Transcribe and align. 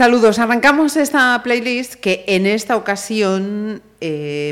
Saludos, 0.00 0.38
arrancamos 0.38 0.96
esta 0.96 1.42
playlist 1.42 1.96
que 1.96 2.24
en 2.26 2.46
esta 2.46 2.74
ocasión 2.74 3.82
eh, 4.00 4.50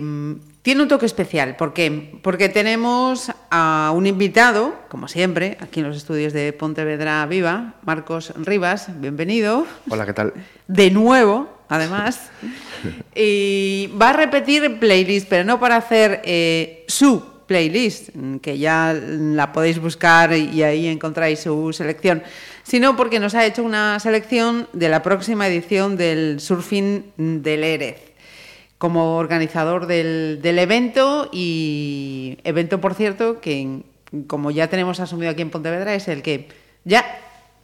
tiene 0.61 0.83
un 0.83 0.89
toque 0.89 1.07
especial. 1.07 1.57
¿Por 1.57 1.73
qué? 1.73 2.21
Porque 2.23 2.51
tenemos 2.51 3.33
a 3.51 3.91
un 3.95 4.07
invitado, 4.07 4.75
como 4.91 5.09
siempre, 5.09 5.57
aquí 5.63 5.81
en 5.81 5.89
los 5.89 5.97
estudios 5.97 6.35
de 6.35 6.53
Pontevedra 6.53 7.25
Viva, 7.25 7.77
Marcos 7.83 8.35
Rivas, 8.37 8.89
bienvenido. 9.01 9.67
Hola, 9.89 10.05
¿qué 10.05 10.13
tal? 10.13 10.35
De 10.67 10.91
nuevo, 10.91 11.49
además. 11.71 12.29
y 13.15 13.91
va 13.99 14.11
a 14.11 14.13
repetir 14.13 14.79
playlist, 14.79 15.31
pero 15.31 15.45
no 15.45 15.59
para 15.59 15.77
hacer 15.77 16.21
eh, 16.25 16.85
su 16.89 17.39
playlist, 17.47 18.11
que 18.43 18.59
ya 18.59 18.93
la 18.93 19.51
podéis 19.51 19.81
buscar 19.81 20.35
y 20.35 20.63
ahí 20.63 20.87
encontráis 20.87 21.41
su 21.41 21.73
selección, 21.73 22.23
sino 22.69 22.97
porque 22.97 23.19
nos 23.19 23.35
ha 23.35 23.47
hecho 23.47 23.65
una 23.65 23.99
selección 23.99 24.69
de 24.75 24.91
la 24.91 25.03
próxima 25.03 25.49
edición 25.49 25.97
del 25.97 26.39
Surfing 26.39 27.13
del 27.17 27.65
Erez 27.65 28.13
como 28.77 29.17
organizador 29.17 29.87
del, 29.87 30.41
evento 30.45 31.31
y 31.33 32.37
evento, 32.45 32.79
por 32.79 32.93
cierto, 32.95 33.41
que 33.41 33.81
como 34.27 34.51
ya 34.51 34.69
tenemos 34.69 35.01
asumido 35.01 35.33
aquí 35.33 35.41
en 35.41 35.51
Pontevedra, 35.51 35.95
es 35.95 36.09
el 36.09 36.23
que 36.23 36.49
ya 36.85 37.05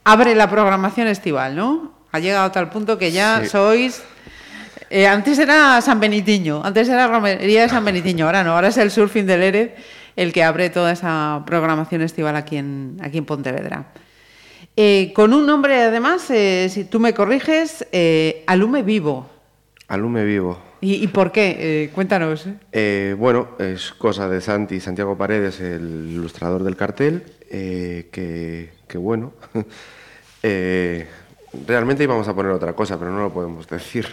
abre 0.03 0.33
la 0.33 0.49
programación 0.49 1.07
estival, 1.07 1.55
¿no? 1.55 1.93
Ha 2.11 2.19
llegado 2.19 2.45
a 2.45 2.51
tal 2.51 2.69
punto 2.71 2.97
que 2.97 3.11
ya 3.11 3.45
sois... 3.45 4.03
Eh, 4.89 5.07
antes 5.07 5.37
era 5.37 5.81
San 5.81 5.99
Benitiño, 5.99 6.61
antes 6.63 6.89
era 6.89 7.07
Romería 7.07 7.61
de 7.61 7.69
San 7.69 7.85
Benitiño, 7.85 8.25
ahora 8.25 8.43
no, 8.43 8.53
ahora 8.53 8.69
es 8.69 8.77
el 8.77 8.89
Surfing 8.89 9.25
del 9.25 9.43
Erez 9.43 9.71
el 10.15 10.33
que 10.33 10.43
abre 10.43 10.69
toda 10.69 10.91
esa 10.91 11.43
programación 11.45 12.01
estival 12.01 12.35
aquí 12.35 12.57
en, 12.57 12.97
aquí 13.01 13.19
en 13.19 13.25
Pontevedra. 13.25 13.85
Eh, 14.77 15.11
con 15.13 15.33
un 15.33 15.45
nombre, 15.45 15.81
además, 15.81 16.29
eh, 16.31 16.67
si 16.69 16.83
tú 16.83 16.99
me 16.99 17.13
corriges, 17.13 17.85
Alume 18.47 18.83
Vivo. 18.83 19.29
Alume 19.87 20.23
Vivo. 20.25 20.59
¿Y, 20.81 21.07
por 21.07 21.31
qué? 21.31 21.55
Eh, 21.57 21.89
cuéntanos. 21.93 22.45
Eh, 22.71 23.15
bueno, 23.17 23.49
es 23.57 23.91
cosa 23.93 24.29
de 24.29 24.39
Santi 24.39 24.79
Santiago 24.79 25.17
Paredes, 25.17 25.59
el 25.59 26.11
ilustrador 26.11 26.63
del 26.63 26.75
cartel, 26.75 27.23
eh, 27.49 28.09
que, 28.11 28.97
bueno, 28.97 29.33
realmente 31.67 32.03
íbamos 32.03 32.27
a 32.27 32.33
poner 32.33 32.51
otra 32.51 32.73
cosa, 32.73 32.97
pero 32.97 33.11
no 33.11 33.19
lo 33.19 33.33
podemos 33.33 33.67
decir, 33.69 34.07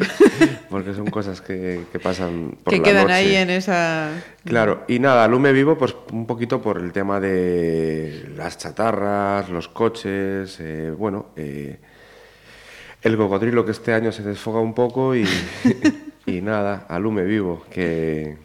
porque 0.70 0.94
son 0.94 1.06
cosas 1.06 1.40
que, 1.40 1.84
pasan 2.02 2.56
por 2.62 2.72
que 2.72 2.82
quedan 2.82 3.10
ahí 3.10 3.34
en 3.34 3.50
esa... 3.50 4.10
Claro, 4.44 4.84
y 4.88 4.98
nada, 4.98 5.26
Lume 5.28 5.52
Vivo, 5.52 5.78
pues 5.78 5.94
un 6.12 6.26
poquito 6.26 6.60
por 6.60 6.78
el 6.78 6.92
tema 6.92 7.20
de 7.20 8.30
las 8.36 8.58
chatarras, 8.58 9.48
los 9.48 9.68
coches, 9.68 10.60
bueno, 10.98 11.26
el 11.36 13.16
cocodrilo 13.16 13.64
que 13.64 13.72
este 13.72 13.92
año 13.92 14.12
se 14.12 14.22
desfoga 14.22 14.60
un 14.60 14.74
poco 14.74 15.14
y... 15.14 15.26
Y 16.26 16.40
nada, 16.40 16.86
alume 16.88 17.24
vivo, 17.24 17.64
que 17.70 18.36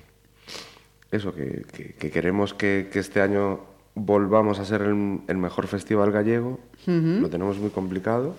eso, 1.12 1.34
que, 1.34 1.64
queremos 2.12 2.54
que, 2.54 2.90
este 2.94 3.22
año 3.22 3.60
volvamos 3.94 4.60
a 4.60 4.66
ser 4.66 4.82
el, 4.82 5.38
mejor 5.38 5.68
festival 5.68 6.12
gallego. 6.12 6.60
Lo 6.86 7.30
tenemos 7.30 7.58
muy 7.58 7.70
complicado, 7.70 8.36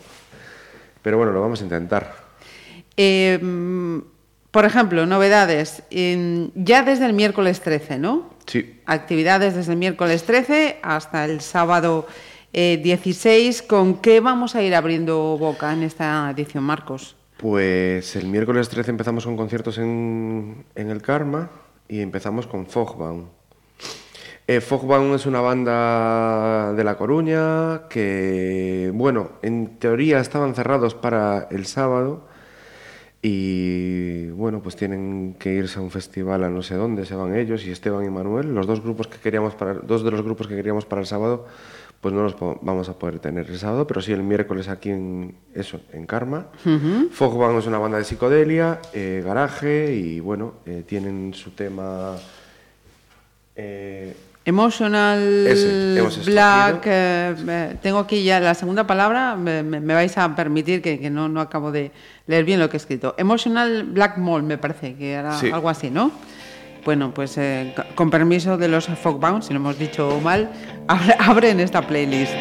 pero 1.09 1.17
bueno, 1.17 1.33
lo 1.33 1.41
vamos 1.41 1.63
a 1.63 1.65
intentar. 1.65 2.17
Em, 2.95 4.03
por 4.51 4.67
ejemplo, 4.67 5.07
novedades. 5.07 5.83
ya 5.91 6.83
desde 6.83 7.07
el 7.07 7.15
miércoles 7.15 7.63
13, 7.63 7.99
¿no? 7.99 8.29
Sí. 8.45 8.79
Actividades 8.85 9.55
desde 9.55 9.73
el 9.73 9.79
miércoles 9.79 10.25
13 10.25 10.81
hasta 10.83 11.25
el 11.25 11.41
sábado 11.41 12.07
16. 12.53 13.61
Eh, 13.63 13.67
¿Con 13.67 14.03
qué 14.03 14.21
vamos 14.21 14.55
a 14.55 14.61
ir 14.61 14.75
abriendo 14.75 15.39
boca 15.39 15.73
en 15.73 15.83
esta 15.83 16.31
edición, 16.31 16.65
Marcos? 16.65 17.17
Pues 17.39 18.15
el 18.15 18.27
miércoles 18.27 18.69
13 18.69 18.91
empezamos 18.91 19.25
con 19.25 19.39
conciertos 19.39 19.79
en, 19.79 20.67
el 20.75 21.01
Karma 21.01 21.51
y 21.89 22.01
empezamos 22.01 22.47
con 22.47 22.67
Fogbaum. 22.67 23.29
Eh, 24.51 24.63
Fogbaum 24.63 25.15
es 25.15 25.27
una 25.27 25.43
banda 25.43 26.73
de 26.73 26.83
La 26.83 26.97
Coruña 26.97 27.83
que, 27.91 28.91
bueno, 28.95 29.33
en 29.43 29.77
teoría 29.79 30.21
estaban 30.21 30.55
cerrados 30.55 30.95
para 30.95 31.49
el 31.51 31.67
sábado 31.67 32.27
y, 33.21 34.29
bueno, 34.31 34.63
pues 34.63 34.75
tienen 34.75 35.37
que 35.39 35.53
irse 35.53 35.79
a 35.79 35.83
un 35.83 35.91
festival 35.91 36.45
a 36.45 36.49
no 36.49 36.63
sé 36.63 36.77
dónde, 36.77 37.05
se 37.05 37.15
van 37.15 37.37
ellos 37.37 37.67
y 37.67 37.71
Esteban 37.71 38.07
y 38.07 38.09
Manuel, 38.09 38.55
los 38.55 38.67
dos 38.67 38.83
grupos 38.83 39.07
que 39.07 39.19
queríamos 39.19 39.55
para, 39.55 39.75
dos 39.75 40.03
de 40.03 40.13
los 40.13 40.23
grupos 40.23 40.47
que 40.49 40.57
queríamos 40.57 40.87
para 40.87 41.03
el 41.03 41.07
sábado 41.07 41.47
pues 42.01 42.15
no 42.15 42.23
los 42.23 42.35
vamos 42.63 42.89
a 42.89 42.99
poder 42.99 43.19
tener 43.19 43.51
el 43.51 43.59
sábado, 43.59 43.87
pero 43.87 44.01
sí 44.01 44.13
el 44.13 44.23
miércoles 44.23 44.69
aquí 44.69 44.89
en 44.89 45.35
eso, 45.53 45.81
en 45.93 46.07
Karma. 46.07 46.47
Uh 46.65 47.11
es 47.59 47.67
una 47.67 47.79
banda 47.79 47.99
de 47.99 48.05
psicodelia, 48.05 48.81
eh, 48.95 49.21
garaje 49.23 49.93
y 49.95 50.21
bueno, 50.21 50.55
eh, 50.65 50.85
tienen 50.87 51.35
su 51.35 51.51
tema 51.51 52.17
eh, 53.57 54.15
Emotional 54.49 55.47
Black. 56.25 56.81
tengo 57.83 57.99
aquí 57.99 58.25
ya 58.25 58.41
la 58.41 58.55
segunda 58.55 58.87
palabra, 58.87 59.37
me, 59.37 59.63
vais 59.81 60.17
a 60.17 60.35
permitir 60.35 60.81
que, 60.81 61.11
no, 61.11 61.29
no 61.29 61.43
acabo 61.43 61.71
de 61.71 61.91
leer 62.27 62.47
bien 62.47 62.59
lo 62.59 62.71
que 62.71 62.79
he 62.79 62.81
escrito. 62.81 63.15
Emotional 63.19 63.85
Black 63.85 64.17
Mall, 64.17 64.43
me 64.43 64.57
parece 64.57 64.95
que 64.95 65.13
era 65.13 65.39
algo 65.39 65.69
así, 65.69 65.91
¿no? 65.91 66.13
Bueno, 66.83 67.13
pues 67.13 67.37
eh, 67.37 67.75
con 67.95 68.11
permiso 68.11 68.57
de 68.57 68.69
los 68.69 68.87
Fogbound, 68.87 69.43
si 69.43 69.53
lo 69.53 69.61
hemos 69.61 69.79
dicho 69.79 70.19
mal, 70.23 70.51
abren 71.19 71.61
esta 71.61 71.87
playlist. 71.87 72.33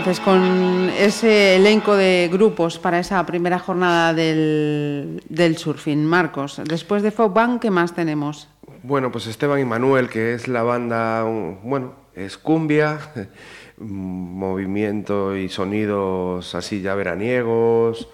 Entonces 0.00 0.24
con 0.24 0.88
ese 0.98 1.56
elenco 1.56 1.94
de 1.94 2.30
grupos 2.32 2.78
para 2.78 2.98
esa 2.98 3.26
primera 3.26 3.58
jornada 3.58 4.14
del, 4.14 5.22
del 5.28 5.58
surfing. 5.58 6.06
Marcos, 6.06 6.58
después 6.64 7.02
de 7.02 7.10
Folk 7.10 7.34
Band, 7.34 7.60
¿qué 7.60 7.70
más 7.70 7.94
tenemos? 7.94 8.48
Bueno, 8.82 9.12
pues 9.12 9.26
Esteban 9.26 9.60
y 9.60 9.66
Manuel, 9.66 10.08
que 10.08 10.32
es 10.32 10.48
la 10.48 10.62
banda, 10.62 11.24
bueno, 11.24 11.92
es 12.14 12.38
cumbia, 12.38 12.98
movimiento 13.76 15.36
y 15.36 15.50
sonidos 15.50 16.54
así 16.54 16.80
ya 16.80 16.94
veraniegos. 16.94 18.08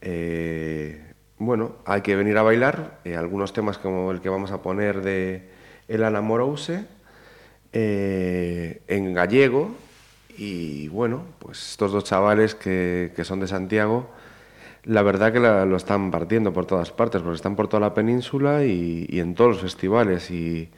Eh, 0.00 1.12
bueno, 1.38 1.76
hay 1.84 2.00
que 2.00 2.16
venir 2.16 2.38
a 2.38 2.42
bailar. 2.42 2.98
Eh, 3.04 3.14
algunos 3.14 3.52
temas 3.52 3.78
como 3.78 4.10
el 4.10 4.20
que 4.20 4.30
vamos 4.30 4.50
a 4.50 4.62
poner 4.62 5.00
de 5.00 5.48
El 5.86 6.02
Anamorouse 6.02 6.86
eh, 7.72 8.82
en 8.88 9.14
gallego. 9.14 9.76
Y 10.36 10.79
bueno, 11.00 11.22
pues 11.38 11.70
estos 11.70 11.92
dos 11.92 12.04
chavales 12.04 12.54
que, 12.54 13.14
que 13.16 13.24
son 13.24 13.40
de 13.40 13.46
Santiago, 13.46 14.10
la 14.84 15.00
verdad 15.00 15.32
que 15.32 15.40
la, 15.40 15.64
lo 15.64 15.78
están 15.78 16.10
partiendo 16.10 16.52
por 16.52 16.66
todas 16.66 16.92
partes, 16.92 17.22
porque 17.22 17.36
están 17.36 17.56
por 17.56 17.68
toda 17.68 17.80
la 17.80 17.94
península 17.94 18.64
y, 18.64 19.06
y 19.08 19.20
en 19.20 19.34
todos 19.34 19.52
los 19.52 19.62
festivales. 19.62 20.30
Y, 20.30 20.68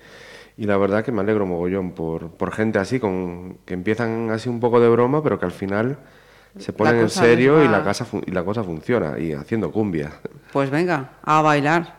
y, 0.56 0.66
la 0.66 0.76
verdad 0.76 1.04
que 1.04 1.10
me 1.10 1.22
alegro 1.22 1.44
mogollón 1.44 1.90
por, 1.90 2.30
por 2.30 2.52
gente 2.52 2.78
así, 2.78 3.00
con, 3.00 3.58
que 3.64 3.74
empiezan 3.74 4.30
así 4.30 4.48
un 4.48 4.60
poco 4.60 4.78
de 4.78 4.88
broma, 4.90 5.24
pero 5.24 5.40
que 5.40 5.46
al 5.46 5.50
final 5.50 5.98
se 6.56 6.72
ponen 6.72 7.00
en 7.00 7.10
serio 7.10 7.64
y 7.64 7.66
la, 7.66 7.82
casa 7.82 8.06
y 8.24 8.30
la 8.30 8.44
cosa 8.44 8.62
funciona, 8.62 9.18
y 9.18 9.32
haciendo 9.32 9.72
cumbia. 9.72 10.12
Pues 10.52 10.70
venga, 10.70 11.14
a 11.24 11.42
bailar. 11.42 11.96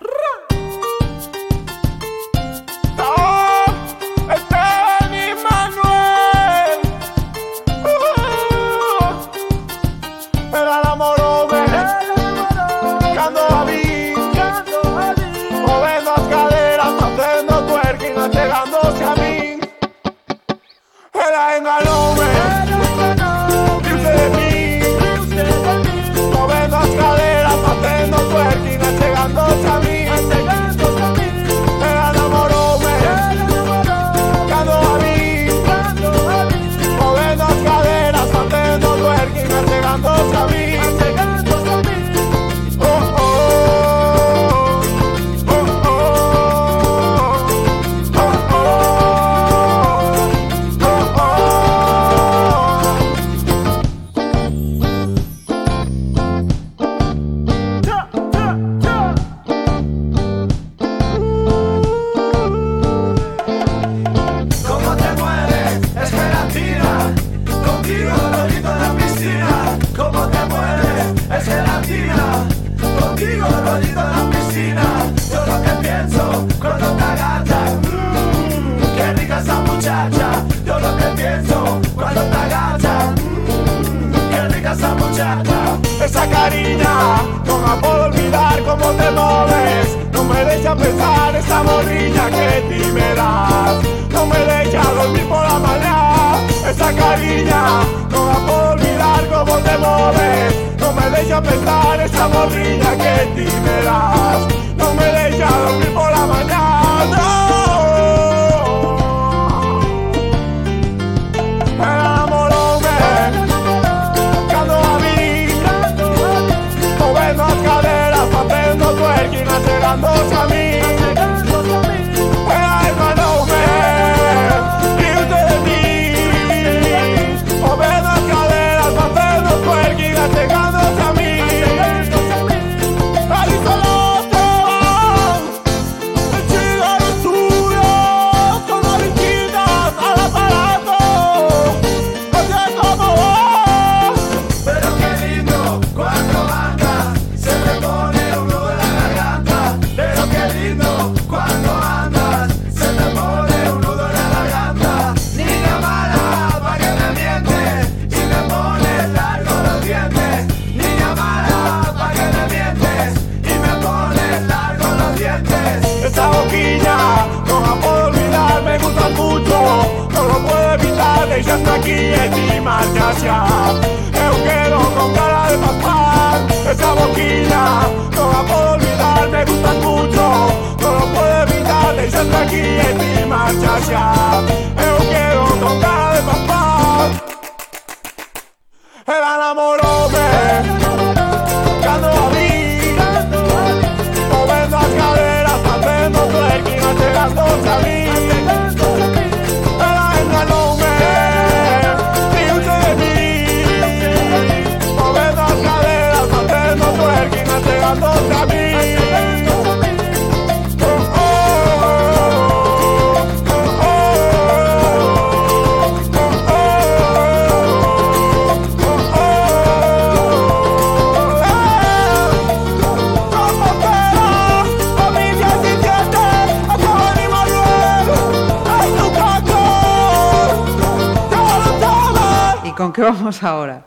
Vamos 233.44 233.60
ahora? 233.60 233.86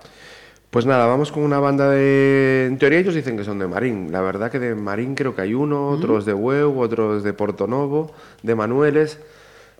Pues 0.70 0.84
nada, 0.84 1.06
vamos 1.06 1.32
con 1.32 1.42
una 1.42 1.58
banda 1.58 1.90
de... 1.90 2.66
En 2.66 2.76
teoría 2.78 2.98
ellos 2.98 3.14
dicen 3.14 3.36
que 3.36 3.44
son 3.44 3.58
de 3.58 3.66
Marín. 3.66 4.12
La 4.12 4.20
verdad 4.20 4.50
que 4.50 4.58
de 4.58 4.75
Marín 4.75 5.14
creo 5.14 5.34
que 5.34 5.42
hay 5.42 5.54
uno, 5.54 5.88
otros 5.88 6.26
de 6.26 6.34
Hueu, 6.34 6.78
otros 6.78 7.22
de 7.22 7.32
Porto 7.32 7.66
Novo, 7.66 8.12
de 8.42 8.54
Manueles. 8.54 9.18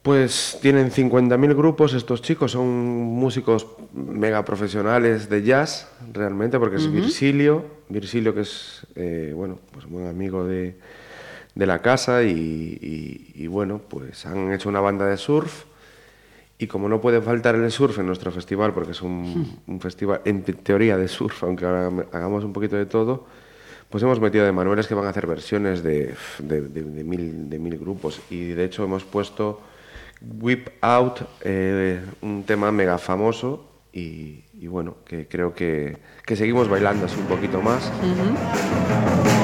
Pues 0.03 0.59
tienen 0.63 0.91
50.000 0.91 1.55
grupos 1.55 1.93
estos 1.93 2.23
chicos, 2.23 2.53
son 2.53 2.69
músicos 2.69 3.67
mega 3.93 4.45
profesionales 4.45 5.29
de 5.29 5.43
jazz, 5.43 5.89
realmente, 6.13 6.61
porque 6.61 6.77
es 6.77 6.91
Virgilio, 6.91 7.65
Virgilio 7.89 8.33
que 8.33 8.43
es, 8.43 8.87
eh, 8.95 9.33
bueno, 9.35 9.59
pues 9.73 9.85
un 9.87 9.93
buen 9.95 10.07
amigo 10.07 10.45
de, 10.45 10.77
la 11.57 11.83
casa 11.83 12.23
y, 12.23 13.47
bueno, 13.49 13.81
pues 13.89 14.25
han 14.27 14.53
hecho 14.53 14.69
una 14.69 14.81
banda 14.81 15.07
de 15.07 15.17
surf 15.17 15.65
y 16.59 16.67
como 16.67 16.89
no 16.89 17.01
puede 17.01 17.21
faltar 17.21 17.55
el 17.55 17.71
surf 17.71 17.99
en 17.99 18.07
nuestro 18.07 18.31
festival, 18.33 18.73
porque 18.73 18.93
es 18.93 19.03
un, 19.03 19.61
un 19.67 19.81
festival 19.81 20.23
en 20.25 20.43
teoría 20.43 20.97
de 20.97 21.09
surf, 21.09 21.45
aunque 21.45 21.67
hagamos 21.67 22.45
un 22.45 22.53
poquito 22.53 22.77
de 22.77 22.87
todo, 22.87 23.27
pues 23.91 24.03
hemos 24.03 24.21
metido 24.21 24.45
de 24.45 24.53
manuales 24.53 24.87
que 24.87 24.95
van 24.95 25.07
a 25.07 25.11
hacer 25.11 25.27
versiones 25.27 25.83
de, 25.83 26.15
de, 26.39 26.83
mil, 26.83 27.49
de 27.49 27.59
mil 27.59 27.79
grupos. 27.79 28.21
Y 28.31 28.49
de 28.49 28.65
hecho 28.65 28.85
hemos 28.85 29.05
puesto 29.05 29.61
Whip 30.21 30.69
Out, 30.81 31.21
eh, 31.43 32.01
un 32.23 32.43
tema 32.45 32.73
mega 32.73 32.99
famoso 32.99 33.73
y, 33.93 34.67
bueno, 34.67 34.97
que 35.07 35.27
creo 35.27 35.55
que, 35.55 35.97
que, 36.27 36.37
seguimos 36.37 36.69
bailando 36.69 37.07
así 37.07 37.19
un 37.19 37.27
poquito 37.27 37.63
más. 37.63 37.91
creo, 38.03 39.36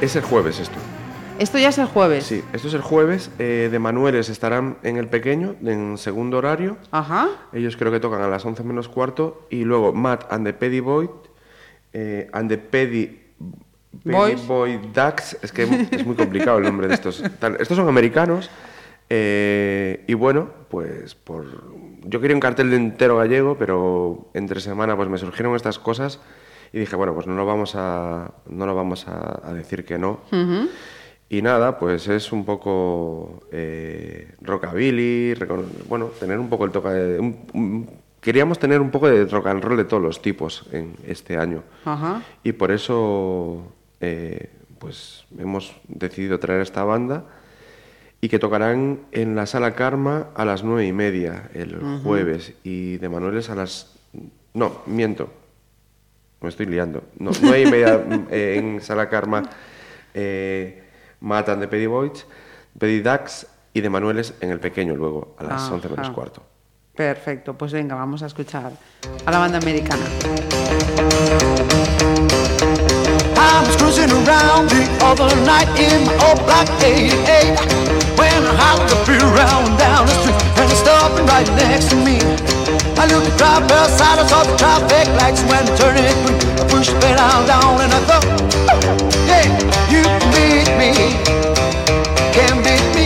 Es 0.00 0.16
el 0.16 0.22
jueves 0.22 0.58
esto. 0.58 0.76
Esto 1.38 1.58
ya 1.58 1.68
es 1.68 1.76
el 1.76 1.84
jueves. 1.84 2.24
Sí, 2.24 2.42
esto 2.54 2.68
es 2.68 2.74
el 2.74 2.80
jueves. 2.80 3.30
Eh, 3.38 3.68
de 3.70 3.78
Manueles 3.78 4.30
estarán 4.30 4.78
en 4.82 4.96
el 4.96 5.08
pequeño, 5.08 5.56
en 5.62 5.98
segundo 5.98 6.38
horario. 6.38 6.78
Ajá. 6.90 7.28
Ellos 7.52 7.76
creo 7.76 7.92
que 7.92 8.00
tocan 8.00 8.22
a 8.22 8.28
las 8.28 8.44
11 8.44 8.62
menos 8.64 8.88
cuarto. 8.88 9.46
Y 9.50 9.64
luego 9.64 9.92
Matt 9.92 10.32
and 10.32 10.46
the 10.46 10.54
Pedi 10.54 10.80
Boy, 10.80 11.10
eh, 11.92 12.30
and 12.32 12.48
the 12.48 12.56
Pedi, 12.56 13.20
Boy 14.04 14.80
Ducks. 14.94 15.36
Es 15.42 15.52
que 15.52 15.64
es 15.90 16.06
muy 16.06 16.16
complicado 16.16 16.58
el 16.58 16.64
nombre 16.64 16.88
de 16.88 16.94
estos. 16.94 17.22
estos 17.58 17.76
son 17.76 17.86
americanos. 17.86 18.50
Eh, 19.10 20.04
y 20.06 20.14
bueno, 20.14 20.48
pues 20.70 21.14
por 21.14 21.44
yo 22.04 22.20
quería 22.22 22.36
un 22.36 22.40
cartel 22.40 22.70
de 22.70 22.76
entero 22.76 23.18
gallego, 23.18 23.58
pero 23.58 24.30
entre 24.32 24.60
semana 24.60 24.96
pues 24.96 25.10
me 25.10 25.18
surgieron 25.18 25.54
estas 25.56 25.78
cosas 25.78 26.20
y 26.72 26.78
dije, 26.78 26.96
bueno, 26.96 27.14
pues 27.14 27.26
no 27.26 27.34
lo 27.34 27.44
vamos 27.46 27.74
a, 27.74 28.30
no 28.48 28.66
lo 28.66 28.74
vamos 28.74 29.06
a, 29.08 29.52
decir 29.52 29.84
que 29.84 29.98
no. 29.98 30.20
Y 31.28 31.42
nada, 31.42 31.78
pues 31.78 32.08
es 32.08 32.32
un 32.32 32.44
poco 32.44 33.44
eh, 33.52 34.34
rockabilly, 34.40 35.34
bueno, 35.88 36.06
tener 36.06 36.38
un 36.38 36.48
poco 36.48 36.64
el 36.64 36.72
toque 36.72 36.88
de... 36.88 37.34
queríamos 38.20 38.58
tener 38.58 38.80
un 38.80 38.90
poco 38.90 39.08
de 39.08 39.24
rock 39.26 39.46
and 39.46 39.62
roll 39.62 39.76
de 39.76 39.84
todos 39.84 40.02
los 40.02 40.22
tipos 40.22 40.66
en 40.72 40.96
este 41.06 41.36
año. 41.36 41.62
Y 42.42 42.52
por 42.52 42.72
eso, 42.72 43.62
eh, 44.00 44.50
pues 44.78 45.24
hemos 45.38 45.74
decidido 45.88 46.38
traer 46.40 46.62
esta 46.62 46.84
banda 46.84 47.24
y 48.20 48.28
que 48.28 48.38
tocarán 48.38 49.00
en 49.12 49.34
la 49.34 49.46
Sala 49.46 49.74
Karma 49.74 50.28
a 50.34 50.44
las 50.44 50.62
nueve 50.62 50.86
y 50.86 50.92
media 50.92 51.50
el 51.54 52.00
jueves 52.02 52.54
y 52.64 52.98
de 52.98 53.08
Manueles 53.08 53.50
a 53.50 53.54
las... 53.54 53.96
No, 54.52 54.82
miento, 54.86 55.32
me 56.40 56.48
estoy 56.48 56.66
liando. 56.66 57.04
No, 57.18 57.30
hay 57.52 57.66
media 57.70 58.02
eh, 58.30 58.56
en 58.58 58.80
Sala 58.80 59.08
Karma 59.08 59.42
eh, 60.14 60.82
matan 61.20 61.60
de 61.60 61.68
Pedivoids, 61.68 62.26
Pedidax 62.78 63.46
y 63.72 63.80
de 63.80 63.90
Manueles 63.90 64.34
en 64.40 64.50
el 64.50 64.60
pequeño 64.60 64.96
luego, 64.96 65.36
a 65.38 65.44
las 65.44 65.70
11 65.70 65.88
menos 65.88 66.10
cuarto. 66.10 66.42
Perfecto, 66.94 67.54
pues 67.56 67.72
venga, 67.72 67.94
vamos 67.94 68.22
a 68.22 68.26
escuchar 68.26 68.72
a 69.24 69.30
la 69.30 69.38
banda 69.38 69.58
americana. 69.58 70.04
I 73.36 73.62
was 73.66 73.76
cruising 73.76 74.10
around 74.10 74.68
the 74.68 74.86
other 75.02 75.34
night 75.46 75.68
in 75.78 76.04
my 76.04 76.14
old 76.26 76.44
black 76.44 76.68
88 76.82 77.99
When 78.20 78.44
I 78.44 78.76
the 78.84 79.00
beat 79.08 79.24
around 79.24 79.80
down 79.80 80.04
the 80.04 80.12
street 80.20 80.36
and 80.60 80.68
it's 80.68 80.80
stopping 80.84 81.24
right 81.24 81.48
next 81.56 81.88
to 81.88 81.96
me. 81.96 82.20
I 83.00 83.08
look 83.08 83.24
at 83.24 83.38
drive 83.40 83.64
side, 83.96 84.18
I 84.20 84.26
saw 84.28 84.44
the 84.44 84.54
traffic 84.60 85.08
lights 85.16 85.40
when 85.48 85.64
it 85.64 85.72
turned 85.80 86.04
green. 86.28 86.36
I 86.60 86.68
pushed 86.68 86.92
the 86.92 87.00
pedal 87.00 87.40
down 87.48 87.80
and 87.80 87.88
I 87.88 88.00
thought, 88.04 88.26
oh, 88.68 88.76
yeah, 89.24 89.48
you 89.88 90.04
can 90.04 90.20
beat 90.36 90.68
me, 90.76 90.92
can 92.36 92.60
beat 92.60 92.84
me, 92.92 92.99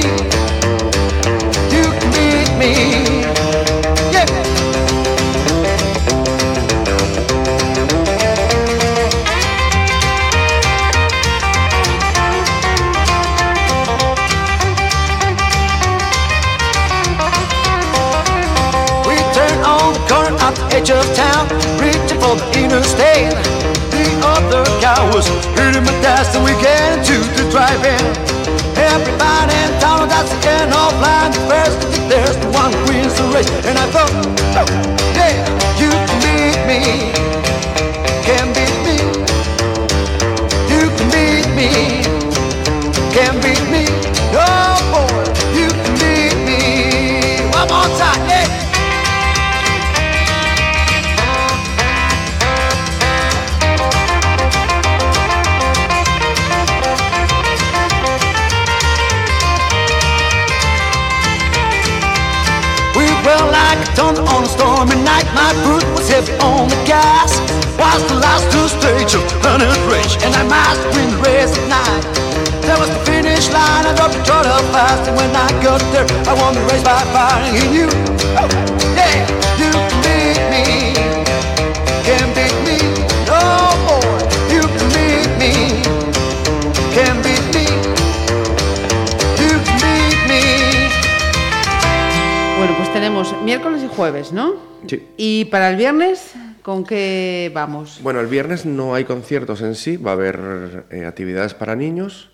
Bueno, 98.02 98.20
el 98.20 98.26
viernes 98.26 98.66
no 98.66 98.94
hay 98.94 99.04
conciertos 99.04 99.60
en 99.62 99.74
sí, 99.74 99.96
va 99.96 100.10
a 100.12 100.14
haber 100.14 100.84
eh, 100.90 101.04
actividades 101.06 101.54
para 101.54 101.76
niños, 101.76 102.30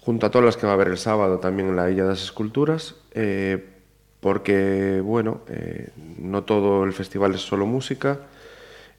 junto 0.00 0.26
a 0.26 0.30
todas 0.30 0.44
las 0.46 0.56
que 0.56 0.66
va 0.66 0.72
a 0.72 0.74
haber 0.74 0.88
el 0.88 0.98
sábado 0.98 1.38
también 1.38 1.68
en 1.68 1.76
la 1.76 1.86
Villa 1.86 2.04
de 2.04 2.10
las 2.10 2.22
Esculturas, 2.22 2.94
eh, 3.12 3.64
porque, 4.20 5.00
bueno, 5.02 5.42
eh, 5.48 5.90
no 6.18 6.42
todo 6.42 6.84
el 6.84 6.92
festival 6.92 7.34
es 7.34 7.42
solo 7.42 7.66
música, 7.66 8.18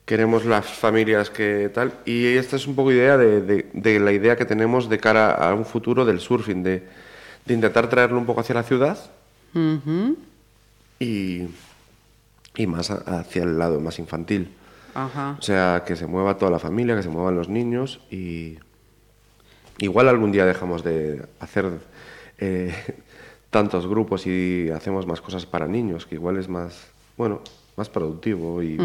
queremos 0.06 0.46
las 0.46 0.66
familias 0.66 1.30
que 1.30 1.70
tal, 1.74 1.94
y 2.06 2.26
esta 2.38 2.56
es 2.56 2.68
un 2.68 2.76
poco 2.76 2.92
idea 2.92 3.18
de, 3.18 3.42
de- 3.42 3.66
de 3.74 4.00
la 4.00 4.12
idea 4.12 4.36
que 4.36 4.46
tenemos 4.46 4.90
de 4.90 4.98
cara 5.00 5.32
a 5.34 5.54
un 5.54 5.66
futuro 5.66 6.06
del 6.06 6.20
surfing, 6.20 6.64
de, 6.64 6.84
de 7.46 7.54
intentar 7.54 7.90
traerlo 7.90 8.18
un 8.18 8.26
poco 8.26 8.42
hacia 8.42 8.56
la 8.56 8.64
ciudad. 8.64 8.98
Y, 11.00 11.48
y 12.56 12.68
más 12.68 12.90
hacia 12.92 13.44
el 13.44 13.58
lado 13.58 13.80
más 13.80 14.00
infantil. 14.00 14.50
Ajá. 15.06 15.36
O 15.40 15.42
sea, 15.42 15.84
que 15.86 15.96
se 15.96 16.08
mueva 16.08 16.38
toda 16.38 16.52
la 16.52 16.60
familia, 16.60 16.96
que 16.96 17.04
se 17.04 17.10
muevan 17.10 17.36
los 17.36 17.50
niños 17.50 18.00
y 18.12 18.58
igual 19.80 20.08
algún 20.10 20.32
día 20.32 20.46
dejamos 20.46 20.84
de 20.84 21.26
hacer 21.40 21.66
eh, 22.38 22.74
tantos 23.50 23.88
grupos 23.88 24.28
y 24.28 24.70
hacemos 24.70 25.06
más 25.08 25.22
cosas 25.22 25.46
para 25.46 25.68
niños, 25.68 26.06
que 26.06 26.16
igual 26.16 26.38
es 26.38 26.48
más, 26.50 26.88
bueno, 27.18 27.42
más 27.76 27.90
productivo 27.90 28.62
y. 28.62 28.78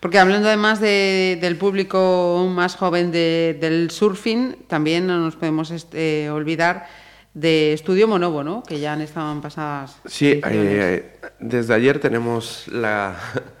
Porque 0.00 0.18
hablando 0.18 0.48
además 0.48 0.80
de- 0.80 1.36
del 1.42 1.56
público 1.58 2.48
más 2.50 2.74
joven 2.76 3.10
de- 3.12 3.58
del 3.60 3.90
surfing, 3.90 4.56
también 4.66 5.06
no 5.06 5.18
nos 5.18 5.36
podemos 5.36 5.70
este, 5.70 6.30
olvidar 6.30 6.86
de 7.34 7.74
Estudio 7.74 8.08
Monobo, 8.08 8.42
¿no? 8.42 8.62
Que 8.62 8.80
ya 8.80 8.94
han 8.94 9.02
estado 9.02 9.30
en 9.30 9.42
pasadas 9.42 9.98
Sí, 10.06 10.30
ediciones. 10.42 10.72
eh, 10.72 11.12
desde 11.40 11.74
ayer 11.74 11.98
tenemos 12.00 12.66
la, 12.68 13.16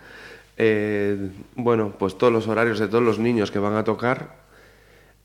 eh, 0.58 1.30
bueno, 1.54 1.94
pues 1.98 2.18
todos 2.18 2.32
los 2.32 2.48
horarios 2.48 2.78
de 2.80 2.88
todos 2.88 3.02
los 3.02 3.18
niños 3.18 3.50
que 3.50 3.60
van 3.60 3.74
a 3.74 3.84
tocar. 3.84 4.46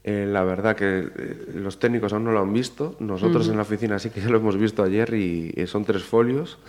Eh, 0.05 0.27
la 0.29 0.43
verdad 0.43 0.75
que 0.75 0.99
eh, 0.99 1.45
los 1.55 1.79
técnicos 1.79 2.13
aún 2.13 2.25
no 2.25 2.31
lo 2.31 2.39
han 2.39 2.53
visto. 2.53 2.95
Nosotros 2.99 3.49
en 3.49 3.55
la 3.55 3.63
oficina 3.63 3.97
sí 3.97 4.11
que 4.11 4.21
ya 4.21 4.29
lo 4.29 4.37
hemos 4.37 4.57
visto 4.57 4.83
ayer 4.83 5.13
y, 5.15 5.53
y 5.55 5.65
son 5.65 5.85
tres 5.85 6.03
folios. 6.03 6.59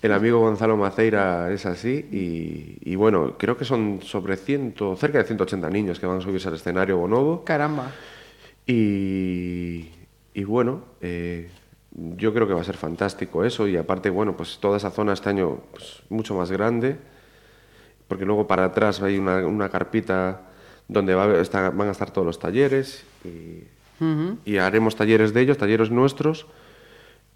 El 0.00 0.12
amigo 0.12 0.40
Gonzalo 0.40 0.76
Maceira 0.76 1.52
es 1.52 1.66
así 1.66 2.06
y, 2.10 2.78
y 2.90 2.94
bueno, 2.96 3.34
creo 3.36 3.56
que 3.56 3.64
son 3.64 4.00
sobre 4.02 4.36
100, 4.36 4.74
cerca 4.96 5.18
de 5.18 5.24
180 5.24 5.68
niños 5.70 6.00
que 6.00 6.06
van 6.06 6.18
a 6.18 6.20
subirse 6.20 6.48
al 6.48 6.54
escenario 6.54 6.96
Bonobo. 6.96 7.44
Caramba. 7.44 7.90
Y, 8.66 9.88
y 10.34 10.44
bueno, 10.44 10.84
eh, 11.00 11.50
yo 11.90 12.32
creo 12.32 12.46
que 12.46 12.54
va 12.54 12.60
a 12.60 12.64
ser 12.64 12.76
fantástico 12.76 13.44
eso 13.44 13.66
y 13.66 13.76
aparte, 13.76 14.08
bueno, 14.10 14.36
pues 14.36 14.58
toda 14.58 14.76
esa 14.76 14.90
zona 14.90 15.14
este 15.14 15.30
año 15.30 15.58
pues, 15.72 16.02
mucho 16.10 16.34
más 16.36 16.50
grande, 16.52 16.96
porque 18.08 18.24
luego 18.24 18.46
para 18.46 18.64
atrás 18.64 19.00
hay 19.02 19.18
una, 19.18 19.46
una 19.46 19.68
carpita 19.68 20.42
donde 20.88 21.14
va 21.14 21.24
a 21.26 21.40
está- 21.40 21.70
van 21.70 21.88
a 21.88 21.92
estar 21.92 22.10
todos 22.10 22.26
los 22.26 22.38
talleres 22.38 23.04
y, 23.24 23.64
y 24.44 24.56
haremos 24.58 24.96
talleres 24.96 25.32
de 25.34 25.42
ellos, 25.42 25.58
talleres 25.58 25.90
nuestros 25.90 26.46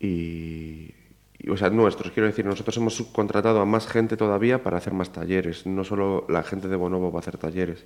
y, 0.01 0.91
y, 1.39 1.51
o 1.51 1.57
sea, 1.57 1.71
nuestros, 1.71 2.13
quiero 2.13 2.27
decir, 2.27 2.45
nosotros 2.47 2.77
hemos 2.77 2.95
subcontratado 2.95 3.61
a 3.61 3.65
más 3.67 3.87
gente 3.87 4.17
todavía 4.17 4.63
para 4.63 4.79
hacer 4.79 4.93
más 4.93 5.11
talleres, 5.13 5.67
no 5.67 5.85
solo 5.85 6.25
la 6.29 6.43
gente 6.43 6.69
de 6.69 6.77
Bonobo 6.77 7.13
va 7.13 7.19
a 7.19 7.21
hacer 7.21 7.37
talleres. 7.39 7.85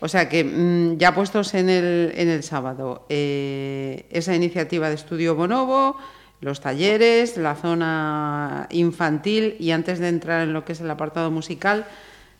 O 0.00 0.08
sea 0.08 0.28
que 0.28 0.42
mm, 0.44 0.98
ya 0.98 1.14
puestos 1.14 1.54
en 1.54 1.68
el, 1.68 2.12
en 2.16 2.28
el 2.28 2.42
sábado, 2.42 3.06
eh, 3.08 4.06
esa 4.10 4.34
iniciativa 4.34 4.88
de 4.88 4.96
Estudio 4.96 5.34
Bonobo, 5.36 5.96
los 6.42 6.60
talleres, 6.60 7.36
la 7.36 7.54
zona 7.54 8.66
infantil 8.70 9.56
y 9.60 9.70
antes 9.70 10.00
de 10.00 10.08
entrar 10.08 10.42
en 10.42 10.52
lo 10.52 10.64
que 10.64 10.72
es 10.72 10.80
el 10.80 10.90
apartado 10.90 11.30
musical, 11.30 11.86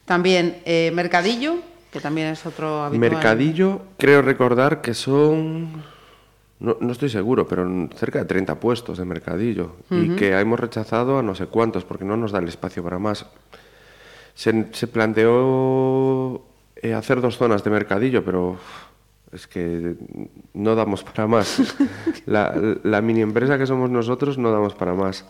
también 0.05 0.59
eh, 0.65 0.91
Mercadillo, 0.93 1.55
que 1.93 2.01
también 2.01 2.27
es 2.27 2.45
otro 2.45 2.83
habitual. 2.83 3.13
Mercadillo, 3.13 3.83
creo 3.99 4.21
recordar 4.21 4.81
que 4.81 4.93
son, 4.93 5.85
no, 6.59 6.77
no 6.81 6.93
estoy 6.93 7.11
seguro, 7.11 7.47
pero 7.47 7.65
cerca 7.95 8.19
de 8.19 8.25
30 8.25 8.57
puestos 8.57 8.99
de 8.99 9.05
mercadillo 9.05 9.77
y 9.89 10.17
que 10.17 10.37
hemos 10.37 10.59
rechazado 10.59 11.19
a 11.19 11.23
no 11.23 11.37
sé 11.37 11.47
cuántos 11.47 11.85
porque 11.85 12.05
no 12.05 12.17
nos 12.17 12.33
da 12.33 12.41
el 12.41 12.49
espacio 12.49 12.83
para 12.83 12.99
más. 12.99 13.27
Se, 14.35 14.67
se 14.73 14.87
planteó 14.89 16.43
eh, 16.75 16.95
hacer 16.95 17.21
dos 17.21 17.37
zonas 17.37 17.63
de 17.63 17.71
mercadillo, 17.71 18.25
pero 18.25 18.57
es 19.33 19.47
que 19.47 19.97
no 20.55 20.75
damos 20.75 21.03
para 21.05 21.27
más. 21.27 21.75
la, 22.27 22.55
la 22.83 23.01
mini 23.01 23.23
empresa 23.23 23.59
que 23.59 23.67
somos 23.67 23.91
nosotros 23.91 24.39
no 24.39 24.51
damos 24.53 24.75
para 24.75 24.95
más. 24.95 25.27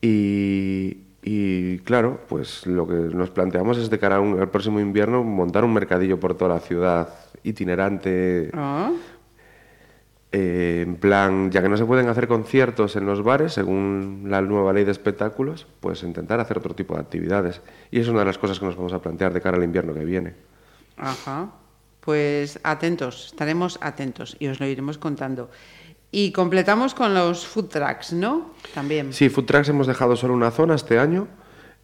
Y, 0.00 0.98
y, 1.22 1.78
claro, 1.80 2.20
pues 2.28 2.66
lo 2.66 2.86
que 2.88 2.94
nos 2.94 3.30
planteamos 3.30 3.78
es 3.78 3.88
de 3.88 3.98
cara 3.98 4.16
al 4.16 4.50
próximo 4.50 4.80
invierno 4.80 5.22
montar 5.22 5.64
un 5.64 5.72
mercadillo 5.72 6.18
por 6.18 6.34
toda 6.34 6.54
la 6.54 6.60
ciudad 6.60 7.08
itinerante, 7.44 8.50
Ah, 8.52 8.90
eh, 10.32 10.82
en 10.86 10.96
plan, 10.96 11.50
ya 11.50 11.62
que 11.62 11.68
no 11.68 11.76
se 11.76 11.84
pueden 11.84 12.08
hacer 12.08 12.26
conciertos 12.26 12.96
en 12.96 13.04
los 13.04 13.22
bares 13.22 13.52
según 13.52 14.24
la 14.28 14.40
nueva 14.40 14.72
ley 14.72 14.84
de 14.84 14.90
espectáculos, 14.90 15.66
pues 15.80 16.02
intentar 16.02 16.40
hacer 16.40 16.58
otro 16.58 16.74
tipo 16.74 16.94
de 16.94 17.00
actividades. 17.00 17.60
Y 17.90 18.00
es 18.00 18.08
una 18.08 18.20
de 18.20 18.24
las 18.24 18.38
cosas 18.38 18.58
que 18.58 18.64
nos 18.64 18.76
vamos 18.76 18.92
a 18.94 19.02
plantear 19.02 19.32
de 19.32 19.40
cara 19.40 19.58
al 19.58 19.64
invierno 19.64 19.92
que 19.94 20.04
viene. 20.04 20.34
Ajá. 20.96 21.50
Pues 22.04 22.58
atentos, 22.64 23.26
estaremos 23.26 23.78
atentos 23.80 24.36
y 24.38 24.48
os 24.48 24.58
lo 24.58 24.66
iremos 24.66 24.98
contando. 24.98 25.50
Y 26.10 26.32
completamos 26.32 26.94
con 26.94 27.14
los 27.14 27.46
food 27.46 27.68
trucks, 27.68 28.12
¿no? 28.12 28.50
También. 28.74 29.12
Sí, 29.12 29.28
Food 29.30 29.46
Trucks 29.46 29.68
hemos 29.70 29.86
dejado 29.86 30.14
solo 30.16 30.34
una 30.34 30.50
zona 30.50 30.74
este 30.74 30.98
año, 30.98 31.28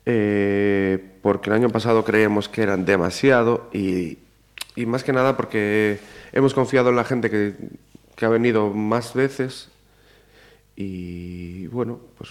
eh, 0.04 0.98
porque 1.22 1.50
el 1.50 1.56
año 1.56 1.70
pasado 1.70 2.04
creemos 2.04 2.48
que 2.48 2.62
eran 2.62 2.84
demasiado 2.84 3.70
y, 3.72 4.18
y 4.76 4.86
más 4.86 5.04
que 5.04 5.12
nada 5.12 5.36
porque 5.36 5.98
hemos 6.32 6.52
confiado 6.52 6.90
en 6.90 6.96
la 6.96 7.04
gente 7.04 7.30
que, 7.30 7.54
que 8.16 8.26
ha 8.26 8.28
venido 8.28 8.70
más 8.70 9.14
veces 9.14 9.70
Y 10.76 11.66
bueno, 11.68 11.98
pues 12.16 12.30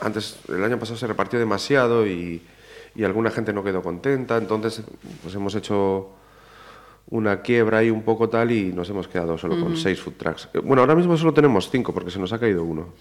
antes, 0.00 0.38
el 0.48 0.64
año 0.64 0.78
pasado 0.78 0.98
se 0.98 1.06
repartió 1.06 1.38
demasiado 1.38 2.06
y, 2.06 2.42
y 2.94 3.04
alguna 3.04 3.30
gente 3.30 3.52
no 3.52 3.62
quedó 3.62 3.82
contenta, 3.82 4.36
entonces 4.36 4.82
pues 5.22 5.34
hemos 5.34 5.54
hecho 5.54 6.10
una 7.10 7.42
quiebra 7.42 7.78
ahí 7.78 7.90
un 7.90 8.02
poco 8.02 8.28
tal 8.28 8.50
y 8.50 8.72
nos 8.72 8.88
hemos 8.90 9.08
quedado 9.08 9.36
solo 9.38 9.60
con 9.60 9.76
seis 9.76 10.00
food 10.00 10.14
trucks. 10.14 10.48
Eh, 10.54 10.58
Bueno, 10.58 10.82
ahora 10.82 10.94
mismo 10.94 11.16
solo 11.16 11.34
tenemos 11.34 11.70
cinco 11.70 11.92
porque 11.92 12.10
se 12.10 12.18
nos 12.18 12.32
ha 12.32 12.38
caído 12.38 12.64
uno. 12.64 12.94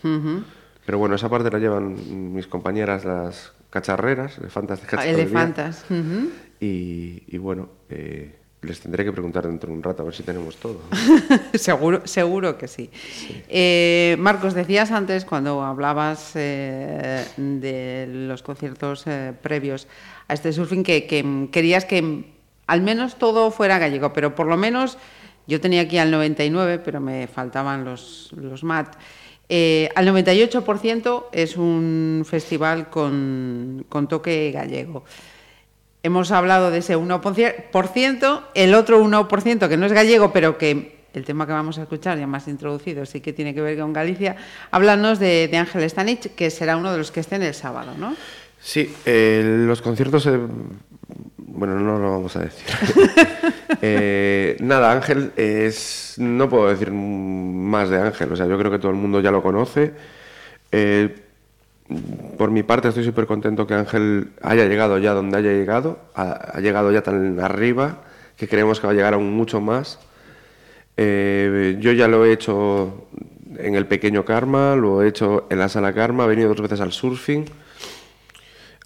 Pero 0.85 0.97
bueno, 0.97 1.15
esa 1.15 1.29
parte 1.29 1.49
la 1.49 1.59
llevan 1.59 2.33
mis 2.33 2.47
compañeras, 2.47 3.05
las 3.05 3.53
cacharreras, 3.69 4.37
elefantas 4.37 4.81
de 4.81 4.87
cacharrería. 4.87 5.23
Elefantas. 5.23 5.85
Y, 6.59 7.23
y 7.27 7.37
bueno, 7.37 7.69
eh, 7.89 8.35
les 8.61 8.79
tendré 8.81 9.05
que 9.05 9.11
preguntar 9.11 9.47
dentro 9.47 9.69
de 9.69 9.75
un 9.75 9.83
rato 9.83 10.01
a 10.01 10.05
ver 10.05 10.13
si 10.13 10.23
tenemos 10.23 10.57
todo. 10.57 10.81
seguro, 11.53 12.01
seguro 12.05 12.57
que 12.57 12.67
sí. 12.67 12.89
Eh, 13.47 14.17
Marcos, 14.19 14.53
decías 14.53 14.91
antes 14.91 15.23
cuando 15.23 15.63
hablabas 15.63 16.33
eh, 16.35 17.25
de 17.37 18.07
los 18.09 18.43
conciertos 18.43 19.05
previos 19.41 19.87
a 20.27 20.33
este 20.33 20.51
surfing 20.51 20.83
que, 20.83 21.07
que, 21.07 21.47
querías 21.51 21.85
que 21.85 22.33
al 22.67 22.81
menos 22.81 23.15
todo 23.17 23.51
fuera 23.51 23.79
gallego, 23.79 24.13
pero 24.13 24.35
por 24.35 24.47
lo 24.47 24.57
menos 24.57 24.97
yo 25.47 25.59
tenía 25.59 25.81
aquí 25.81 25.97
al 25.97 26.11
99, 26.11 26.79
pero 26.79 27.01
me 27.01 27.27
faltaban 27.27 27.83
los, 27.83 28.31
los 28.33 28.63
MAT. 28.63 28.95
Eh, 29.49 29.89
al 29.95 30.07
98% 30.07 31.25
es 31.31 31.57
un 31.57 32.23
festival 32.25 32.89
con, 32.89 33.85
con 33.89 34.07
toque 34.07 34.51
gallego. 34.51 35.03
Hemos 36.01 36.31
hablado 36.31 36.71
de 36.71 36.79
ese 36.79 36.97
1%, 36.97 38.41
el 38.55 38.73
otro 38.73 39.03
1% 39.03 39.69
que 39.69 39.77
no 39.77 39.85
es 39.85 39.93
gallego, 39.93 40.31
pero 40.31 40.57
que 40.57 41.03
el 41.13 41.25
tema 41.25 41.45
que 41.45 41.53
vamos 41.53 41.77
a 41.77 41.83
escuchar, 41.83 42.17
ya 42.17 42.27
más 42.27 42.47
introducido, 42.47 43.05
sí 43.05 43.21
que 43.21 43.33
tiene 43.33 43.53
que 43.53 43.61
ver 43.61 43.77
con 43.77 43.93
Galicia. 43.93 44.35
Háblanos 44.71 45.19
de, 45.19 45.49
Ángel 45.53 45.87
Stanich, 45.89 46.33
que 46.35 46.49
será 46.49 46.75
uno 46.75 46.91
de 46.91 46.97
los 46.97 47.11
que 47.11 47.19
estén 47.19 47.43
el 47.43 47.53
sábado, 47.53 47.93
¿no? 47.97 48.15
Sí, 48.59 48.93
eh, 49.05 49.63
los 49.67 49.81
conciertos. 49.81 50.25
eh, 50.25 50.39
bueno, 51.55 51.79
no 51.79 51.99
lo 51.99 52.11
vamos 52.11 52.35
a 52.35 52.41
decir. 52.41 52.65
Eh, 53.85 54.55
nada, 54.61 54.93
Ángel 54.93 55.33
es. 55.35 56.15
No 56.17 56.47
puedo 56.47 56.69
decir 56.69 56.91
más 56.91 57.89
de 57.89 57.99
Ángel, 57.99 58.31
o 58.31 58.35
sea, 58.35 58.45
yo 58.45 58.57
creo 58.57 58.71
que 58.71 58.79
todo 58.79 58.91
el 58.91 58.97
mundo 58.97 59.19
ya 59.19 59.31
lo 59.31 59.43
conoce. 59.43 59.93
Eh, 60.71 61.13
por 62.37 62.49
mi 62.49 62.63
parte, 62.63 62.87
estoy 62.87 63.03
súper 63.03 63.25
contento 63.25 63.67
que 63.67 63.73
Ángel 63.73 64.29
haya 64.41 64.65
llegado 64.65 64.99
ya 64.99 65.13
donde 65.13 65.37
haya 65.37 65.51
llegado. 65.51 65.99
Ha, 66.15 66.61
llegado 66.61 66.91
ya 66.93 67.01
tan 67.01 67.39
arriba 67.41 68.03
que 68.37 68.47
creemos 68.47 68.79
que 68.79 68.87
va 68.87 68.93
a 68.93 68.95
llegar 68.95 69.15
aún 69.15 69.33
mucho 69.33 69.59
más. 69.59 69.99
Eh, 70.95 71.75
yo 71.81 71.91
ya 71.91 72.07
lo 72.07 72.25
he 72.25 72.31
hecho 72.31 73.07
en 73.57 73.75
el 73.75 73.85
pequeño 73.85 74.23
Karma, 74.23 74.75
lo 74.77 75.01
he 75.01 75.09
hecho 75.09 75.47
en 75.49 75.59
la 75.59 75.67
sala 75.67 75.93
Karma, 75.93 76.23
he 76.25 76.27
venido 76.27 76.49
dos 76.49 76.61
veces 76.61 76.79
al 76.79 76.93
surfing. 76.93 77.45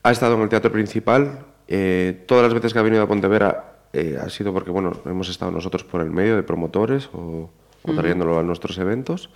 Ha 0.01 0.12
estado 0.12 0.36
en 0.36 0.41
el 0.41 0.49
teatro 0.49 0.71
principal. 0.71 1.45
Eh, 1.67 2.23
todas 2.27 2.43
las 2.43 2.53
veces 2.53 2.73
que 2.73 2.80
ha 2.80 2.84
venido 2.84 3.03
a 3.03 3.08
Pontevedra 3.08 3.73
eh, 3.93 4.17
ha 4.21 4.30
sido 4.30 4.53
porque 4.53 4.71
bueno, 4.71 4.91
hemos 5.06 5.30
estado 5.30 5.51
nosotros 5.51 5.84
por 5.84 6.01
el 6.01 6.12
medio 6.12 6.36
de 6.36 6.43
promotores 6.43 7.10
o, 7.13 7.49
o 7.84 7.93
trayéndolo 7.93 8.39
a 8.39 8.43
nuestros 8.43 8.77
eventos. 8.77 9.30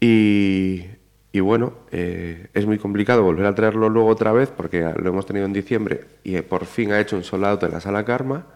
Y, 0.00 0.84
y 1.32 1.40
bueno, 1.40 1.74
eh, 1.90 2.48
es 2.54 2.66
muy 2.66 2.78
complicado 2.78 3.22
volver 3.22 3.46
a 3.46 3.54
traerlo 3.54 3.88
luego 3.88 4.08
otra 4.08 4.32
vez 4.32 4.50
porque 4.50 4.82
lo 4.96 5.08
hemos 5.08 5.26
tenido 5.26 5.46
en 5.46 5.52
diciembre 5.52 6.02
y 6.22 6.40
por 6.42 6.66
fin 6.66 6.92
ha 6.92 7.00
hecho 7.00 7.16
un 7.16 7.24
sold 7.24 7.44
out 7.44 7.62
en 7.64 7.72
la 7.72 7.80
sala 7.80 8.04
Karma. 8.04 8.46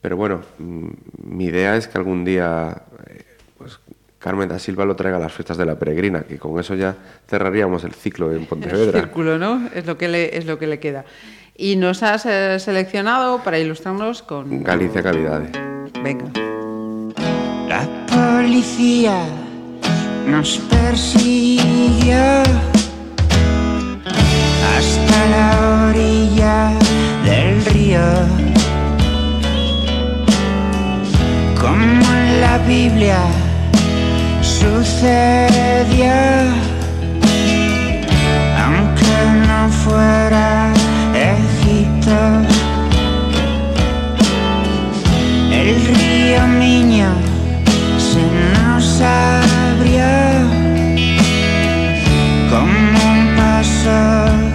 Pero 0.00 0.16
bueno, 0.16 0.42
mm, 0.58 0.88
mi 1.24 1.46
idea 1.46 1.76
es 1.76 1.88
que 1.88 1.98
algún 1.98 2.24
día 2.24 2.82
eh, 3.08 3.24
pues, 3.58 3.78
Carmen 4.18 4.48
da 4.48 4.58
Silva 4.58 4.84
lo 4.84 4.96
traiga 4.96 5.18
a 5.18 5.20
las 5.20 5.32
fiestas 5.32 5.56
de 5.58 5.66
la 5.66 5.78
peregrina, 5.78 6.22
que 6.22 6.38
con 6.38 6.58
eso 6.58 6.74
ya 6.74 6.96
cerraríamos 7.28 7.84
el 7.84 7.92
ciclo 7.92 8.32
en 8.32 8.42
El 8.42 8.46
Pontevedra. 8.46 9.00
círculo, 9.00 9.38
¿no? 9.38 9.68
Es 9.74 9.86
lo 9.86 9.96
que 9.96 10.08
le, 10.08 10.36
es 10.36 10.46
lo 10.46 10.58
que 10.58 10.66
le 10.66 10.80
queda. 10.80 11.04
Y 11.58 11.76
nos 11.76 12.02
has 12.02 12.26
eh, 12.26 12.58
seleccionado 12.58 13.42
para 13.42 13.58
ilustrarnos 13.58 14.22
con... 14.22 14.62
Galicia 14.62 15.02
Calidades. 15.02 15.52
Venga. 16.02 16.26
La 17.66 17.88
policía 18.06 19.24
nos 20.26 20.58
persiguió 20.70 22.42
hasta 24.76 25.26
la 25.30 25.88
orilla 25.88 26.72
del 27.24 27.64
río. 27.66 28.00
Como 31.58 32.04
en 32.14 32.40
la 32.42 32.58
Biblia 32.68 33.20
sucedió, 34.42 36.12
aunque 38.58 39.14
no 39.46 39.68
fuera 39.70 40.55
El 45.52 45.74
río 45.86 46.46
Miño 46.46 47.08
se 47.98 48.22
nos 48.54 49.00
abrió 49.00 50.04
como 52.50 52.98
un 53.12 53.36
paso 53.36 54.45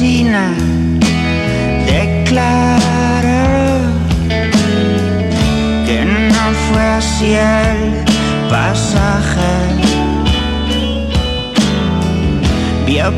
campesina 0.00 0.54
declaró 1.86 3.30
que 5.86 6.04
no 6.04 6.52
fue 6.68 6.82
así 6.82 7.34
el 7.34 8.04
pasaje. 8.48 9.52
Vio 12.86 13.12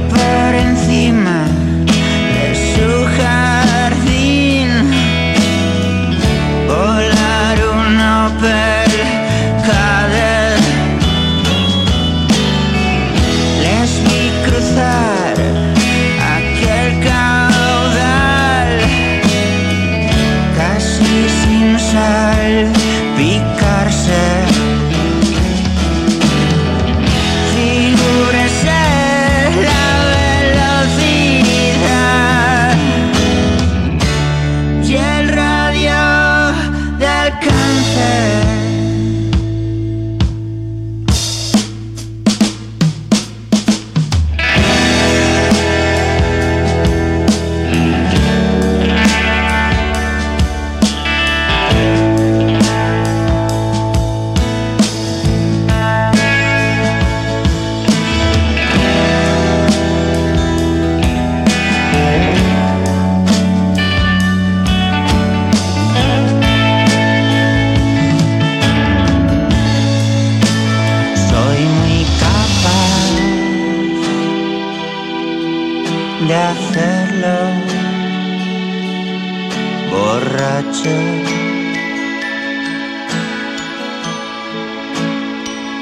borracho. 79.92 80.96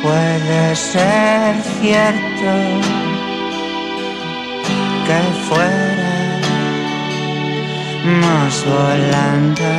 Puede 0.03 0.77
ser 0.77 1.55
cierto 1.81 2.53
que 5.07 5.21
fuera 5.47 6.15
más 8.23 8.55
volante. 8.65 9.73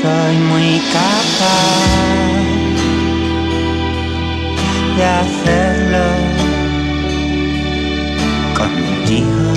Soy 0.00 0.34
muy 0.50 0.72
capaz 0.92 1.98
de 4.96 5.04
hacerlo 5.04 6.27
contigo. 8.58 9.52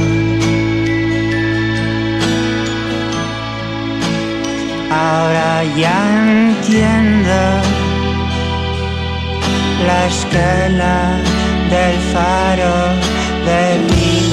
Ahora 4.90 5.64
ya 5.76 6.00
entiendo 6.30 7.40
la 9.88 10.00
escala 10.08 11.18
del 11.70 11.98
faro 12.14 12.76
de 13.48 13.62
Vigo. 13.90 14.31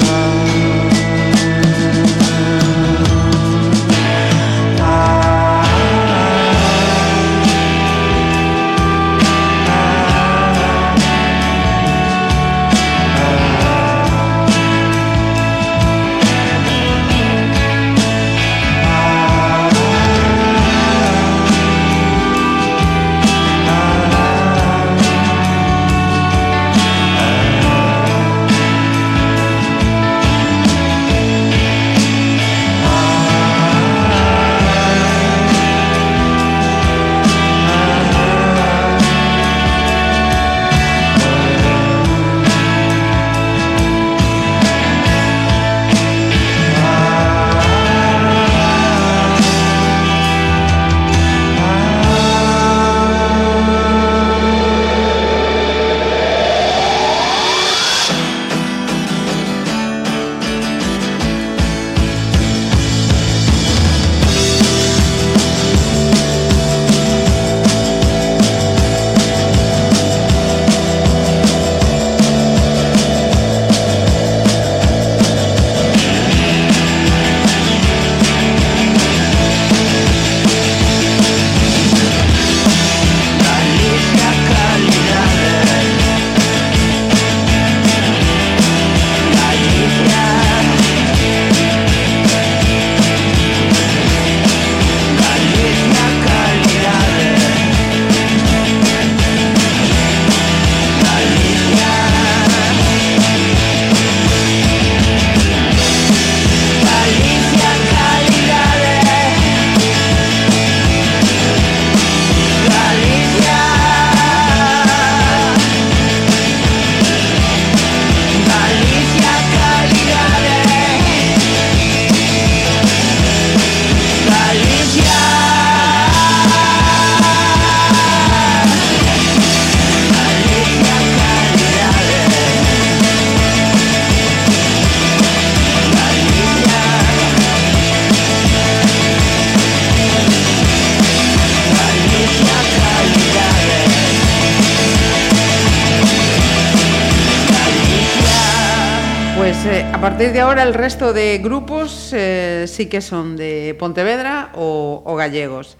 Pues 149.61 149.75
eh, 149.75 149.85
a 149.91 149.99
partir 149.99 150.31
de 150.31 150.39
ahora 150.39 150.63
el 150.63 150.73
resto 150.73 151.11
de 151.11 151.37
grupos 151.43 152.13
eh, 152.13 152.63
sí 152.65 152.85
que 152.87 153.01
son 153.01 153.35
de 153.35 153.75
Pontevedra 153.77 154.51
o, 154.55 155.03
o 155.05 155.15
gallegos. 155.17 155.75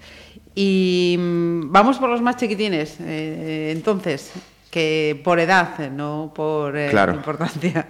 Y 0.54 1.16
mm, 1.18 1.72
vamos 1.72 1.96
por 1.96 2.10
los 2.10 2.20
más 2.20 2.36
chiquitines, 2.36 2.98
eh, 3.00 3.70
entonces, 3.74 4.32
que 4.70 5.18
por 5.24 5.40
edad, 5.40 5.80
eh, 5.80 5.88
no 5.90 6.30
por 6.34 6.76
eh, 6.76 6.88
Claro. 6.90 7.14
importancia. 7.14 7.86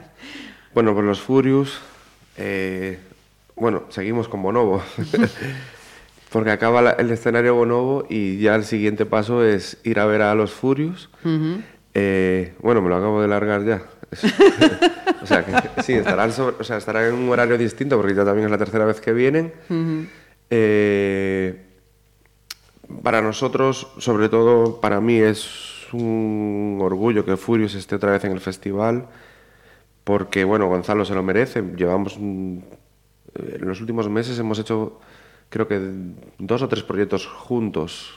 Bueno, 0.74 0.94
pues 0.94 1.05
los 1.07 1.20
Furious, 1.20 1.81
eh, 2.37 3.00
bueno, 3.57 3.83
seguimos 3.88 4.29
con 4.29 4.42
Bonobo, 4.44 4.81
porque 6.31 6.53
acaba 6.53 6.83
la- 6.83 6.92
el 6.92 7.11
escenario 7.11 7.57
Bonobo 7.57 8.07
y 8.09 8.38
ya 8.38 8.55
el 8.55 8.62
siguiente 8.64 9.07
paso 9.07 9.44
es 9.44 9.79
ir 9.83 9.98
a 9.98 10.07
ver 10.07 10.22
a 10.22 10.37
los 10.37 10.53
Furious. 10.53 11.11
Eh, 11.94 12.55
bueno, 12.61 12.81
me 12.81 12.88
lo 12.90 12.94
acabo 12.96 13.20
de 13.20 13.26
largar 13.26 13.64
ya. 13.64 13.83
O 15.23 15.27
sea, 15.27 15.44
que 15.44 15.83
sí, 15.83 15.92
estarán, 15.94 16.33
sobre- 16.33 16.57
o 16.59 16.64
sea, 16.64 16.79
estarán 16.79 17.05
en 17.07 17.14
un 17.14 17.29
horario 17.29 17.57
distinto 17.59 17.96
porque 17.96 18.14
ya 18.14 18.25
también 18.25 18.46
es 18.46 18.51
la 18.51 18.59
tercera 18.59 18.85
vez 18.87 19.01
que 19.01 19.12
vienen. 19.12 19.53
Eh, 20.51 21.62
para 23.03 23.20
nosotros, 23.23 23.88
sobre 23.99 24.29
todo 24.29 24.81
para 24.81 25.01
mí, 25.01 25.18
es 25.18 25.87
un 25.92 26.79
orgullo 26.81 27.25
que 27.25 27.37
Furious 27.37 27.75
esté 27.75 27.96
otra 27.96 28.12
vez 28.12 28.25
en 28.25 28.33
el 28.33 28.40
festival, 28.40 29.07
porque, 30.05 30.44
bueno, 30.44 30.66
Gonzalo 30.68 31.05
se 31.05 31.14
lo 31.14 31.23
merece. 31.23 31.62
Llevamos, 31.77 32.16
eh, 32.16 32.20
en 33.61 33.68
los 33.68 33.81
últimos 33.81 34.09
meses 34.09 34.38
hemos 34.38 34.59
hecho, 34.59 34.99
creo 35.51 35.68
que 35.68 35.79
dos 36.38 36.62
o 36.62 36.68
tres 36.68 36.83
proyectos 36.83 37.27
juntos. 37.27 38.14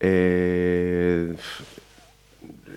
Eh, 0.00 1.34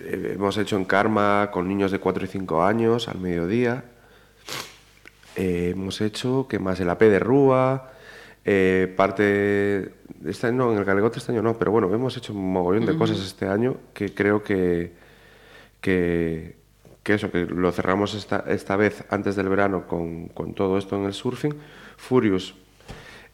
hemos 0.06 0.56
hecho 0.58 0.76
en 0.76 0.84
Karma 0.84 1.50
con 1.52 1.68
niños 1.68 1.90
de 1.90 1.98
4 1.98 2.24
y 2.24 2.28
5 2.28 2.62
años 2.62 3.08
al 3.08 3.18
mediodía. 3.18 3.84
Eh, 5.36 5.70
hemos 5.72 6.00
hecho, 6.00 6.46
¿qué 6.48 6.58
más? 6.58 6.80
El 6.80 6.90
AP 6.90 7.02
de 7.02 7.18
Rúa, 7.18 7.92
eh, 8.44 8.92
parte... 8.96 9.92
Este 10.26 10.48
año, 10.48 10.56
no, 10.56 10.72
en 10.72 10.78
el 10.78 10.84
Galegote 10.84 11.18
este 11.18 11.30
año 11.30 11.42
no, 11.42 11.56
pero 11.56 11.70
bueno, 11.70 11.92
hemos 11.94 12.16
hecho 12.16 12.32
un 12.32 12.52
mogollón 12.52 12.86
de 12.86 12.96
cosas 12.96 13.18
este 13.20 13.46
año 13.46 13.76
que 13.94 14.12
creo 14.12 14.42
que, 14.42 14.92
que, 15.80 16.56
que 17.04 17.14
eso, 17.14 17.30
que 17.30 17.46
lo 17.46 17.70
cerramos 17.70 18.14
esta, 18.14 18.44
esta 18.48 18.74
vez 18.74 19.04
antes 19.10 19.36
del 19.36 19.48
verano 19.48 19.86
con, 19.86 20.26
con 20.28 20.54
todo 20.54 20.76
esto 20.76 20.96
en 20.96 21.04
el 21.04 21.12
surfing. 21.12 21.54
Furious, 21.96 22.54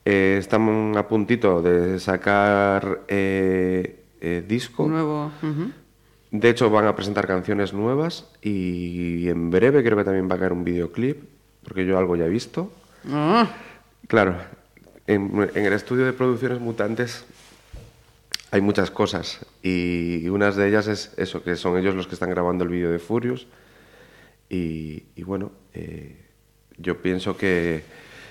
eh, 0.04 0.36
están 0.38 0.96
a 0.96 1.08
puntito 1.08 1.62
de 1.62 1.98
sacar 1.98 3.04
eh, 3.08 4.04
eh, 4.20 4.44
disco. 4.46 4.86
Nuevo. 4.86 5.32
ujú. 5.42 5.70
De 6.34 6.50
hecho, 6.50 6.68
van 6.68 6.84
a 6.88 6.96
presentar 6.96 7.28
canciones 7.28 7.72
nuevas 7.72 8.28
y 8.42 9.28
en 9.28 9.50
breve 9.50 9.84
creo 9.84 9.96
que 9.96 10.02
también 10.02 10.28
va 10.28 10.34
a 10.34 10.38
caer 10.40 10.52
un 10.52 10.64
videoclip, 10.64 11.22
porque 11.62 11.86
yo 11.86 11.96
algo 11.96 12.16
ya 12.16 12.26
he 12.26 12.28
visto. 12.28 12.72
Ah, 13.08 13.54
Claro, 14.08 14.36
en, 15.06 15.48
en 15.54 15.64
el 15.64 15.72
estudio 15.72 16.04
de 16.04 16.12
producciones 16.12 16.58
mutantes 16.58 17.24
hay 18.50 18.60
muchas 18.60 18.90
cosas 18.90 19.46
y 19.62 20.28
unas 20.28 20.56
de 20.56 20.66
ellas 20.66 20.88
es 20.88 21.12
eso, 21.18 21.44
que 21.44 21.54
son 21.54 21.78
ellos 21.78 21.94
los 21.94 22.08
que 22.08 22.14
están 22.14 22.30
grabando 22.30 22.64
el 22.64 22.70
vídeo 22.70 22.90
de 22.90 22.98
Furious 22.98 23.46
y, 24.50 25.04
y 25.14 25.22
bueno, 25.22 25.52
eh, 25.72 26.16
yo 26.78 27.00
pienso 27.00 27.36
que, 27.36 27.84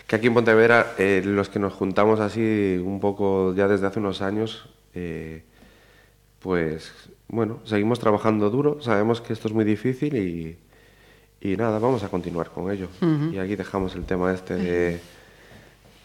que 0.07 0.15
aquí 0.17 0.27
en 0.27 0.33
Pontevedra 0.33 0.93
eh, 0.97 1.21
los 1.25 1.47
que 1.47 1.59
nos 1.59 1.71
juntamos 1.71 2.19
así 2.19 2.77
un 2.83 2.99
poco 2.99 3.55
ya 3.55 3.69
desde 3.69 3.87
hace 3.87 3.99
unos 3.99 4.21
años, 4.21 4.67
eh, 4.93 5.43
pues 6.39 6.91
bueno, 7.27 7.59
seguimos 7.63 7.99
trabajando 7.99 8.49
duro, 8.49 8.81
sabemos 8.81 9.21
que 9.21 9.33
esto 9.33 9.47
es 9.47 9.53
muy 9.53 9.65
difícil 9.65 10.15
y, 10.15 10.57
Y 11.41 11.57
nada, 11.57 11.77
vamos 11.77 12.03
a 12.03 12.09
continuar 12.09 12.51
con 12.51 12.71
ello. 12.71 12.87
Y 13.33 13.37
aquí 13.37 13.57
dejamos 13.57 13.95
el 13.95 14.05
tema 14.05 14.33
este 14.33 14.55
de, 14.55 14.99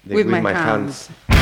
de 0.02 0.16
With 0.16 0.26
My 0.26 0.50
Hands. 0.52 1.10
Here 1.28 1.37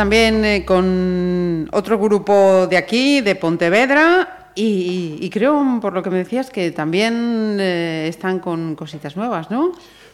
también 0.00 0.42
eh, 0.46 0.64
con 0.64 1.68
otro 1.72 1.98
grupo 1.98 2.66
de 2.66 2.78
aquí, 2.78 3.20
de 3.20 3.34
Pontevedra, 3.34 4.48
y, 4.54 5.18
y 5.20 5.28
creo, 5.28 5.62
por 5.82 5.92
lo 5.92 6.02
que 6.02 6.08
me 6.08 6.16
decías, 6.16 6.48
que 6.48 6.70
también 6.70 7.58
eh, 7.60 8.06
están 8.08 8.38
con 8.38 8.76
cositas 8.76 9.14
nuevas, 9.14 9.50
¿no? 9.50 9.72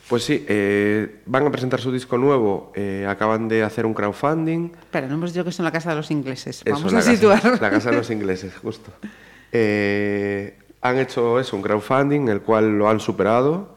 Pues 0.08 0.24
sí, 0.24 0.44
eh, 0.48 1.20
van 1.26 1.46
a 1.46 1.52
presentar 1.52 1.80
su 1.80 1.92
disco 1.92 2.18
nuevo, 2.18 2.72
eh, 2.74 3.06
acaban 3.08 3.46
de 3.46 3.62
hacer 3.62 3.86
un 3.86 3.94
crowdfunding. 3.94 4.72
Pero 4.90 5.06
no 5.06 5.14
hemos 5.14 5.32
dicho 5.32 5.44
que 5.44 5.52
son 5.52 5.64
la 5.64 5.70
casa 5.70 5.90
de 5.90 5.96
los 5.96 6.10
ingleses. 6.10 6.62
Eso, 6.64 6.74
Vamos 6.74 6.92
a 6.92 6.96
casa- 6.96 7.12
situar. 7.14 7.62
La 7.62 7.70
casa 7.70 7.90
de 7.92 7.96
los 7.98 8.10
ingleses, 8.10 8.56
justo. 8.56 8.90
Han 10.82 10.98
hecho 10.98 11.38
eso, 11.38 11.54
un 11.54 11.62
crowdfunding, 11.62 12.26
el 12.26 12.40
cual 12.40 12.76
lo 12.76 12.88
han 12.90 12.98
superado. 12.98 13.76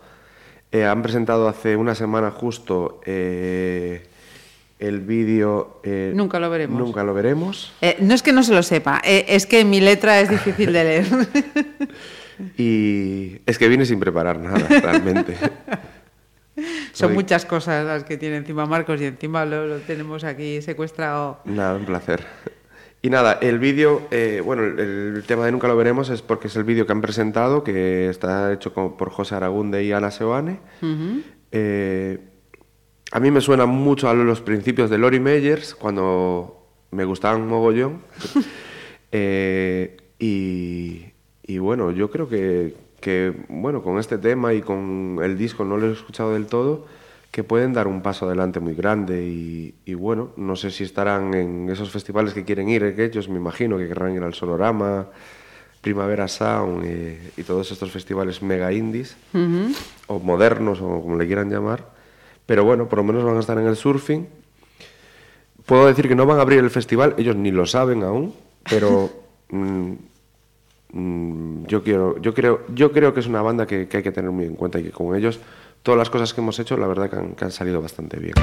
Han 0.74 1.04
presentado 1.04 1.48
hace 1.48 1.76
una 1.76 1.94
semana 1.94 2.32
justo 2.32 3.00
el 4.80 5.02
vídeo... 5.02 5.82
eh, 5.84 6.12
Nunca 6.16 6.40
lo 6.40 6.50
veremos. 6.50 6.80
Nunca 6.80 7.04
lo 7.04 7.14
veremos. 7.14 7.74
Eh, 7.82 7.98
no 8.00 8.14
es 8.14 8.24
que 8.24 8.32
no 8.32 8.44
se 8.44 8.54
lo 8.54 8.64
sepa, 8.64 9.02
eh, 9.04 9.26
es 9.30 9.46
que 9.46 9.64
mi 9.66 9.82
letra 9.82 10.20
es 10.22 10.30
difícil 10.30 10.72
de 10.74 10.84
leer. 10.84 11.06
Y 12.58 13.42
es 13.46 13.58
que 13.58 13.68
vine 13.68 13.86
sin 13.86 14.00
preparar 14.00 14.40
nada, 14.40 14.66
realmente. 14.82 15.36
Son 16.94 17.10
Soy- 17.10 17.14
muchas 17.14 17.46
cosas 17.46 17.86
las 17.86 18.04
que 18.06 18.18
tiene 18.18 18.38
encima 18.38 18.66
Marcos 18.66 19.02
y 19.02 19.06
encima 19.06 19.46
lo, 19.46 19.66
lo 19.68 19.78
tenemos 19.80 20.24
aquí 20.24 20.62
secuestrado. 20.62 21.40
Nada, 21.46 21.76
un 21.76 21.86
placer. 21.86 22.24
Y 23.02 23.10
nada, 23.10 23.38
el 23.42 23.60
vídeo, 23.60 24.08
eh, 24.12 24.42
bueno, 24.44 24.64
el, 24.64 25.24
tema 25.26 25.46
de 25.46 25.52
Nunca 25.52 25.68
lo 25.68 25.78
veremos 25.78 26.10
es 26.10 26.22
porque 26.22 26.48
es 26.48 26.56
el 26.58 26.64
vídeo 26.66 26.86
que 26.86 26.92
han 26.92 27.02
presentado, 27.02 27.64
que 27.64 28.10
está 28.10 28.52
hecho 28.54 28.74
por 28.74 29.10
José 29.10 29.36
Aragunde 29.36 29.84
y 29.84 29.92
Ana 29.94 30.12
Seoane. 30.12 30.60
Eh, 31.52 32.20
a 33.12 33.20
mí 33.20 33.32
me 33.32 33.42
suena 33.42 33.66
mucho 33.66 34.10
a 34.10 34.14
los 34.14 34.42
principios 34.42 34.90
de 34.90 34.98
Lori 34.98 35.20
Meyers, 35.20 35.76
cuando 35.76 36.68
me 36.92 37.06
gustaban 37.06 37.48
mogollón. 37.48 38.02
Eh, 39.12 39.98
y, 40.20 41.04
y 41.42 41.58
bueno, 41.58 41.90
yo 41.90 42.12
creo 42.12 42.30
que, 42.30 42.76
que, 43.00 43.34
bueno, 43.50 43.82
con 43.82 43.98
este 43.98 44.20
tema 44.20 44.54
y 44.54 44.62
con 44.62 45.18
el 45.24 45.36
disco, 45.36 45.66
no 45.66 45.78
lo 45.78 45.90
he 45.90 45.94
escuchado 45.94 46.34
del 46.34 46.46
todo, 46.46 46.86
que 47.32 47.44
pueden 47.44 47.74
dar 47.74 47.88
un 47.88 48.04
paso 48.04 48.28
adelante 48.28 48.60
muy 48.60 48.76
grande 48.76 49.26
y, 49.26 49.74
y 49.84 49.96
bueno, 49.96 50.30
no 50.38 50.56
sé 50.56 50.70
si 50.70 50.84
estarán 50.84 51.34
en 51.34 51.72
esos 51.72 51.90
festivales 51.90 52.36
que 52.36 52.46
quieren 52.46 52.70
ir, 52.70 52.96
que 52.96 53.06
ellos 53.06 53.30
me 53.30 53.38
imagino 53.38 53.80
que 53.80 53.88
querrán 53.88 54.16
ir 54.16 54.22
al 54.22 54.36
Sonorama, 54.36 55.08
Primavera 55.82 56.28
Sound 56.28 56.84
eh, 56.86 57.32
y 57.38 57.44
todos 57.44 57.72
estos 57.72 57.90
festivales 57.92 58.42
mega 58.42 58.72
indies, 58.72 59.18
o 60.08 60.20
modernos, 60.20 60.82
o 60.82 61.02
como 61.02 61.18
le 61.18 61.26
quieran 61.26 61.50
llamar, 61.50 61.98
Pero 62.50 62.64
bueno, 62.64 62.90
por 62.90 62.98
lo 62.98 63.04
menos 63.04 63.24
van 63.24 63.38
a 63.38 63.42
estar 63.42 63.60
en 63.60 63.68
el 63.68 63.76
surfing. 63.76 64.28
Puedo 65.68 65.86
decir 65.86 66.08
que 66.08 66.16
no 66.16 66.26
van 66.26 66.40
a 66.40 66.42
abrir 66.42 66.58
el 66.58 66.72
festival, 66.72 67.14
ellos 67.20 67.36
ni 67.36 67.52
lo 67.52 67.68
saben 67.68 68.02
aún, 68.02 68.34
pero 68.68 69.08
mm, 69.52 69.92
mm, 70.94 71.66
yo, 71.68 71.84
quiero, 71.84 72.20
yo, 72.20 72.34
creo, 72.34 72.62
yo 72.74 72.92
creo 72.92 73.14
que 73.14 73.20
es 73.20 73.28
una 73.28 73.44
banda 73.44 73.68
que, 73.68 73.88
que 73.88 73.98
hay 73.98 74.04
que 74.04 74.12
tener 74.12 74.32
muy 74.32 74.46
en 74.46 74.56
cuenta 74.56 74.80
y 74.80 74.84
que 74.86 74.90
con 74.90 75.16
ellos 75.16 75.40
todas 75.84 76.00
las 76.00 76.10
cosas 76.10 76.34
que 76.34 76.42
hemos 76.42 76.58
hecho, 76.58 76.76
la 76.76 76.88
verdad 76.88 77.08
que 77.12 77.18
han, 77.18 77.36
que 77.36 77.46
han 77.46 77.52
salido 77.52 77.84
bastante 77.84 78.18
bien. 78.18 78.34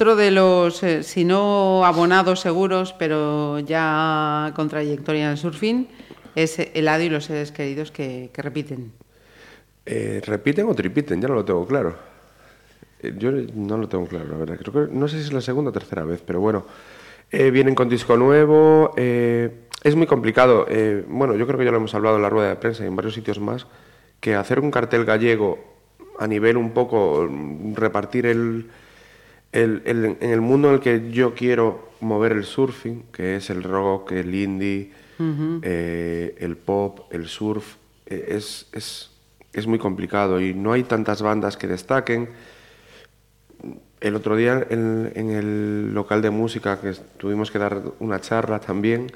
Otro 0.00 0.16
de 0.16 0.30
los, 0.30 0.82
eh, 0.82 1.02
si 1.02 1.26
no 1.26 1.84
abonados 1.84 2.40
seguros, 2.40 2.94
pero 2.98 3.58
ya 3.58 4.50
con 4.56 4.66
trayectoria 4.66 5.26
en 5.26 5.30
el 5.32 5.36
surfing, 5.36 5.88
es 6.34 6.58
Eladio 6.58 7.08
y 7.08 7.10
los 7.10 7.26
seres 7.26 7.52
queridos 7.52 7.90
que, 7.90 8.30
repiten. 8.34 8.92
Eh, 9.84 10.22
¿Repiten 10.24 10.66
o 10.70 10.74
tripiten? 10.74 11.20
Ya 11.20 11.28
no 11.28 11.34
lo 11.34 11.44
tengo 11.44 11.66
claro. 11.66 11.96
Eh, 13.02 13.12
yo 13.18 13.30
no 13.30 13.76
lo 13.76 13.90
tengo 13.90 14.06
claro, 14.06 14.24
la 14.30 14.38
verdad. 14.38 14.56
Creo 14.56 14.72
que, 14.88 14.90
no 14.90 15.06
sé 15.06 15.18
si 15.18 15.24
es 15.24 15.34
la 15.34 15.42
segunda 15.42 15.68
o 15.68 15.72
tercera 15.74 16.02
vez, 16.04 16.22
pero 16.24 16.40
bueno. 16.40 16.64
Vienen 17.30 17.74
con 17.74 17.90
disco 17.90 18.16
nuevo. 18.16 18.94
es 18.96 19.94
muy 19.96 20.06
complicado. 20.06 20.66
bueno, 21.08 21.36
yo 21.36 21.46
creo 21.46 21.58
que 21.58 21.64
ya 21.66 21.70
lo 21.70 21.76
hemos 21.76 21.94
hablado 21.94 22.16
en 22.16 22.22
la 22.22 22.30
rueda 22.30 22.48
de 22.48 22.56
prensa 22.56 22.84
y 22.84 22.86
en 22.86 22.96
varios 22.96 23.12
sitios 23.12 23.38
más, 23.38 23.66
que 24.18 24.34
hacer 24.34 24.60
un 24.60 24.70
cartel 24.70 25.04
gallego 25.04 25.58
a 26.18 26.26
nivel 26.26 26.56
un 26.56 26.70
poco, 26.70 27.28
mm, 27.30 27.74
repartir 27.74 28.24
el, 28.26 28.66
el- 29.52 29.82
el- 29.84 30.16
en 30.20 30.30
el 30.30 30.40
mundo 30.40 30.68
en 30.68 30.74
el 30.74 30.80
que 30.80 31.10
yo 31.10 31.34
quiero 31.34 31.90
mover 32.00 32.32
el 32.32 32.44
surfing, 32.44 33.04
que 33.12 33.36
es 33.36 33.50
el 33.50 33.62
rock, 33.62 34.12
el 34.12 34.34
indie, 34.34 34.92
eh, 35.62 36.34
el 36.38 36.56
pop, 36.56 37.12
el 37.12 37.26
surf, 37.26 37.76
eh, 38.06 38.26
es, 38.30 38.68
es, 38.72 39.10
es 39.52 39.66
muy 39.66 39.78
complicado 39.78 40.40
y 40.40 40.54
no 40.54 40.72
hay 40.72 40.84
tantas 40.84 41.20
bandas 41.20 41.56
que 41.56 41.66
destaquen. 41.66 42.28
El 44.00 44.16
otro 44.16 44.34
día 44.36 44.66
en, 44.70 45.12
en 45.14 45.30
el 45.30 45.92
local 45.92 46.22
de 46.22 46.30
música 46.30 46.80
que 46.80 46.92
tuvimos 47.18 47.50
que 47.50 47.58
dar 47.58 47.82
una 47.98 48.18
charla 48.20 48.58
también, 48.60 49.08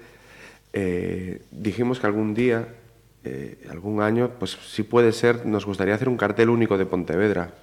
eh, 0.75 1.41
dijimos 1.51 2.01
que 2.01 2.07
algún 2.07 2.35
día, 2.35 2.69
algún 3.71 4.03
año, 4.03 4.33
pues 4.39 4.51
si 4.51 4.83
puede 4.83 5.13
ser, 5.13 5.47
nos 5.47 5.65
gustaría 5.65 5.95
hacer 5.95 6.11
un 6.11 6.19
cartel 6.19 6.51
único 6.51 6.77
de 6.77 6.85
Pontevedra. 6.85 7.55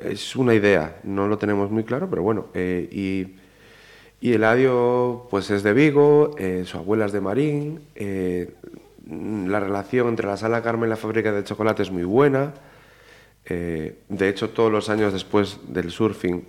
Es 0.00 0.36
una 0.36 0.54
idea, 0.54 1.00
no 1.04 1.28
lo 1.28 1.36
tenemos 1.38 1.70
muy 1.70 1.84
claro, 1.84 2.08
pero 2.08 2.22
bueno. 2.22 2.46
eh, 2.54 2.88
y, 2.90 3.36
Y 4.20 4.32
Eladio, 4.34 5.26
pues 5.30 5.50
es 5.50 5.62
de 5.64 5.72
Vigo, 5.72 6.34
eh, 6.38 6.62
su 6.64 6.78
abuela 6.78 7.06
es 7.06 7.12
de 7.12 7.20
Marín. 7.20 7.80
eh, 7.94 8.54
la 9.04 9.58
relación 9.58 10.08
entre 10.08 10.28
la 10.28 10.36
Sala 10.36 10.62
Carmen 10.62 10.86
y 10.88 10.90
la 10.90 10.96
fábrica 10.96 11.32
de 11.32 11.42
chocolate 11.42 11.82
es 11.82 11.90
muy 11.90 12.04
buena. 12.04 12.54
Eh, 13.44 13.98
de 14.08 14.28
hecho, 14.28 14.50
todos 14.50 14.70
los 14.70 14.88
años 14.88 15.12
después 15.12 15.58
del 15.68 15.90
surfing, 15.90 16.44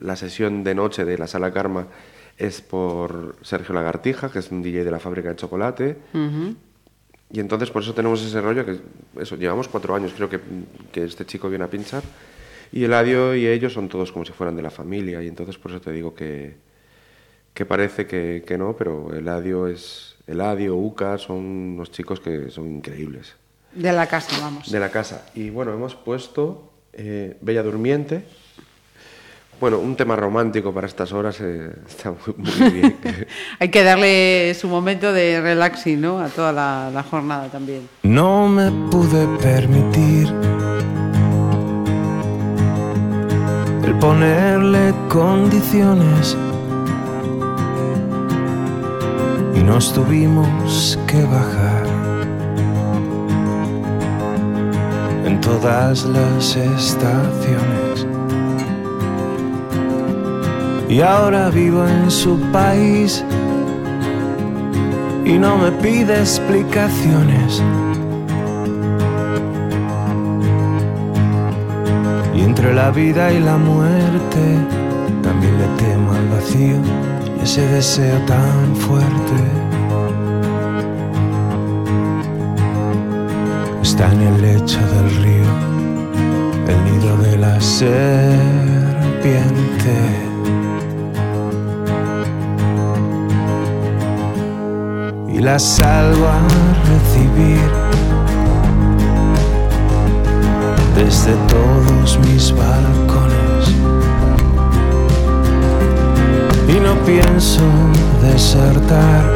la 0.00 0.16
sesión 0.16 0.64
de 0.64 0.74
noche 0.74 1.04
de 1.04 1.18
la 1.18 1.26
Sala 1.26 1.52
Karma 1.52 1.88
es 2.38 2.62
por 2.62 3.36
Sergio 3.42 3.74
Lagartija, 3.74 4.30
que 4.30 4.38
es 4.38 4.50
un 4.50 4.62
DJ 4.62 4.84
de 4.84 4.90
la 4.90 4.98
fábrica 4.98 5.28
de 5.28 5.36
chocolate. 5.36 5.96
Y 7.32 7.40
entonces 7.40 7.70
por 7.70 7.82
eso 7.82 7.94
tenemos 7.94 8.22
ese 8.22 8.40
rollo 8.40 8.66
que, 8.66 8.78
eso, 9.20 9.36
llevamos 9.36 9.66
cuatro 9.66 9.94
años, 9.94 10.12
creo 10.14 10.28
que, 10.28 10.38
que 10.92 11.04
este 11.04 11.24
chico 11.24 11.48
viene 11.48 11.64
a 11.64 11.68
pinchar. 11.68 12.02
Y 12.72 12.84
Eladio 12.84 13.34
y 13.34 13.46
ellos 13.46 13.72
son 13.72 13.88
todos 13.88 14.12
como 14.12 14.24
si 14.24 14.32
fueran 14.32 14.54
de 14.54 14.62
la 14.62 14.70
familia. 14.70 15.22
Y 15.22 15.28
entonces 15.28 15.56
por 15.56 15.70
eso 15.70 15.80
te 15.80 15.92
digo 15.92 16.14
que, 16.14 16.56
que 17.54 17.64
parece 17.64 18.06
que, 18.06 18.44
que 18.46 18.58
no, 18.58 18.76
pero 18.76 19.14
Eladio 19.14 19.66
es. 19.66 20.16
Eladio, 20.26 20.76
Uca, 20.76 21.18
son 21.18 21.38
unos 21.38 21.90
chicos 21.90 22.20
que 22.20 22.50
son 22.50 22.76
increíbles. 22.76 23.34
De 23.74 23.92
la 23.92 24.06
casa, 24.06 24.38
vamos. 24.40 24.70
De 24.70 24.78
la 24.78 24.90
casa. 24.90 25.26
Y 25.34 25.50
bueno, 25.50 25.72
hemos 25.72 25.94
puesto 25.94 26.70
eh, 26.92 27.36
Bella 27.40 27.62
Durmiente. 27.62 28.24
Bueno, 29.60 29.78
un 29.78 29.94
tema 29.94 30.16
romántico 30.16 30.72
para 30.74 30.88
estas 30.88 31.12
horas 31.12 31.38
eh, 31.40 31.70
está 31.88 32.10
muy, 32.10 32.34
muy 32.36 32.70
bien. 32.72 32.96
Hay 33.60 33.68
que 33.68 33.84
darle 33.84 34.54
su 34.54 34.68
momento 34.68 35.12
de 35.12 35.40
relaxing, 35.40 36.00
¿no? 36.00 36.18
A 36.18 36.28
toda 36.28 36.52
la, 36.52 36.90
la 36.92 37.02
jornada 37.04 37.48
también. 37.48 37.88
No 38.02 38.48
me 38.48 38.70
pude 38.90 39.26
permitir 39.38 40.28
el 43.84 43.94
ponerle 43.98 44.92
condiciones 45.08 46.36
y 49.54 49.62
nos 49.62 49.92
tuvimos 49.92 50.98
que 51.06 51.22
bajar 51.22 51.86
en 55.24 55.40
todas 55.40 56.04
las 56.04 56.56
estaciones. 56.56 57.81
Y 60.92 61.00
ahora 61.00 61.48
vivo 61.48 61.86
en 61.88 62.10
su 62.10 62.38
país 62.52 63.24
y 65.24 65.38
no 65.38 65.56
me 65.56 65.72
pide 65.72 66.18
explicaciones. 66.18 67.62
Y 72.34 72.42
entre 72.42 72.74
la 72.74 72.90
vida 72.90 73.32
y 73.32 73.40
la 73.40 73.56
muerte 73.56 74.58
también 75.22 75.56
le 75.58 75.66
temo 75.82 76.12
al 76.12 76.28
vacío 76.28 76.76
y 77.38 77.42
ese 77.42 77.66
deseo 77.68 78.18
tan 78.26 78.76
fuerte. 78.76 79.38
Está 83.80 84.12
en 84.12 84.20
el 84.20 84.42
lecho 84.42 84.78
del 84.78 85.10
río, 85.22 85.52
el 86.68 86.84
nido 86.84 87.16
de 87.16 87.38
la 87.38 87.58
serpiente. 87.62 88.92
La 95.42 95.58
salgo 95.58 96.28
a 96.28 96.38
recibir 96.88 97.68
desde 100.94 101.32
todos 101.48 102.16
mis 102.20 102.52
balcones. 102.52 103.74
Y 106.68 106.78
no 106.78 106.94
pienso 107.04 107.62
desertar 108.22 109.32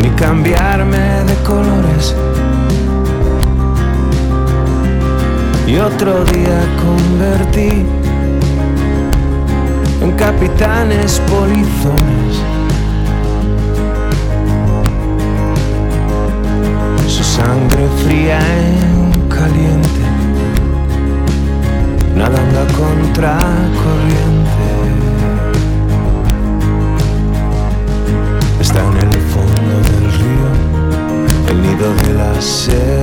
ni 0.00 0.08
cambiarme 0.10 1.24
de 1.26 1.34
colores. 1.44 2.14
Y 5.66 5.76
otro 5.76 6.24
día 6.24 6.58
convertí 6.82 7.84
en 10.00 10.12
capitanes 10.12 11.20
polizones. 11.28 12.53
Sangre 17.34 17.84
fría 18.04 18.38
en 18.38 19.28
caliente, 19.28 20.04
nadando 22.14 22.56
a 22.60 22.66
contracorriente. 22.80 24.68
Está 28.60 28.80
en 28.92 28.98
el 29.08 29.14
fondo 29.32 29.74
del 29.88 30.06
río, 30.20 30.48
el 31.50 31.58
nido 31.62 31.88
de 32.04 32.10
la 32.20 32.32
serpiente. 32.40 32.94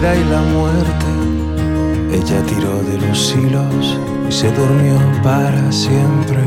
Vida 0.00 0.16
y 0.16 0.24
la 0.24 0.40
muerte. 0.40 1.06
Ella 2.12 2.42
tiró 2.46 2.82
de 2.82 3.06
los 3.06 3.34
hilos 3.34 3.98
y 4.28 4.32
se 4.32 4.50
durmió 4.52 4.98
para 5.22 5.70
siempre. 5.70 6.42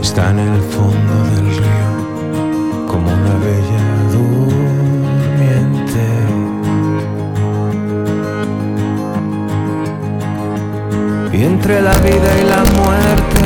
Está 0.00 0.30
en 0.30 0.38
el 0.38 0.60
fondo 0.62 1.14
del 1.34 1.46
río 1.56 1.90
como 2.86 3.06
una 3.08 3.36
bella 3.44 3.84
durmiente. 4.12 6.04
Y 11.32 11.42
entre 11.42 11.82
la 11.82 11.96
vida 11.98 12.30
y 12.40 12.44
la 12.44 12.62
muerte, 12.78 13.42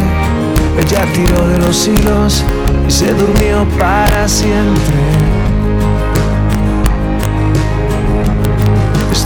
ella 0.83 1.03
tiró 1.15 1.49
de 1.49 1.59
los 1.59 1.89
hilos 1.89 2.45
y 2.87 2.91
se 2.91 3.15
durmió 3.15 3.67
para 3.79 4.29
siempre. 4.29 5.28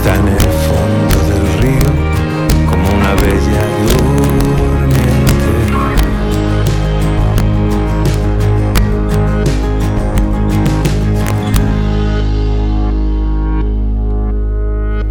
Está 0.03 0.19
en 0.19 0.27
el 0.27 0.37
fondo 0.37 1.17
del 1.29 1.47
río 1.61 1.91
como 2.69 2.83
una 2.93 3.15
bella 3.15 3.63
durmiente. 3.87 5.53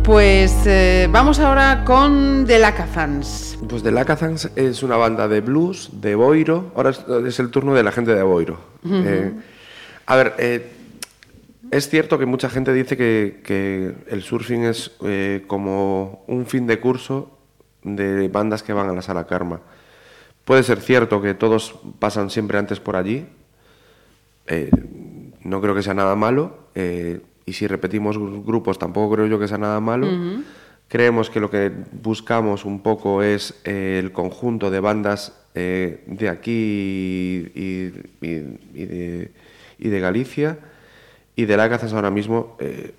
Pues 0.03 0.67
eh, 0.67 1.09
vamos 1.11 1.39
ahora 1.41 1.85
con 1.87 2.45
The 2.47 2.59
Lacazans. 2.59 3.57
Pues 3.67 3.83
The 3.83 3.93
Lacazans 3.93 4.51
es 4.57 4.83
una 4.83 4.99
banda 4.99 5.27
de 5.27 5.41
blues, 5.41 5.89
de 6.03 6.15
boiro. 6.15 6.71
Ahora 6.77 6.91
es, 6.91 7.03
es 7.27 7.41
el 7.41 7.49
turno 7.49 7.73
de 7.73 7.83
la 7.83 7.93
gente 7.93 8.15
de 8.15 8.23
boiro. 8.23 8.61
Eh, 8.85 9.33
a 10.05 10.17
ver, 10.17 10.35
eh, 10.37 10.82
es 11.73 11.89
cierto 11.89 12.19
que 12.19 12.27
mucha 12.27 12.49
gente 12.49 12.73
dice 12.73 12.97
que, 12.97 13.41
que 13.45 13.95
el 14.09 14.23
surfing 14.23 14.65
es 14.65 14.93
eh, 15.05 15.43
como 15.47 16.25
un 16.29 16.47
fin 16.47 16.67
de 16.67 16.79
curso 16.79 17.37
de 17.83 18.29
bandas 18.29 18.63
que 18.63 18.73
van 18.73 18.89
a 18.89 18.93
la 18.93 19.03
sala 19.03 19.27
Karma. 19.27 19.61
Puede 20.45 20.63
ser 20.63 20.81
cierto 20.81 21.21
que 21.21 21.35
todos 21.35 21.75
pasan 21.99 22.31
siempre 22.31 22.59
antes 22.59 22.79
por 22.79 22.95
allí. 22.97 23.27
Eh, 24.47 24.71
no 25.45 25.61
creo 25.61 25.75
que 25.75 25.83
sea 25.83 25.95
nada 25.95 26.15
malo. 26.15 26.59
eh, 26.75 27.21
y 27.45 27.55
si 27.55 27.67
repetimos 27.67 28.17
gru- 28.19 28.45
grupos, 28.45 28.79
tampoco 28.79 29.15
creo 29.17 29.27
yo 29.27 29.39
que 29.41 29.49
sea 29.49 29.59
nada 29.59 29.81
malo. 29.81 30.07
Creemos 30.89 31.29
que 31.31 31.41
lo 31.41 31.51
que 31.51 31.73
buscamos 32.03 32.65
un 32.65 32.83
poco 32.83 33.23
es 33.23 33.61
eh, 33.65 33.99
el 34.03 34.13
conjunto 34.13 34.71
de 34.71 34.79
bandas 34.81 35.33
de 35.55 36.29
aquí 36.31 37.51
y, 37.55 37.93
y- 38.23 38.59
y 38.73 38.85
de, 38.87 39.31
y 39.79 39.89
de 39.89 40.01
Galicia. 40.01 40.59
Y 41.37 41.45
de 41.47 41.57
la 41.57 41.69
Cazas 41.69 41.93
ahora 41.93 42.11
mismo, 42.11 42.57
eh, 42.61 42.95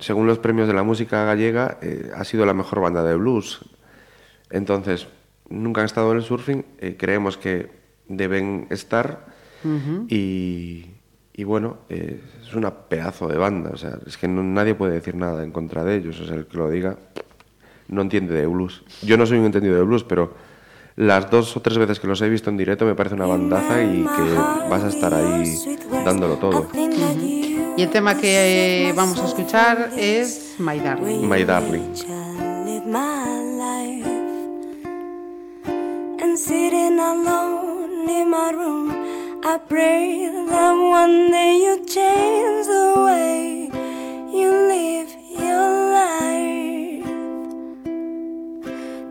según 0.00 0.26
los 0.26 0.38
premios 0.38 0.66
de 0.68 0.74
la 0.74 0.82
música 0.82 1.24
gallega, 1.24 1.78
eh, 1.80 2.10
ha 2.14 2.24
sido 2.24 2.44
la 2.46 2.54
mejor 2.54 2.80
banda 2.80 3.02
de 3.04 3.14
blues. 3.16 3.60
Entonces, 4.50 5.06
nunca 5.48 5.80
han 5.80 5.86
estado 5.86 6.10
en 6.12 6.18
el 6.18 6.22
surfing, 6.24 6.64
eh, 6.78 6.96
creemos 6.98 7.36
que 7.36 7.70
deben 8.08 8.66
estar 8.70 9.26
y, 10.08 10.86
y 11.34 11.44
bueno, 11.44 11.78
eh, 11.88 12.20
es 12.42 12.54
una 12.54 12.72
pedazo 12.72 13.26
de 13.26 13.36
banda, 13.36 13.70
o 13.72 13.76
sea, 13.76 13.98
es 14.06 14.16
que 14.16 14.28
no- 14.28 14.42
nadie 14.44 14.74
puede 14.74 14.92
decir 14.94 15.14
nada 15.16 15.42
en 15.42 15.50
contra 15.50 15.82
de 15.84 15.96
ellos, 15.96 16.20
o 16.20 16.26
sea, 16.26 16.36
el 16.36 16.46
que 16.46 16.56
lo 16.56 16.70
diga 16.70 16.96
no 17.88 18.02
entiende 18.02 18.34
de 18.34 18.46
blues. 18.46 18.82
Yo 19.02 19.16
no 19.16 19.26
soy 19.26 19.38
un 19.38 19.46
entendido 19.46 19.74
de 19.76 19.82
blues, 19.82 20.04
pero 20.04 20.34
las 20.96 21.30
dos 21.30 21.56
o 21.56 21.62
tres 21.62 21.78
veces 21.78 21.98
que 22.00 22.06
los 22.08 22.20
he 22.22 22.28
visto 22.28 22.50
en 22.50 22.56
directo 22.56 22.84
me 22.84 22.94
parece 22.94 23.14
una 23.14 23.26
bandaza 23.26 23.82
y 23.82 24.02
que 24.04 24.34
vas 24.70 24.82
a 24.84 24.88
estar 24.88 25.12
ahí 25.14 25.56
dándolo 26.04 26.36
todo. 26.36 26.68
Y 27.76 27.82
el 27.82 27.90
tema 27.90 28.16
que 28.16 28.88
eh, 28.88 28.92
vamos 28.94 29.18
a 29.18 29.26
escuchar 29.26 29.90
es 29.98 30.54
My 30.58 30.80
Darling. 30.80 31.28
My 31.28 31.44
Darling. 31.44 31.92
live 32.64 32.86
my 32.86 33.42
life 33.58 34.06
and 36.22 36.38
sitting 36.38 36.98
alone 36.98 38.08
in 38.08 38.30
my 38.30 38.50
room 38.50 38.90
I 39.44 39.58
pray 39.58 40.26
that 40.48 40.72
one 40.72 41.30
day 41.30 41.58
you 41.64 41.84
change 41.84 42.66
the 42.66 42.94
way 43.06 43.68
you 44.32 44.50
live 44.72 45.10
your 45.38 45.92
life 45.92 47.04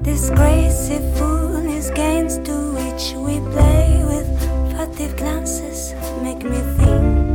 this 0.01 0.31
crazy 0.31 0.97
foolish 1.17 1.91
games 1.93 2.39
to 2.39 2.73
which 2.73 3.13
we 3.13 3.39
play 3.53 4.03
with 4.07 4.27
furtive 4.75 5.15
glances 5.17 5.93
make 6.23 6.43
me 6.43 6.59
think 6.77 7.34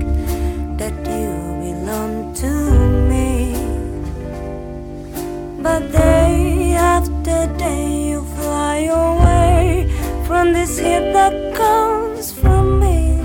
but 5.63 5.93
day 5.93 6.75
after 6.75 7.47
day 7.59 8.09
you 8.11 8.25
fly 8.37 8.77
away 8.89 9.87
from 10.27 10.53
this 10.53 10.79
hip 10.79 11.13
that 11.13 11.35
comes 11.55 12.33
from 12.33 12.81
me. 12.81 13.19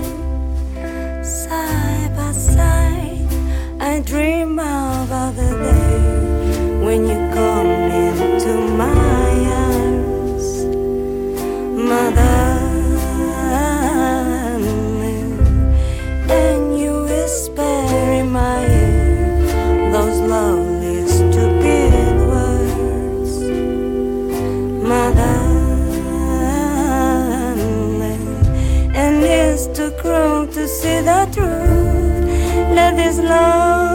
Side 1.24 2.12
by 2.16 2.32
side, 2.32 3.32
I 3.80 4.00
dream 4.00 4.58
about 4.58 5.34
the 5.36 5.50
day 5.66 6.84
when 6.84 7.06
you 7.08 7.18
come 7.32 7.85
see 30.76 31.00
the 31.00 31.26
truth. 31.32 32.74
Let 32.76 32.96
this 32.96 33.18
love 33.18 33.85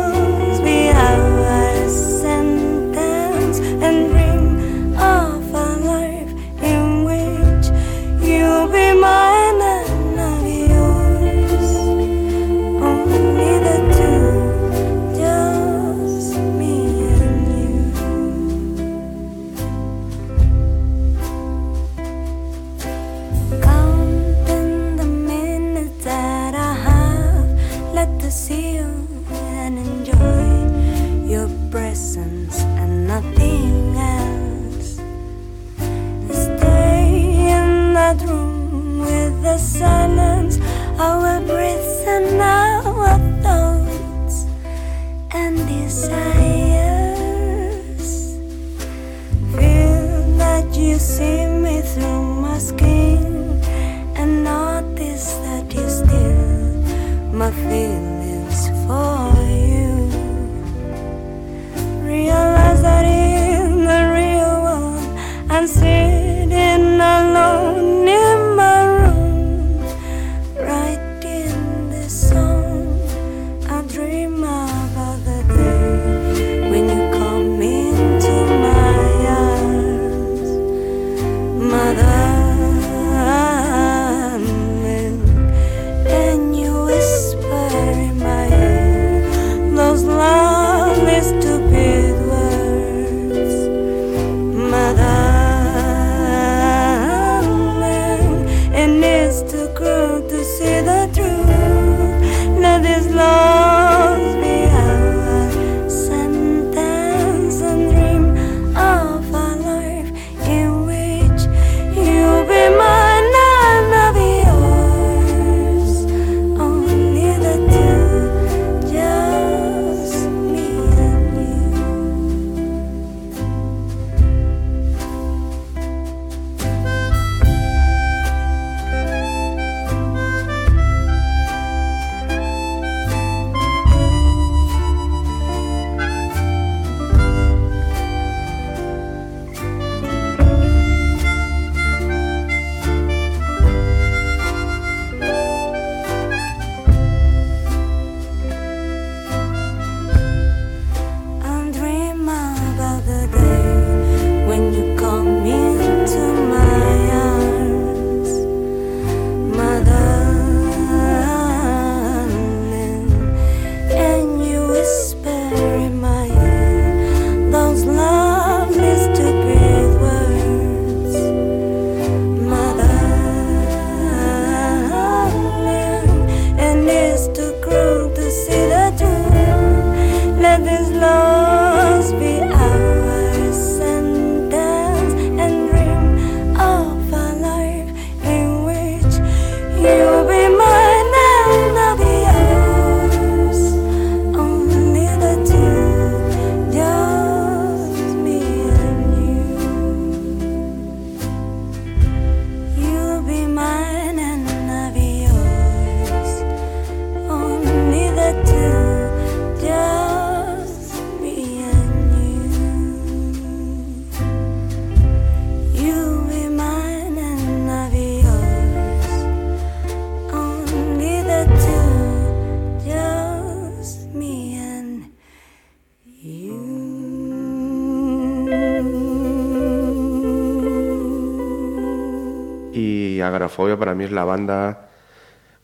Y 233.52 233.54
Agrafobia 233.54 233.78
para 233.78 233.94
mí 233.96 234.06
es 234.06 234.12
la 234.12 234.24
banda, 234.24 234.88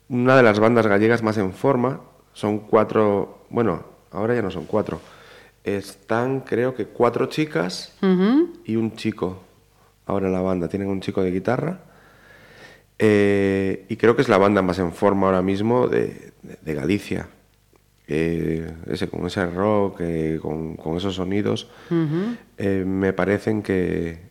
una 0.10 0.36
de 0.36 0.44
las 0.44 0.60
bandas 0.60 0.86
gallegas 0.88 1.24
más 1.24 1.38
en 1.38 1.54
forma. 1.54 2.02
Son 2.34 2.60
cuatro, 2.60 3.46
bueno, 3.50 3.82
ahora 4.12 4.36
ya 4.36 4.42
no 4.42 4.52
son 4.52 4.66
cuatro. 4.66 5.00
Están, 5.64 6.42
creo 6.42 6.76
que 6.76 6.86
cuatro 6.88 7.28
chicas 7.28 7.94
y 8.66 8.76
un 8.76 8.96
chico 8.98 9.42
ahora 10.06 10.28
la 10.30 10.42
banda. 10.42 10.68
Tienen 10.68 10.90
un 10.90 11.00
chico 11.00 11.24
de 11.24 11.32
guitarra. 11.32 11.80
Eh, 13.00 13.86
y 13.90 13.96
creo 13.96 14.16
que 14.18 14.22
es 14.22 14.28
la 14.30 14.38
banda 14.38 14.62
más 14.62 14.80
en 14.80 14.92
forma 14.92 15.28
ahora 15.28 15.42
mismo 15.42 15.88
de, 15.88 16.34
de- 16.42 16.58
de 16.62 16.74
Galicia. 16.76 17.28
Eh, 18.10 18.70
ese, 18.90 19.08
con 19.08 19.26
ese 19.28 19.46
rock, 19.46 20.02
eh, 20.02 20.40
con, 20.42 20.76
con 20.76 20.98
esos 20.98 21.16
sonidos, 21.16 21.70
me 22.86 23.14
parecen 23.14 23.62
que, 23.64 24.28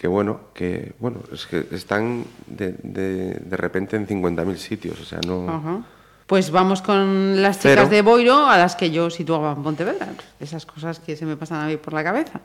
que 0.00 0.08
bueno, 0.08 0.40
que 0.54 0.94
bueno, 0.98 1.18
es 1.30 1.46
que 1.46 1.66
están 1.72 2.24
de, 2.46 2.72
de, 2.82 3.34
de 3.34 3.56
repente 3.58 3.96
en 3.96 4.06
50.000 4.08 4.56
sitios, 4.56 4.98
o 4.98 5.04
sea, 5.04 5.20
no... 5.26 5.46
Ajá. 5.46 5.82
Pues 6.26 6.50
vamos 6.50 6.80
con 6.80 7.42
las 7.42 7.58
chicas 7.58 7.74
Pero- 7.76 7.88
de 7.88 8.00
Boiro, 8.00 8.46
a 8.46 8.56
las 8.56 8.76
que 8.76 8.90
yo 8.90 9.10
situaba 9.10 9.52
en 9.52 9.62
Pontevedra. 9.62 10.06
Esas 10.38 10.64
cosas 10.64 11.00
que 11.00 11.16
se 11.16 11.26
me 11.26 11.36
pasan 11.36 11.60
a 11.60 11.66
mí 11.66 11.76
por 11.76 11.92
la 11.92 12.02
cabeza. 12.02 12.40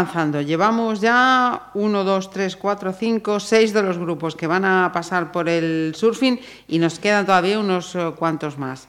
Avanzando. 0.00 0.40
Llevamos 0.42 1.00
ya 1.00 1.70
uno, 1.74 2.04
dos, 2.04 2.30
tres, 2.30 2.56
cuatro, 2.56 2.92
cinco, 2.92 3.40
seis 3.40 3.72
de 3.72 3.82
los 3.82 3.96
grupos 3.98 4.36
que 4.36 4.46
van 4.46 4.64
a 4.64 4.90
pasar 4.92 5.32
por 5.32 5.48
el 5.48 5.92
surfing 5.94 6.38
y 6.68 6.78
nos 6.78 6.98
quedan 6.98 7.24
todavía 7.24 7.58
unos 7.58 7.94
eh, 7.94 8.12
cuantos 8.18 8.58
más. 8.58 8.88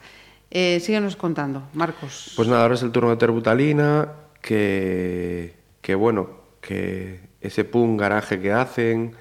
Eh, 0.51 0.79
síguenos 0.81 1.15
contando, 1.15 1.63
Marcos. 1.73 2.33
Pues 2.35 2.47
nada, 2.47 2.63
ahora 2.63 2.75
es 2.75 2.83
el 2.83 2.91
turno 2.91 3.09
de 3.11 3.17
Terbutalina, 3.17 4.09
que, 4.41 5.55
que 5.81 5.95
bueno, 5.95 6.29
que 6.61 7.19
ese 7.41 7.63
pum 7.63 7.95
garaje 7.97 8.39
que 8.39 8.51
hacen, 8.51 9.15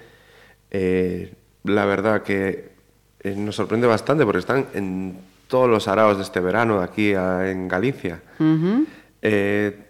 eh, 0.71 1.35
la 1.65 1.85
verdad 1.85 2.23
que 2.23 2.71
eh, 3.21 3.35
nos 3.37 3.55
sorprende 3.57 3.87
bastante 3.87 4.25
porque 4.25 4.39
están 4.41 4.67
en 4.75 5.19
todos 5.49 5.69
los 5.71 5.87
araos 5.89 6.17
de 6.17 6.25
este 6.25 6.41
verano 6.41 6.81
aquí 6.81 7.15
a- 7.15 7.49
en 7.51 7.69
Galicia. 7.69 8.21
Eh, 9.23 9.85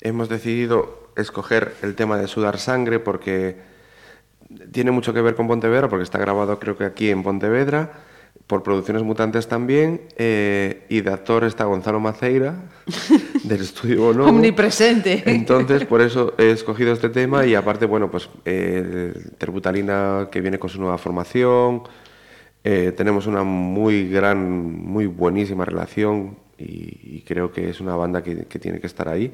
hemos 0.00 0.28
decidido 0.28 0.99
escoger 1.20 1.74
el 1.82 1.94
tema 1.94 2.18
de 2.18 2.26
Sudar 2.26 2.58
Sangre 2.58 2.98
porque 2.98 3.56
tiene 4.72 4.90
mucho 4.90 5.14
que 5.14 5.20
ver 5.20 5.34
con 5.34 5.46
Pontevedra, 5.46 5.88
porque 5.88 6.02
está 6.02 6.18
grabado 6.18 6.58
creo 6.58 6.76
que 6.76 6.84
aquí 6.84 7.10
en 7.10 7.22
Pontevedra, 7.22 7.92
por 8.46 8.62
Producciones 8.62 9.02
Mutantes 9.02 9.46
también, 9.46 10.02
eh, 10.16 10.84
y 10.88 11.00
de 11.02 11.12
actor 11.12 11.44
está 11.44 11.64
Gonzalo 11.64 12.00
Maceira, 12.00 12.56
del 13.44 13.60
estudio 13.60 14.02
Bonobo. 14.06 14.28
Omnipresente. 14.30 15.22
Entonces, 15.26 15.84
por 15.84 16.00
eso 16.00 16.34
he 16.36 16.50
escogido 16.50 16.92
este 16.92 17.08
tema 17.10 17.46
y 17.46 17.54
aparte, 17.54 17.86
bueno, 17.86 18.10
pues 18.10 18.28
eh, 18.44 19.14
Terbutalina 19.38 20.28
que 20.32 20.40
viene 20.40 20.58
con 20.58 20.68
su 20.68 20.80
nueva 20.80 20.98
formación, 20.98 21.84
eh, 22.64 22.92
tenemos 22.96 23.26
una 23.26 23.42
muy 23.42 24.08
gran, 24.08 24.60
muy 24.60 25.06
buenísima 25.06 25.64
relación 25.64 26.36
y, 26.58 27.18
y 27.18 27.24
creo 27.26 27.52
que 27.52 27.70
es 27.70 27.80
una 27.80 27.94
banda 27.94 28.22
que, 28.22 28.46
que 28.46 28.58
tiene 28.58 28.80
que 28.80 28.86
estar 28.86 29.08
ahí. 29.08 29.32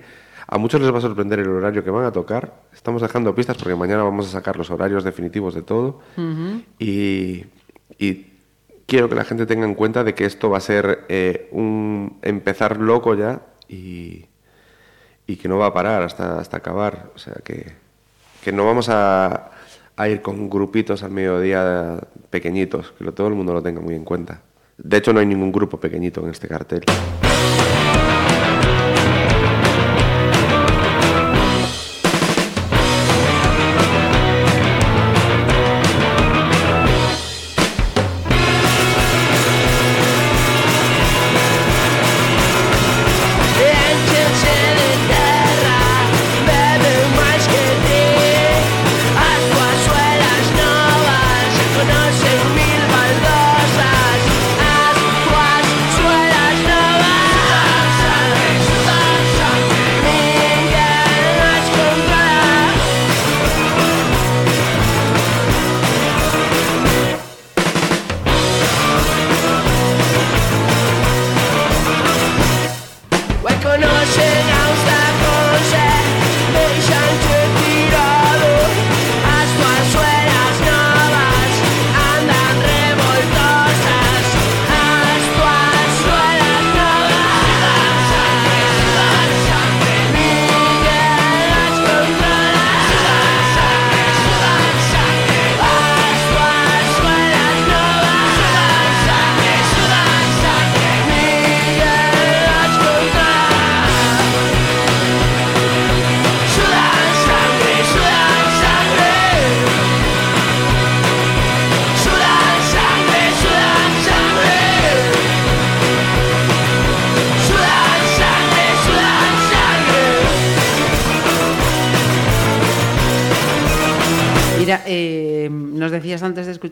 A 0.49 0.59
muchos 0.59 0.80
les 0.80 0.92
va 0.92 0.99
a 0.99 1.01
sorprender 1.01 1.40
el 1.40 1.49
horario 1.49 1.82
que 1.82 1.90
van 1.90 2.05
a 2.05 2.12
tocar. 2.12 2.55
Estamos 2.72 3.03
dejando 3.03 3.34
pistas 3.34 3.57
porque 3.57 3.74
mañana 3.74 4.05
vamos 4.05 4.28
a 4.28 4.30
sacar 4.30 4.57
los 4.57 4.70
horarios 4.70 5.03
definitivos 5.03 5.55
de 5.55 5.62
todo. 5.62 6.01
y, 6.78 7.44
y 7.99 8.26
quiero 8.86 9.09
que 9.09 9.16
la 9.16 9.24
gente 9.24 9.47
tenga 9.47 9.64
en 9.64 9.74
cuenta 9.74 10.05
de 10.05 10.14
que 10.14 10.24
esto 10.24 10.49
va 10.49 10.59
a 10.59 10.61
ser 10.61 11.05
eh, 11.09 11.49
un 11.51 12.18
empezar 12.22 12.78
loco 12.78 13.14
ya 13.14 13.42
y, 13.68 14.26
y 15.26 15.36
que 15.36 15.49
no 15.49 15.59
va 15.59 15.66
a 15.66 15.74
parar 15.74 16.03
hasta, 16.03 16.38
hasta 16.38 16.59
acabar. 16.59 17.11
O 17.16 17.18
sea, 17.18 17.34
que, 17.42 17.72
que 18.44 18.53
no 18.53 18.64
vamos 18.64 18.88
a, 18.88 19.51
a 19.97 20.09
ir 20.09 20.22
con 20.22 20.49
grupitos 20.49 21.03
al 21.03 21.11
mediodía 21.11 21.99
pequeñitos, 22.30 22.92
que 22.92 23.03
lo, 23.03 23.12
todo 23.12 23.26
el 23.26 23.34
mundo 23.34 23.53
lo 23.53 23.62
tenga 23.62 23.80
muy 23.80 23.97
en 23.97 24.05
cuenta. 24.05 24.42
De 24.78 24.99
hecho, 24.99 25.12
no 25.12 25.18
hay 25.18 25.26
ningún 25.26 25.51
grupo 25.51 25.80
pequeñito 25.80 26.22
en 26.22 26.30
este 26.30 26.47
cartel. 26.47 26.84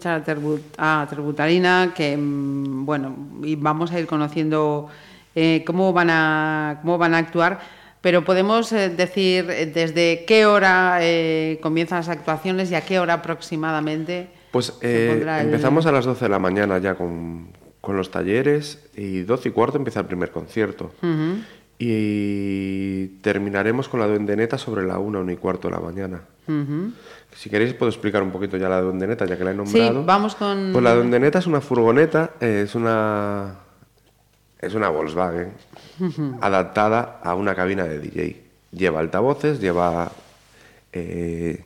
Escuchar 0.04 0.20
a, 0.20 0.24
Terbu- 0.24 0.60
a 0.78 1.06
Terbutalina 1.08 1.92
que, 1.94 2.16
mm, 2.16 2.84
bueno, 2.84 3.16
y 3.42 3.56
vamos 3.56 3.92
a 3.92 3.98
ir 4.00 4.06
conociendo 4.06 4.88
eh, 5.34 5.62
cómo, 5.66 5.92
van 5.92 6.10
a, 6.10 6.78
cómo 6.82 6.98
van 6.98 7.14
a 7.14 7.18
actuar, 7.18 7.60
pero 8.00 8.24
podemos 8.24 8.70
eh, 8.72 8.90
decir 8.90 9.48
eh, 9.50 9.66
desde 9.66 10.24
qué 10.26 10.46
hora 10.46 10.98
eh, 11.00 11.58
comienzan 11.62 11.98
las 11.98 12.08
actuaciones 12.08 12.70
y 12.70 12.74
a 12.74 12.82
qué 12.82 12.98
hora 12.98 13.14
aproximadamente. 13.14 14.28
Pues 14.52 14.74
eh, 14.82 15.08
pondrá 15.10 15.40
el- 15.40 15.46
empezamos 15.46 15.86
a 15.86 15.92
las 15.92 16.04
12 16.04 16.26
de 16.26 16.28
la 16.28 16.38
mañana 16.38 16.78
ya 16.78 16.94
con, 16.94 17.48
con 17.80 17.96
los 17.96 18.10
talleres 18.10 18.84
y 18.94 19.22
12 19.22 19.48
y 19.48 19.52
cuarto 19.52 19.78
empieza 19.78 20.00
el 20.00 20.06
primer 20.06 20.30
concierto. 20.30 20.92
Y 21.76 23.06
terminaremos 23.20 23.88
con 23.88 23.98
la 23.98 24.06
duendeneta 24.06 24.58
sobre 24.58 24.84
la 24.86 24.98
1, 24.98 25.20
1 25.20 25.32
y 25.32 25.36
cuarto 25.36 25.68
de 25.68 25.74
la 25.74 25.80
mañana. 25.80 26.20
Si 27.34 27.50
queréis 27.50 27.74
puedo 27.74 27.90
explicar 27.90 28.22
un 28.22 28.30
poquito 28.30 28.56
ya 28.56 28.68
la 28.68 28.80
duendeneta, 28.80 29.26
ya 29.26 29.36
que 29.36 29.44
la 29.44 29.50
he 29.50 29.54
nombrado. 29.54 30.04
vamos 30.04 30.34
con- 30.34 30.70
Pues 30.72 30.82
la 30.84 30.94
duendeneta 30.94 31.38
es 31.40 31.46
una 31.46 31.60
furgoneta, 31.60 32.32
eh, 32.40 32.62
es 32.64 32.74
una... 32.74 33.56
Es 34.60 34.72
una 34.74 34.88
Volkswagen 34.88 35.52
adaptada 36.40 37.20
a 37.22 37.34
una 37.34 37.54
cabina 37.54 37.84
de 37.84 37.98
DJ. 37.98 38.42
Lleva 38.72 39.00
altavoces, 39.00 39.60
lleva 39.60 40.10
eh, 40.92 41.64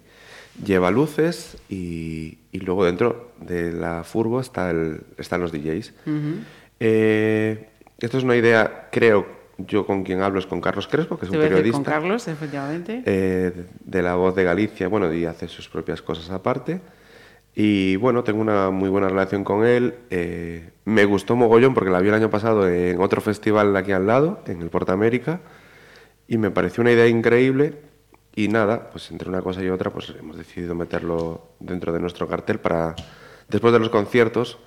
lleva 0.64 0.91
luces 0.91 1.57
y, 1.69 2.39
y 2.51 2.59
luego 2.61 2.85
dentro 2.85 3.31
de 3.41 3.71
la 3.73 4.03
furgo 4.05 4.41
está 4.41 4.71
el- 4.71 5.03
están 5.16 5.41
los 5.41 5.53
DJs. 5.53 5.93
Eh, 6.81 7.69
esto 8.01 8.19
es 8.19 8.25
una 8.25 8.37
idea, 8.37 8.89
creo, 8.91 9.27
yo 9.59 9.84
con 9.84 10.04
quien 10.04 10.22
hablo 10.22 10.38
es 10.38 10.46
con 10.46 10.61
Carlos 10.61 10.86
Crespo, 10.86 11.18
que 11.18 11.26
es 11.26 11.32
un 11.32 11.38
periodista 11.38 11.72
con 11.72 11.84
Carlos, 11.84 12.28
efectivamente. 12.28 13.02
eh, 13.04 13.66
de 13.84 14.02
la 14.02 14.14
voz 14.14 14.34
de 14.36 14.44
Galicia, 14.44 14.88
bueno, 14.88 15.12
y 15.12 15.24
hace 15.24 15.48
sus 15.48 15.68
propias 15.68 16.00
cosas 16.00 16.30
aparte. 16.30 16.80
Y 17.54 17.96
bueno, 17.96 18.22
tengo 18.22 18.40
una 18.40 18.70
muy 18.70 18.88
buena 18.88 19.09
relación 19.09 19.42
con 19.42 19.66
él. 19.66 19.94
eh, 20.11 20.70
me 20.84 21.04
gustó 21.04 21.34
mogollón 21.34 21.74
porque 21.74 21.90
la 21.90 22.00
vi 22.00 22.09
el 22.09 22.14
año 22.14 22.30
pasado 22.30 22.68
en 22.68 23.00
otro 23.00 23.20
festival 23.20 23.76
aquí 23.76 23.90
al 23.90 24.06
lado, 24.06 24.42
en 24.46 24.62
el 24.62 24.70
Porta 24.70 24.92
América, 24.92 25.40
y 26.28 26.38
me 26.38 26.50
pareció 26.50 26.82
una 26.82 26.92
idea 26.92 27.09
increíble. 27.09 27.74
Y 28.36 28.46
nada, 28.46 28.90
pues 28.90 29.11
entre 29.11 29.28
una 29.28 29.42
cosa 29.42 29.64
y 29.64 29.68
otra, 29.68 29.90
pues 29.90 30.14
hemos 30.16 30.36
decidido 30.36 30.76
meterlo 30.76 31.48
dentro 31.59 31.92
de 31.92 31.98
nuestro 31.98 32.28
cartel 32.28 32.61
para, 32.61 32.94
después 33.48 33.72
de 33.72 33.80
los 33.80 33.90
conciertos, 33.90 34.59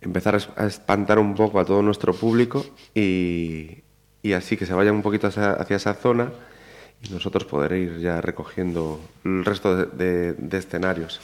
empezar 0.00 0.38
a 0.56 0.66
espantar 0.66 1.18
un 1.18 1.34
poco 1.34 1.60
a 1.60 1.66
todo 1.66 1.82
nuestro 1.82 2.14
público 2.14 2.64
y, 2.94 3.82
y 4.22 4.32
así 4.34 4.56
que 4.56 4.66
se 4.66 4.74
vayan 4.74 4.94
un 4.94 5.02
poquito 5.02 5.26
hacia, 5.26 5.52
hacia 5.52 5.76
esa 5.76 5.94
zona 5.94 6.30
y 7.02 7.10
nosotros 7.12 7.44
poder 7.44 7.72
ir 7.72 7.98
ya 7.98 8.20
recogiendo 8.20 9.00
el 9.24 9.44
resto 9.44 9.74
de, 9.76 9.86
de- 9.86 10.32
de 10.34 10.58
escenarios. 10.58 11.20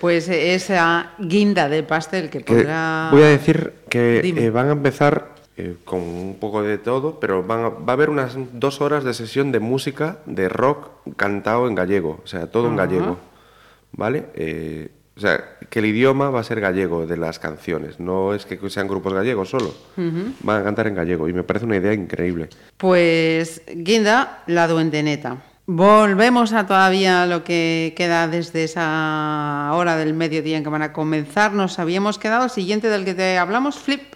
Pues 0.00 0.28
esa 0.28 1.12
guinda 1.18 1.68
de 1.68 1.82
pastel 1.82 2.28
que 2.28 2.40
Que 2.42 2.54
podrá... 2.54 3.08
voy 3.12 3.22
a 3.22 3.28
decir 3.28 3.72
que 3.88 4.18
eh, 4.36 4.50
van 4.50 4.68
a 4.68 4.72
empezar 4.72 5.34
eh, 5.56 5.76
con 5.84 6.00
un 6.00 6.36
poco 6.38 6.62
de 6.62 6.76
todo, 6.78 7.18
pero 7.18 7.42
van 7.42 7.60
a- 7.64 7.68
va 7.70 7.90
a 7.90 7.92
haber 7.92 8.10
unas 8.10 8.36
dos 8.52 8.80
horas 8.82 9.04
de 9.04 9.14
sesión 9.14 9.52
de 9.52 9.60
música, 9.60 10.18
de 10.26 10.48
rock 10.50 10.88
cantado 11.16 11.66
en 11.68 11.74
gallego, 11.74 12.20
o 12.22 12.26
sea, 12.26 12.46
todo 12.50 12.68
en 12.68 12.76
gallego, 12.76 13.18
¿vale? 13.92 14.26
Eh, 14.34 14.90
o 15.16 15.20
sea, 15.20 15.56
que 15.70 15.78
el 15.78 15.86
idioma 15.86 16.28
va 16.30 16.40
a 16.40 16.44
ser 16.44 16.60
gallego 16.60 17.06
de 17.06 17.16
las 17.16 17.38
canciones, 17.38 17.98
no 17.98 18.34
es 18.34 18.44
que 18.44 18.58
sean 18.68 18.86
grupos 18.86 19.14
gallegos 19.14 19.48
solo, 19.48 19.74
van 19.96 20.60
a 20.60 20.64
cantar 20.64 20.88
en 20.88 20.94
gallego 20.94 21.28
y 21.28 21.32
me 21.32 21.42
parece 21.42 21.64
una 21.64 21.76
idea 21.76 21.94
increíble. 21.94 22.50
Pues 22.76 23.62
Guinda, 23.66 24.42
la 24.46 24.68
duendeneta. 24.68 25.38
Volvemos 25.68 26.52
a 26.52 26.66
todavía 26.66 27.26
lo 27.26 27.42
que 27.42 27.92
queda 27.96 28.28
desde 28.28 28.62
esa 28.62 29.70
hora 29.72 29.96
del 29.96 30.14
mediodía 30.14 30.58
en 30.58 30.62
que 30.62 30.70
van 30.70 30.82
a 30.82 30.92
comenzar. 30.92 31.52
Nos 31.52 31.80
habíamos 31.80 32.18
quedado, 32.18 32.44
el 32.44 32.50
siguiente 32.50 32.88
del 32.88 33.04
que 33.04 33.14
te 33.14 33.36
hablamos, 33.36 33.76
Flip 33.76 34.14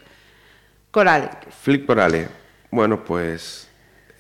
Coral. 0.92 1.30
Flick 1.62 1.86
Corale. 1.86 2.28
Bueno, 2.70 3.03
pues 3.03 3.68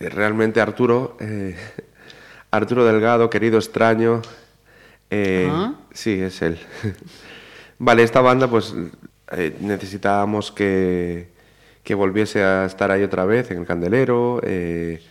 eh, 0.00 0.08
realmente 0.08 0.60
Arturo, 0.60 1.16
eh, 1.20 1.56
Arturo 2.50 2.84
Delgado, 2.84 3.30
querido 3.30 3.58
extraño, 3.58 4.22
eh, 5.10 5.48
Ah. 5.50 5.74
sí, 5.92 6.20
es 6.20 6.40
él. 6.42 6.58
vale, 7.78 8.02
esta 8.02 8.20
banda 8.20 8.48
pues 8.48 8.74
eh, 9.32 9.56
necesitábamos 9.60 10.52
que, 10.52 11.28
que 11.82 11.94
volviese 11.94 12.42
a 12.42 12.64
estar 12.64 12.90
ahí 12.90 13.02
otra 13.02 13.24
vez 13.24 13.50
en 13.50 13.58
el 13.58 13.66
Candelero. 13.66 14.40
eh, 14.44 15.02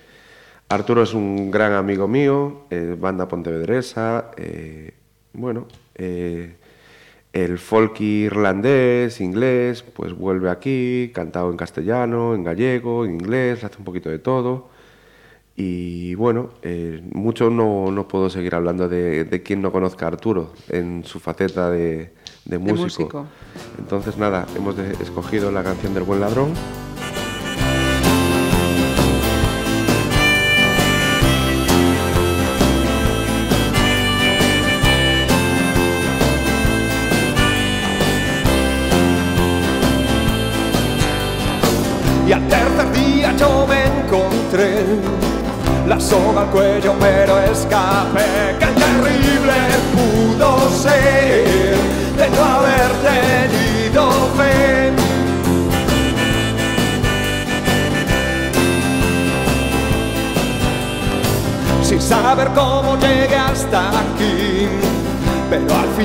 Arturo 0.69 1.01
es 1.03 1.13
un 1.15 1.49
gran 1.49 1.73
amigo 1.73 2.07
mío, 2.07 2.65
banda 2.99 3.27
pontevedresa, 3.27 4.29
bueno, 5.33 5.65
el 7.33 7.57
folk 7.57 7.99
irlandés, 8.01 9.19
inglés, 9.19 9.81
pues 9.81 10.13
vuelve 10.13 10.49
aquí, 10.51 11.11
cantado 11.13 11.49
en 11.49 11.57
castellano, 11.57 12.35
en 12.35 12.43
gallego, 12.43 13.05
en 13.05 13.13
inglés, 13.15 13.63
hace 13.63 13.77
un 13.79 13.83
poquito 13.83 14.09
de 14.09 14.19
todo. 14.19 14.69
Y 15.61 16.15
bueno, 16.15 16.51
eh, 16.61 17.01
mucho 17.11 17.49
no, 17.49 17.91
no 17.91 18.07
puedo 18.07 18.29
seguir 18.29 18.55
hablando 18.55 18.87
de, 18.87 19.25
de 19.25 19.43
quien 19.43 19.61
no 19.61 19.73
conozca 19.73 20.05
a 20.05 20.07
Arturo 20.07 20.53
en 20.69 21.03
su 21.03 21.19
faceta 21.19 21.69
de, 21.69 22.13
de 22.45 22.57
músico. 22.57 22.83
músico. 22.83 23.25
Entonces 23.77 24.17
nada, 24.17 24.45
hemos 24.55 24.79
escogido 24.79 25.51
la 25.51 25.61
canción 25.61 25.93
del 25.93 26.03
buen 26.03 26.21
ladrón. 26.21 26.53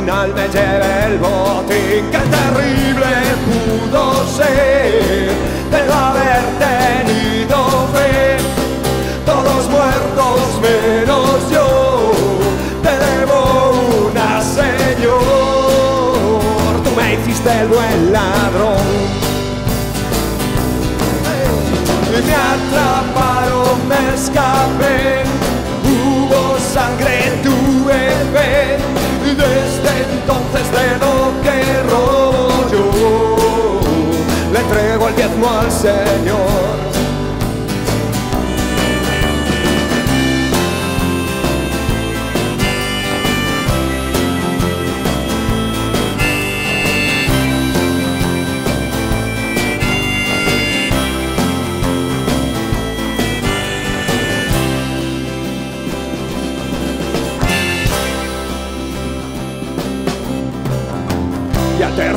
Final 0.04 0.34
me 0.34 0.48
llevé 0.48 1.06
el 1.06 1.18
botín. 1.18 2.10
Qué 2.12 2.22
terrible 2.36 3.12
pudo 3.46 4.02
ser 4.26 5.30
de 5.72 5.80
no 5.86 5.94
haber 5.94 6.42
tenido 6.66 7.56
fe. 7.94 8.36
Todos 9.24 9.62
muertos 9.70 10.40
menos 10.60 11.50
yo, 11.50 11.68
te 12.82 12.92
debo 13.06 13.38
una 14.08 14.30
señor. 14.42 15.14
Tú 16.84 16.90
me 16.96 17.06
hiciste 17.14 17.50
el 17.60 17.68
buen 17.68 18.12
ladrón. 18.12 18.84
Y 22.10 22.22
me 22.28 22.34
atraparon, 22.54 23.76
me 23.88 24.00
escapé. 24.14 25.24
Hubo 25.82 26.58
sangre, 26.58 27.16
tuve 27.42 28.00
fe. 28.34 28.78
Y 28.78 28.83
desde 29.34 29.92
entonces 30.12 30.70
de 30.72 30.98
lo 30.98 31.42
que 31.42 31.82
robo 31.90 32.70
yo, 32.70 33.76
le 34.52 34.60
entrego 34.60 35.08
el 35.08 35.16
diezmo 35.16 35.50
al 35.50 35.70
Señor. 35.70 36.83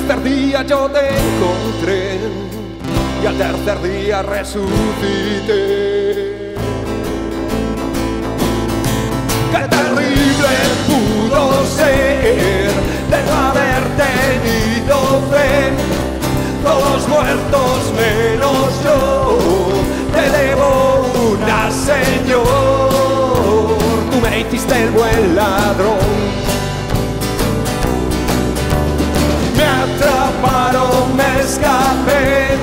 Tercer 0.08 0.24
día 0.24 0.64
yo 0.64 0.90
te 0.90 1.00
encontré 1.00 2.18
Y 3.22 3.26
al 3.26 3.38
tercer 3.38 3.82
día 3.82 4.22
resucité. 4.22 5.66
Qué 9.52 9.68
terrible 9.70 10.50
pudo 10.88 11.66
ser 11.66 12.72
De 13.10 13.20
no 13.26 13.34
haber 13.50 13.84
tenido 14.04 14.96
fe. 15.30 15.74
Todos 16.64 17.08
muertos 17.08 17.94
menos 17.98 18.84
yo 18.86 19.28
Te 20.14 20.30
debo 20.38 21.12
una 21.34 21.70
señor. 21.72 22.90
Tú 24.12 24.18
me 24.22 24.40
hiciste 24.40 24.84
el 24.84 24.92
buen 24.92 25.36
ladrón 25.36 26.27
escapé, 31.58 32.58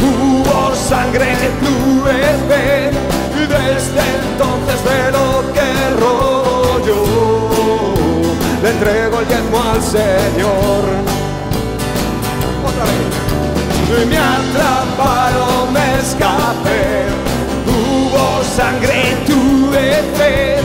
hubo 0.00 0.74
sangre, 0.74 1.34
tuve 1.60 2.18
fe, 2.48 2.90
y 3.34 3.46
desde 3.46 4.02
entonces 4.22 4.78
de 4.84 5.12
lo 5.12 5.52
que 5.52 5.68
robo 6.00 6.80
yo, 6.86 7.04
le 8.62 8.70
entrego 8.70 9.20
el 9.20 9.28
diezmo 9.28 9.62
al 9.62 9.82
Señor. 9.82 10.82
Otra 12.68 12.84
vez. 12.84 14.06
Me 14.08 14.18
atraparon, 14.18 15.72
me 15.72 15.98
escapé, 16.00 17.06
hubo 17.66 18.42
sangre, 18.56 19.16
tuve 19.26 20.02
fe, 20.16 20.58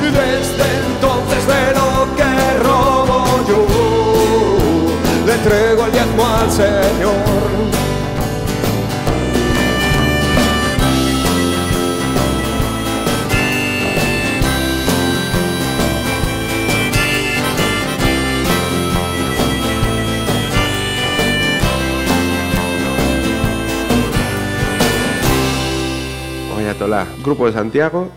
y 0.00 0.10
desde 0.10 0.66
entonces 0.86 1.46
de 1.46 1.74
lo 1.74 2.16
que 2.16 2.58
robo 2.64 3.24
yo 3.48 3.87
entrego 5.38 5.86
el 5.86 5.92
diezmo 5.92 6.26
al 6.26 6.50
Señor. 6.50 7.78
Grupo 27.22 27.46
de 27.46 27.52
Santiago, 27.52 28.10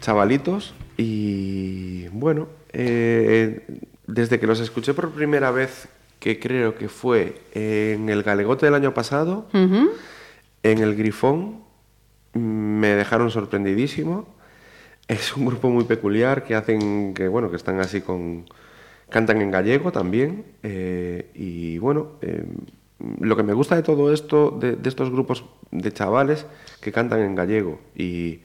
chavalitos, 0.00 0.74
y 0.98 2.06
bueno, 2.08 2.48
eh, 2.72 3.66
desde 4.06 4.38
que 4.38 4.46
los 4.46 4.60
escuché 4.60 4.92
por 4.92 5.10
primera 5.10 5.50
vez, 5.50 5.88
que 6.18 6.38
creo 6.38 6.74
que 6.74 6.88
fue 6.88 7.40
en 7.52 8.08
el 8.08 8.22
Galegote 8.22 8.66
del 8.66 8.74
año 8.74 8.94
pasado, 8.94 9.46
en 9.52 10.78
el 10.78 10.96
Grifón, 10.96 11.60
me 12.34 12.88
dejaron 12.88 13.30
sorprendidísimo. 13.30 14.26
Es 15.06 15.36
un 15.36 15.46
grupo 15.46 15.70
muy 15.70 15.84
peculiar 15.84 16.44
que 16.44 16.54
hacen, 16.54 17.14
que 17.14 17.28
bueno, 17.28 17.50
que 17.50 17.56
están 17.56 17.80
así 17.80 18.00
con, 18.00 18.44
cantan 19.08 19.40
en 19.40 19.50
gallego 19.50 19.90
también, 19.92 20.44
eh, 20.62 21.30
y 21.34 21.78
bueno, 21.78 22.12
eh, 22.20 22.44
lo 23.20 23.36
que 23.36 23.42
me 23.42 23.54
gusta 23.54 23.76
de 23.76 23.82
todo 23.82 24.12
esto, 24.12 24.50
de, 24.60 24.76
de 24.76 24.88
estos 24.88 25.10
grupos 25.10 25.44
de 25.70 25.92
chavales 25.92 26.46
que 26.80 26.92
cantan 26.92 27.20
en 27.20 27.34
gallego 27.34 27.80
y, 27.96 28.40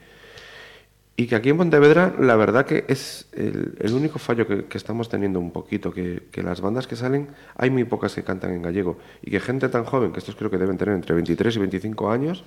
y 1.15 1.27
que 1.27 1.35
aquí 1.35 1.49
en 1.49 1.57
Pontevedra 1.57 2.13
la 2.19 2.35
verdad 2.35 2.65
que 2.65 2.85
es 2.87 3.27
el, 3.33 3.75
el 3.79 3.93
único 3.93 4.17
fallo 4.17 4.47
que, 4.47 4.65
que 4.65 4.77
estamos 4.77 5.09
teniendo 5.09 5.39
un 5.39 5.51
poquito, 5.51 5.93
que, 5.93 6.23
que 6.31 6.41
las 6.41 6.59
bandas 6.61 6.87
que 6.87 6.95
salen 6.95 7.27
hay 7.55 7.69
muy 7.69 7.83
pocas 7.83 8.15
que 8.15 8.23
cantan 8.23 8.51
en 8.51 8.63
gallego 8.63 8.97
y 9.21 9.29
que 9.29 9.39
gente 9.39 9.69
tan 9.69 9.83
joven, 9.85 10.11
que 10.11 10.19
estos 10.19 10.35
creo 10.35 10.49
que 10.49 10.57
deben 10.57 10.77
tener 10.77 10.95
entre 10.95 11.13
23 11.13 11.55
y 11.55 11.59
25 11.59 12.09
años, 12.09 12.43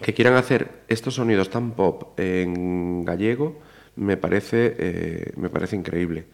que 0.00 0.14
quieran 0.14 0.34
hacer 0.34 0.82
estos 0.88 1.14
sonidos 1.14 1.50
tan 1.50 1.72
pop 1.72 2.18
en 2.18 3.04
gallego, 3.04 3.58
me 3.96 4.16
parece, 4.16 4.76
eh, 4.78 5.32
me 5.36 5.50
parece 5.50 5.76
increíble. 5.76 6.26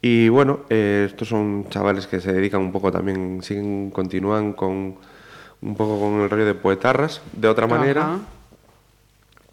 Y 0.00 0.28
bueno, 0.28 0.60
eh, 0.70 1.04
estos 1.08 1.28
son 1.28 1.66
chavales 1.68 2.06
que 2.06 2.20
se 2.20 2.32
dedican 2.32 2.60
un 2.60 2.72
poco 2.72 2.92
también, 2.92 3.42
siguen, 3.42 3.90
continúan 3.90 4.52
con 4.52 4.96
un 5.62 5.76
poco 5.76 5.98
con 5.98 6.20
el 6.20 6.30
rollo 6.30 6.46
de 6.46 6.54
poetarras, 6.54 7.22
de 7.32 7.48
otra 7.48 7.66
manera. 7.66 8.18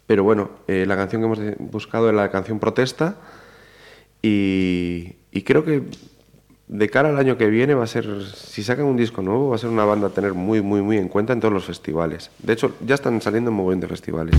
Pero 0.06 0.24
bueno, 0.24 0.50
eh, 0.68 0.84
la 0.86 0.96
canción 0.96 1.22
que 1.22 1.26
hemos 1.26 1.58
buscado 1.58 2.08
es 2.08 2.14
la 2.14 2.30
canción 2.30 2.58
Protesta 2.58 3.16
y, 4.22 5.16
y 5.32 5.42
creo 5.42 5.64
que 5.64 5.82
de 6.66 6.88
cara 6.88 7.10
al 7.10 7.18
año 7.18 7.36
que 7.36 7.48
viene 7.48 7.74
va 7.74 7.84
a 7.84 7.86
ser, 7.86 8.06
si 8.34 8.62
sacan 8.62 8.86
un 8.86 8.96
disco 8.96 9.22
nuevo, 9.22 9.50
va 9.50 9.56
a 9.56 9.58
ser 9.58 9.70
una 9.70 9.84
banda 9.84 10.08
a 10.08 10.10
tener 10.10 10.34
muy, 10.34 10.62
muy, 10.62 10.82
muy 10.82 10.96
en 10.96 11.08
cuenta 11.08 11.32
en 11.32 11.40
todos 11.40 11.52
los 11.52 11.64
festivales. 11.64 12.30
De 12.38 12.52
hecho, 12.52 12.74
ya 12.84 12.94
están 12.94 13.20
saliendo 13.20 13.50
un 13.50 13.56
montón 13.58 13.80
de 13.80 13.88
festivales. 13.88 14.34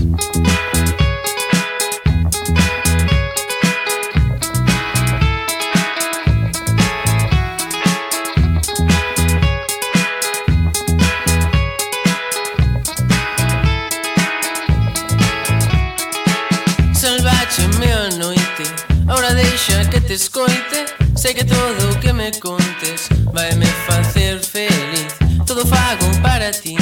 para 26.46 26.60
ti. 26.60 26.76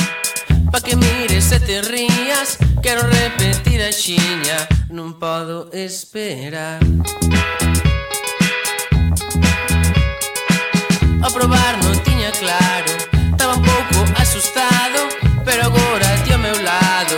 Pa 0.71 0.81
que 0.81 0.95
mires 0.95 1.51
e 1.53 1.61
te 1.61 1.81
rías. 1.81 2.59
Quero 2.83 3.03
repetir 3.09 3.81
a 3.81 3.91
xiña 3.91 4.59
Non 4.91 5.17
podo 5.17 5.71
esperar. 5.73 6.81
A 11.25 11.29
probar 11.33 11.73
non 11.81 11.97
tiña 12.05 12.31
claro. 12.37 12.93
Estaba 13.33 13.57
un 13.57 13.65
pouco 13.65 14.05
asustado 14.21 15.01
Pero 15.47 15.73
agora 15.73 16.09
ti 16.25 16.33
ao 16.33 16.39
meu 16.39 16.57
lado 16.61 17.17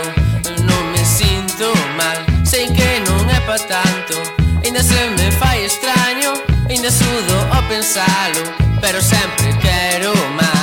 Non 0.63 0.83
me 0.95 1.03
sinto 1.03 1.67
mal. 1.99 2.17
Sei 2.47 2.71
que 2.71 3.03
non 3.03 3.27
é 3.27 3.39
pa 3.43 3.59
tanto. 3.59 4.15
Ainda 4.63 4.79
se 4.79 4.95
me 5.19 5.27
fai 5.35 5.67
extraño. 5.67 6.31
Ainda 6.71 6.91
sudo 6.91 7.35
ao 7.51 7.63
pensalo 7.67 8.43
Pero 8.79 8.99
sempre 9.03 9.51
quero 9.59 10.15
máis 10.39 10.56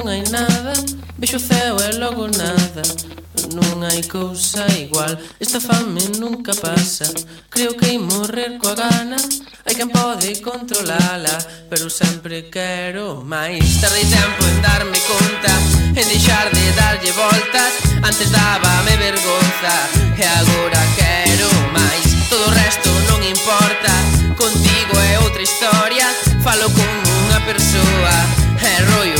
non 0.00 0.08
hai 0.08 0.24
nada 0.32 0.72
Vexo 1.20 1.36
o 1.36 1.38
ceo 1.38 1.76
e 1.76 1.92
logo 2.00 2.24
nada. 2.32 2.80
Non 3.52 3.84
hai 3.84 4.00
cousa 4.08 4.64
igual 4.80 5.12
Esta 5.36 5.60
fame 5.60 6.00
nunca 6.16 6.52
pasa. 6.56 7.04
Creo 7.52 7.76
que 7.76 7.84
hai 7.84 7.98
morrer 7.98 8.56
coa 8.56 8.72
gana 8.72 9.20
Hai 9.66 9.74
quen 9.76 9.92
pode 9.92 10.40
controlala 10.40 11.36
Pero 11.68 11.92
sempre 11.92 12.48
quero 12.48 13.20
máis. 13.20 13.76
Tardei 13.84 14.08
tempo 14.08 14.40
en 14.48 14.56
darme 14.64 14.98
conta 15.04 15.52
En 15.92 16.06
deixar 16.08 16.48
de 16.48 16.64
darlle 16.80 17.12
voltas. 17.12 17.72
Antes 18.00 18.32
dábame 18.32 18.96
vergonza 18.96 19.74
E 20.16 20.24
agora 20.24 20.80
quero 20.96 21.48
máis. 21.76 22.08
Todo 22.32 22.48
o 22.48 22.54
resto 22.56 22.88
non 23.12 23.20
importa 23.20 23.92
Contigo 24.40 24.96
é 25.12 25.20
outra 25.20 25.44
historia. 25.44 26.08
Falo 26.40 26.72
con 26.72 26.88
unha 26.88 27.40
persoa 27.44 28.16
E 28.64 28.72
rollo 28.88 29.19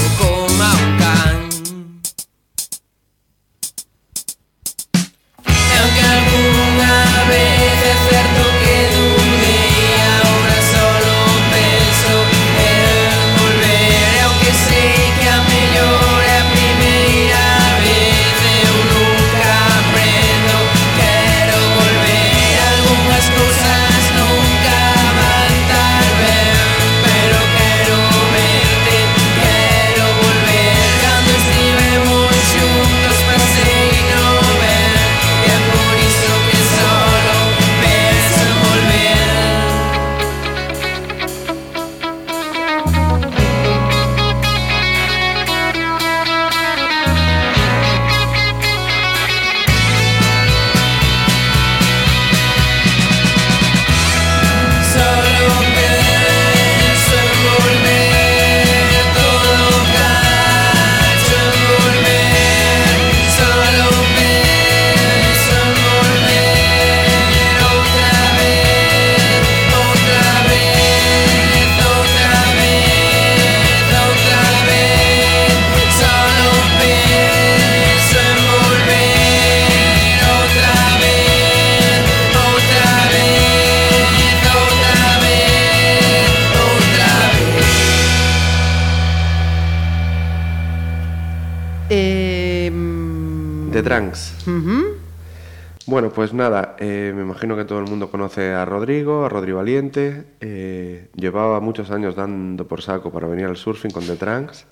imagino 97.51 97.65
que 97.65 97.69
todo 97.69 97.81
el 97.81 97.91
mundo 97.91 98.11
conoce 98.11 98.53
a 98.53 98.65
Rodrigo, 98.65 99.25
a 99.25 99.29
Rodrigo 99.29 99.59
Valiente. 99.59 100.25
eh, 100.41 101.09
llevaba 101.17 101.59
muchos 101.59 101.91
años 101.91 102.15
dando 102.15 102.69
por 102.69 102.81
saco 102.81 103.11
para 103.11 103.27
venir 103.27 103.47
al 103.47 103.57
surfing 103.57 103.91
con 103.91 104.07
The 104.07 104.15
Trunks. 104.15 104.67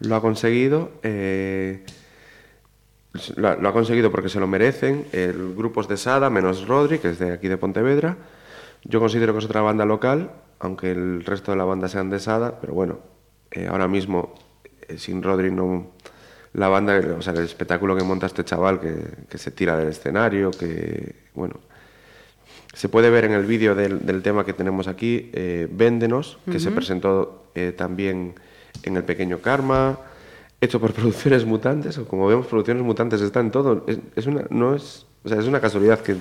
Lo 0.00 0.16
ha 0.16 0.20
conseguido. 0.20 0.90
eh, 1.04 1.84
lo 3.36 3.68
ha 3.68 3.72
conseguido 3.72 4.10
porque 4.10 4.28
se 4.28 4.40
lo 4.40 4.48
merecen. 4.48 5.06
El 5.12 5.54
grupo 5.54 5.82
es 5.82 5.88
de 5.88 5.96
Sada, 5.96 6.30
menos 6.30 6.66
Rodri, 6.66 6.98
que 6.98 7.10
es 7.10 7.18
de 7.20 7.32
aquí 7.32 7.46
de 7.46 7.56
Pontevedra. 7.58 8.16
Yo 8.84 8.98
considero 8.98 9.32
que 9.32 9.38
es 9.38 9.44
otra 9.44 9.60
banda 9.60 9.84
local, 9.84 10.32
aunque 10.58 10.90
el 10.90 11.24
resto 11.24 11.52
de 11.52 11.58
la 11.58 11.64
banda 11.64 11.88
sean 11.88 12.10
de 12.10 12.18
Sada, 12.18 12.60
pero 12.60 12.72
bueno, 12.74 12.98
eh, 13.52 13.68
ahora 13.68 13.86
mismo 13.86 14.34
eh, 14.88 14.98
sin 14.98 15.22
Rodri 15.22 15.50
no... 15.52 15.92
La 16.54 16.68
banda, 16.68 16.98
o 17.16 17.22
sea, 17.22 17.32
el 17.34 17.44
espectáculo 17.44 17.96
que 17.96 18.02
monta 18.02 18.26
este 18.26 18.44
chaval 18.44 18.80
que, 18.80 18.96
que 19.28 19.38
se 19.38 19.52
tira 19.52 19.76
del 19.76 19.86
escenario, 19.86 20.50
que, 20.50 21.14
bueno, 21.34 21.60
se 22.72 22.88
puede 22.88 23.10
ver 23.10 23.24
en 23.24 23.32
el 23.32 23.44
vídeo 23.46 23.74
del, 23.74 24.04
del 24.06 24.22
tema 24.22 24.44
que 24.44 24.52
tenemos 24.52 24.86
aquí, 24.88 25.30
eh, 25.32 25.68
Véndenos, 25.70 26.38
que 26.50 26.60
se 26.60 26.70
presentó 26.70 27.46
eh, 27.54 27.72
también 27.76 28.34
en 28.84 28.96
El 28.96 29.04
Pequeño 29.04 29.38
Karma, 29.38 29.98
hecho 30.60 30.80
por 30.80 30.92
Producciones 30.94 31.44
Mutantes, 31.44 31.98
o 31.98 32.06
como 32.06 32.26
vemos, 32.28 32.46
Producciones 32.46 32.82
Mutantes 32.82 33.20
está 33.20 33.40
en 33.40 33.50
todo. 33.50 33.84
Es, 33.88 33.98
es 34.16 34.26
una, 34.26 34.44
no 34.50 34.74
es, 34.74 35.06
o 35.24 35.28
sea, 35.28 35.38
es 35.38 35.46
una 35.46 35.60
casualidad 35.60 35.98
que, 36.00 36.16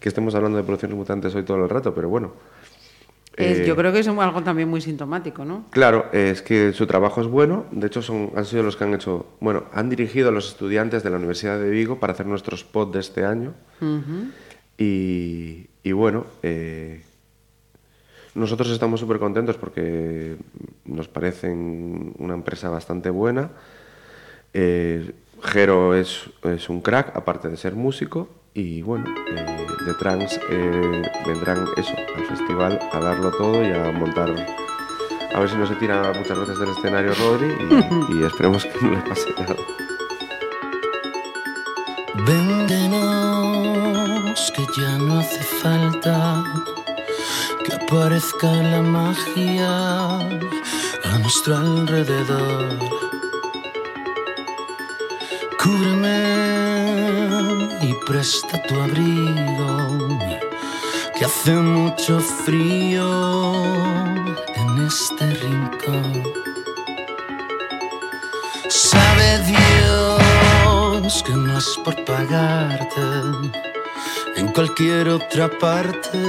que 0.00 0.08
estemos 0.08 0.34
hablando 0.34 0.58
de 0.58 0.64
Producciones 0.64 0.96
Mutantes 0.96 1.34
hoy 1.34 1.44
todo 1.44 1.62
el 1.62 1.68
rato, 1.68 1.94
pero 1.94 2.08
bueno. 2.08 2.32
Es- 3.36 3.60
Eh, 3.60 3.64
yo 3.66 3.74
creo 3.74 3.92
que 3.92 3.98
es 4.00 4.06
algo 4.08 4.42
también 4.44 4.68
muy 4.68 4.80
sintomático, 4.80 5.44
¿no? 5.44 5.64
Claro, 5.70 6.06
es 6.12 6.40
que 6.42 6.72
su 6.72 6.86
trabajo 6.86 7.20
es 7.20 7.26
bueno. 7.26 7.66
De 7.72 7.86
hecho, 7.88 8.00
son, 8.02 8.30
han 8.36 8.44
sido 8.44 8.62
los 8.62 8.76
que 8.76 8.84
han 8.84 8.94
hecho, 8.94 9.26
bueno, 9.40 9.64
han 9.72 9.88
dirigido 9.90 10.28
a 10.28 10.32
los 10.32 10.48
estudiantes 10.48 11.02
de 11.02 11.10
la 11.10 11.16
Universidad 11.16 11.58
de 11.58 11.68
Vigo 11.70 11.98
para 11.98 12.12
hacer 12.12 12.26
nuestro 12.26 12.54
spot 12.56 12.92
de 12.92 13.00
este 13.00 13.24
año. 13.24 13.54
y, 14.78 15.66
y 15.84 15.92
bueno, 15.92 16.24
eh, 16.42 17.02
nosotros 18.34 18.70
estamos 18.70 18.98
súper 18.98 19.18
contentos 19.18 19.56
porque 19.56 20.36
nos 20.86 21.06
parecen 21.08 22.14
una 22.18 22.34
empresa 22.34 22.68
bastante 22.70 23.10
buena. 23.10 23.50
Eh, 24.52 25.12
Jero 25.42 25.94
es, 25.94 26.30
es 26.42 26.68
un 26.68 26.80
crack, 26.80 27.14
aparte 27.14 27.48
de 27.48 27.56
ser 27.56 27.74
músico. 27.74 28.28
Y 28.54 28.82
bueno, 28.82 29.04
eh, 29.30 29.66
The 29.84 29.94
Trans 29.94 30.40
eh, 30.50 31.02
vendrán 31.26 31.66
eso, 31.76 31.92
al 32.16 32.24
festival 32.24 32.78
a 32.92 32.98
darlo 33.00 33.30
todo 33.32 33.62
y 33.62 33.70
a 33.72 33.92
montar. 33.92 34.30
A 35.34 35.40
ver 35.40 35.48
si 35.50 35.56
no 35.56 35.66
se 35.66 35.74
tira 35.74 36.12
muchas 36.16 36.38
veces 36.38 36.58
del 36.58 36.70
escenario 36.70 37.12
Rodri 37.14 37.52
y, 38.10 38.18
y 38.18 38.22
esperemos 38.24 38.64
que 38.64 38.80
no 38.80 38.92
le 38.92 39.02
pase 39.02 39.34
nada. 39.38 39.56
Que 44.34 44.66
ya 44.76 44.98
no 44.98 45.20
hace 45.20 45.42
falta 45.62 46.42
que 47.64 47.72
aparezca 47.72 48.52
la 48.52 48.82
magia 48.82 50.18
a 50.18 51.18
nuestro 51.20 51.56
alrededor. 51.56 52.78
Cúbreme 55.62 56.18
y 57.80 57.94
presta 58.06 58.60
tu 58.62 58.74
abrigo, 58.80 60.18
que 61.16 61.24
hace 61.24 61.52
mucho 61.52 62.18
frío 62.18 63.54
en 64.56 64.86
este 64.86 65.26
rincón. 65.30 66.24
Sabe 68.68 69.38
Dios 69.46 71.22
que 71.22 71.32
no 71.32 71.56
es 71.56 71.78
por 71.84 72.04
pagarte 72.04 73.73
en 74.36 74.48
cualquier 74.48 75.08
otra 75.08 75.48
parte, 75.48 76.20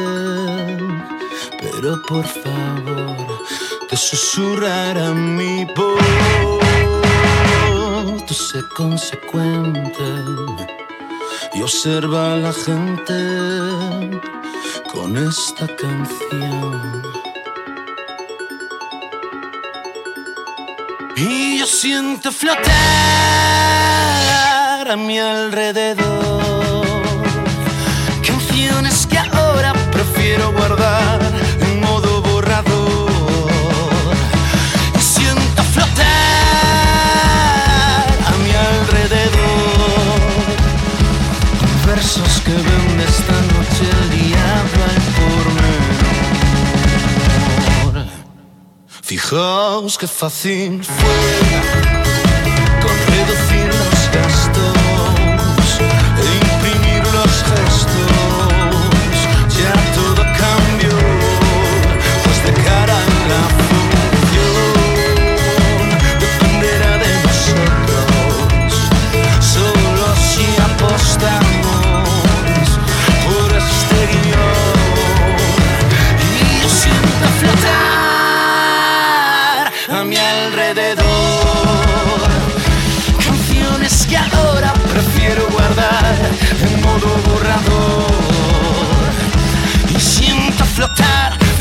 pero 1.60 2.02
por 2.07 2.26
favor, 2.26 3.44
te 3.90 3.98
susurrará 3.98 5.11
mi 5.11 5.65
voz. 5.76 5.99
Tú 8.27 8.34
sé 8.34 8.64
consecuente 8.76 10.03
y 11.53 11.61
observa 11.61 12.34
a 12.34 12.38
la 12.38 12.53
gente 12.53 13.14
con 14.91 15.18
esta 15.18 15.68
canción. 15.76 17.03
Y 21.18 21.60
yo 21.60 21.65
siento 21.65 22.32
flotar 22.32 22.65
a 24.91 24.95
mi 24.98 25.18
alrededor, 25.18 26.35
quiero 30.36 30.52
guardar 30.52 31.22
en 31.62 31.80
modo 31.80 32.22
borrador. 32.22 33.10
Y 34.98 34.99
siento 34.99 35.64
flotar 35.64 36.06
a 38.30 38.32
mi 38.44 38.52
alrededor 38.52 40.20
versos 41.86 42.41
que 42.45 42.53
ven 42.68 42.99
esta 43.12 43.38
noche 43.53 43.84
el 43.98 44.03
diablo 44.20 44.82
al 44.91 44.99
pormenor. 47.88 48.10
Fijaos 49.03 49.98
qué 49.98 50.07
fácil 50.07 50.84
fue 50.84 51.18
con 52.82 52.95
reducir 53.14 53.68
los 53.82 53.99
gastos 54.16 54.78
e 56.20 56.26
imprimir 56.44 57.03
los 57.14 57.34
gestos. 57.49 58.24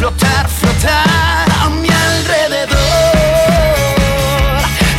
Flotar, 0.04 0.46
flotar, 0.50 1.46
a 1.62 1.70
mi 1.70 1.88
alrededor 1.88 2.76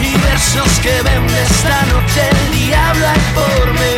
y 0.01 0.17
versos 0.17 0.79
que 0.81 0.99
vende 1.03 1.43
esta 1.43 1.85
noche 1.93 2.27
el 2.31 2.51
diablo 2.51 3.05
pormenor. 3.35 3.85
Ya 3.85 3.94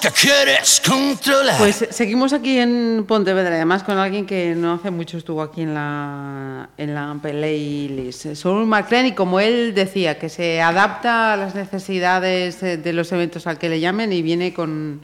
que 0.00 0.10
quieres 0.10 0.80
controlar. 0.86 1.58
Pues 1.58 1.86
seguimos 1.90 2.32
aquí 2.32 2.58
en 2.58 3.04
Pontevedra, 3.06 3.54
además 3.54 3.82
con 3.82 3.98
alguien 3.98 4.26
que 4.26 4.54
no 4.54 4.74
hace 4.74 4.90
mucho 4.90 5.18
estuvo 5.18 5.42
aquí 5.42 5.62
en 5.62 5.74
la, 5.74 6.70
en 6.76 6.94
la 6.94 7.16
playlist. 7.20 8.34
Saul 8.34 8.66
McLean, 8.66 9.06
y 9.06 9.12
como 9.12 9.40
él 9.40 9.74
decía, 9.74 10.18
que 10.18 10.28
se 10.28 10.60
adapta 10.62 11.34
a 11.34 11.36
las 11.36 11.54
necesidades 11.54 12.62
eh, 12.62 12.76
de 12.78 12.92
los 12.92 13.12
eventos 13.12 13.46
al 13.46 13.58
que 13.58 13.68
le 13.68 13.80
llamen 13.80 14.12
y 14.12 14.22
viene 14.22 14.54
con, 14.54 15.02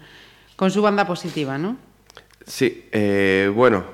con 0.56 0.70
su 0.70 0.81
banda 0.82 1.06
positiva, 1.06 1.59
¿no? 1.59 1.77
Sí, 2.47 2.86
eh, 2.93 3.51
bueno, 3.55 3.85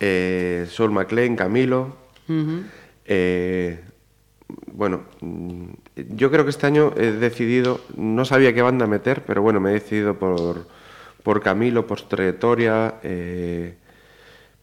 eh, 0.00 0.66
Sol 0.70 0.90
McLean, 0.90 1.36
Camilo. 1.36 1.96
eh, 3.04 3.84
bueno, 4.72 5.04
mm, 5.20 5.64
yo 5.96 6.30
creo 6.30 6.44
que 6.44 6.50
este 6.50 6.66
año 6.66 6.92
he 6.96 7.12
decidido, 7.12 7.80
no 7.96 8.24
sabía 8.24 8.52
qué 8.54 8.62
banda 8.62 8.86
meter, 8.86 9.24
pero 9.24 9.42
bueno, 9.42 9.60
me 9.60 9.70
he 9.70 9.74
decidido 9.74 10.18
por, 10.18 10.66
por 11.22 11.40
Camilo, 11.42 11.86
por 11.86 12.00
trayectoria, 12.02 12.96
eh, 13.02 13.76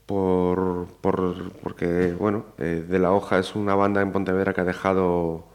por, 0.06 0.88
por- 1.02 1.52
porque, 1.64 2.14
bueno, 2.14 2.46
eh, 2.58 2.86
De 2.88 3.00
La 3.00 3.12
Hoja 3.14 3.40
es 3.40 3.56
una 3.56 3.76
banda 3.76 4.02
en 4.02 4.12
Pontevedra 4.12 4.54
que 4.54 4.62
ha 4.62 4.66
dejado 4.66 5.46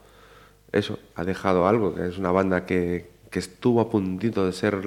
eso, 0.73 0.99
ha 1.15 1.25
dejado 1.25 1.67
algo, 1.69 1.95
que 1.95 2.09
es 2.09 2.19
una 2.19 2.31
banda 2.33 2.67
que, 2.67 3.11
que 3.31 3.39
estuvo 3.39 3.81
a 3.81 3.91
puntito 3.91 4.45
de 4.47 4.53
ser 4.53 4.81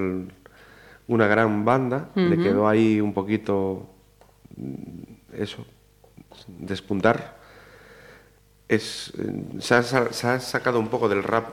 una 1.07 1.27
gran 1.27 1.65
banda, 1.65 2.09
le 2.15 2.37
quedó 2.43 2.67
ahí 2.67 3.01
un 3.01 3.13
poquito 3.13 3.87
mm, 4.57 5.03
eso, 5.41 5.65
despuntar. 6.47 7.39
Es, 8.71 9.11
se, 9.59 9.75
ha, 9.75 9.83
se 9.83 10.27
ha 10.27 10.39
sacado 10.39 10.79
un 10.79 10.87
poco 10.87 11.09
del 11.09 11.23
rap 11.23 11.49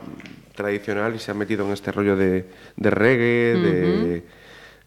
tradicional 0.55 1.17
y 1.17 1.19
se 1.19 1.33
ha 1.33 1.35
metido 1.35 1.67
en 1.67 1.73
este 1.73 1.91
rollo 1.91 2.15
de, 2.15 2.47
de 2.77 2.91
reggae, 2.91 3.59
de 3.61 4.23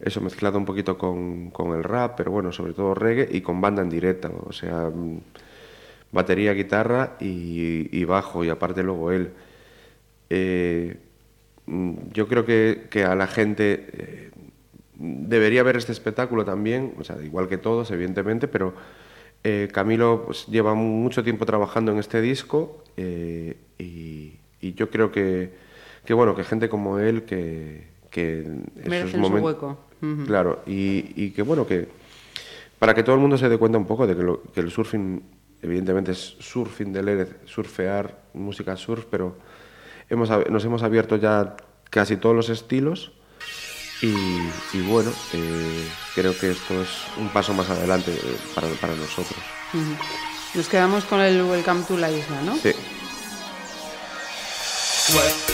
eso 0.00 0.20
mezclado 0.22 0.56
un 0.56 0.64
poquito 0.64 0.96
con, 0.96 1.50
con 1.50 1.76
el 1.76 1.84
rap, 1.84 2.14
pero 2.16 2.30
bueno, 2.30 2.50
sobre 2.50 2.72
todo 2.72 2.94
reggae 2.94 3.28
y 3.30 3.42
con 3.42 3.60
banda 3.60 3.82
en 3.82 3.90
directa, 3.90 4.30
o 4.46 4.52
sea, 4.52 4.90
batería, 6.10 6.52
guitarra 6.54 7.16
y, 7.20 7.88
y 7.96 8.04
bajo, 8.04 8.44
y 8.44 8.48
aparte 8.48 8.82
luego 8.82 9.12
él. 9.12 9.32
Eh, 10.30 10.96
yo 12.12 12.28
creo 12.28 12.44
que, 12.44 12.86
que 12.90 13.04
a 13.04 13.14
la 13.14 13.26
gente 13.26 13.88
eh, 13.92 14.30
debería 14.94 15.62
ver 15.62 15.76
este 15.76 15.92
espectáculo 15.92 16.44
también, 16.44 16.94
o 16.98 17.04
sea, 17.04 17.16
igual 17.22 17.48
que 17.48 17.58
todos, 17.58 17.90
evidentemente, 17.90 18.48
pero 18.48 18.74
eh, 19.44 19.68
Camilo 19.72 20.24
pues, 20.26 20.46
lleva 20.46 20.74
mucho 20.74 21.22
tiempo 21.24 21.44
trabajando 21.46 21.92
en 21.92 21.98
este 21.98 22.20
disco 22.20 22.82
eh, 22.96 23.56
y, 23.78 24.34
y 24.60 24.74
yo 24.74 24.90
creo 24.90 25.10
que, 25.10 25.52
que, 26.04 26.14
bueno, 26.14 26.34
que 26.34 26.44
gente 26.44 26.68
como 26.68 26.98
él 26.98 27.22
que, 27.24 27.88
que 28.10 28.46
su 29.08 29.18
hueco. 29.34 29.78
Claro, 30.26 30.62
y, 30.66 31.12
y 31.16 31.30
que 31.30 31.42
bueno, 31.42 31.66
que 31.66 31.88
para 32.78 32.94
que 32.94 33.02
todo 33.02 33.14
el 33.14 33.20
mundo 33.20 33.38
se 33.38 33.48
dé 33.48 33.56
cuenta 33.58 33.78
un 33.78 33.86
poco 33.86 34.06
de 34.06 34.16
que, 34.16 34.22
lo- 34.22 34.42
que 34.52 34.60
el 34.60 34.70
surfing 34.70 35.22
evidentemente 35.62 36.10
es 36.12 36.36
surfing 36.40 36.92
de 36.92 37.02
leer, 37.02 37.40
surfear, 37.44 38.18
música 38.34 38.76
surf, 38.76 39.04
pero 39.10 39.36
hemos, 40.10 40.28
nos 40.50 40.64
hemos 40.64 40.82
abierto 40.82 41.16
ya 41.16 41.56
casi 41.90 42.16
todos 42.16 42.34
los 42.34 42.48
estilos 42.48 43.12
y, 44.02 44.14
y 44.72 44.80
bueno, 44.82 45.12
eh, 45.32 45.88
creo 46.14 46.36
que 46.38 46.50
esto 46.50 46.82
es 46.82 46.88
un 47.16 47.28
paso 47.30 47.54
más 47.54 47.70
adelante 47.70 48.12
eh, 48.12 48.36
para, 48.54 48.68
para 48.74 48.94
nosotros. 48.94 49.38
Nos 50.54 50.68
quedamos 50.68 51.04
con 51.04 51.20
el 51.20 51.42
Welcome 51.42 51.84
to 51.84 51.96
la 51.96 52.10
isla, 52.10 52.42
¿no? 52.42 52.56
Sí. 52.56 52.72
Welcome, 55.14 55.51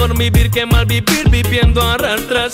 Mejor 0.00 0.16
vivir 0.16 0.50
que 0.50 0.64
mal 0.64 0.86
vivir 0.86 1.28
viviendo 1.28 1.78
a 1.82 1.98
rastras. 1.98 2.52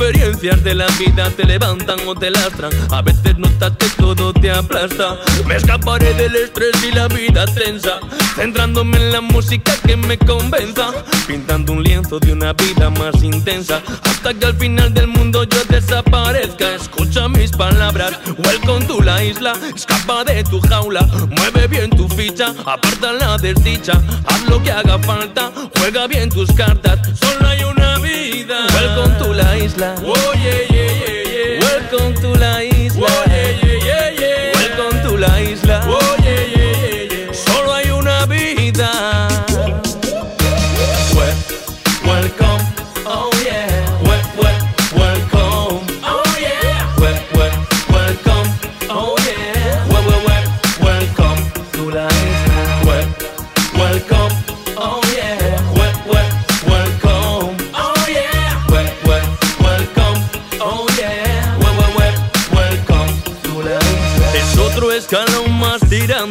Experiencias 0.00 0.62
de 0.62 0.76
la 0.76 0.86
vida 0.96 1.28
te 1.30 1.42
levantan 1.42 1.98
o 2.06 2.14
te 2.14 2.30
lastran. 2.30 2.70
A 2.92 3.02
veces 3.02 3.36
notas 3.36 3.72
que 3.76 3.88
todo 3.96 4.32
te 4.32 4.48
aplasta. 4.48 5.18
Me 5.44 5.56
escaparé 5.56 6.14
del 6.14 6.36
estrés 6.36 6.70
y 6.88 6.94
la 6.94 7.08
vida 7.08 7.44
tensa. 7.46 7.98
Centrándome 8.36 8.96
en 8.96 9.10
la 9.10 9.20
música 9.20 9.72
que 9.84 9.96
me 9.96 10.16
convenza. 10.16 10.92
Pintando 11.26 11.72
un 11.72 11.82
lienzo 11.82 12.20
de 12.20 12.32
una 12.32 12.52
vida 12.52 12.90
más 12.90 13.24
intensa. 13.24 13.82
Hasta 14.04 14.32
que 14.34 14.46
al 14.46 14.54
final 14.54 14.94
del 14.94 15.08
mundo 15.08 15.42
yo 15.42 15.64
desaparezca. 15.64 16.76
Escucha 16.76 17.28
mis 17.28 17.50
palabras. 17.50 18.20
Welcome 18.38 18.86
to 18.86 19.02
la 19.02 19.24
isla. 19.24 19.52
Escapa 19.74 20.22
de 20.22 20.44
tu 20.44 20.60
jaula. 20.60 21.08
Mueve 21.36 21.66
bien 21.66 21.90
tu 21.90 22.08
ficha. 22.08 22.54
Aparta 22.64 23.14
la 23.14 23.36
desdicha. 23.36 24.00
Haz 24.26 24.42
lo 24.48 24.62
que 24.62 24.70
haga 24.70 24.96
falta. 25.00 25.50
Juega 25.76 26.06
bien 26.06 26.30
tus 26.30 26.52
cartas. 26.52 27.00
Solo 27.18 27.48
hay 27.48 27.64
una 27.64 27.98
vida. 27.98 28.64
Welcome 28.74 29.18
to 29.18 29.34
la 29.34 29.58
isla. 29.58 29.87
Oh, 29.90 30.34
yeah, 30.36 30.60
yeah, 30.70 30.90
yeah, 30.92 31.32
yeah. 31.32 31.60
Welcome 31.60 32.12
to 32.20 32.28
la 32.38 32.60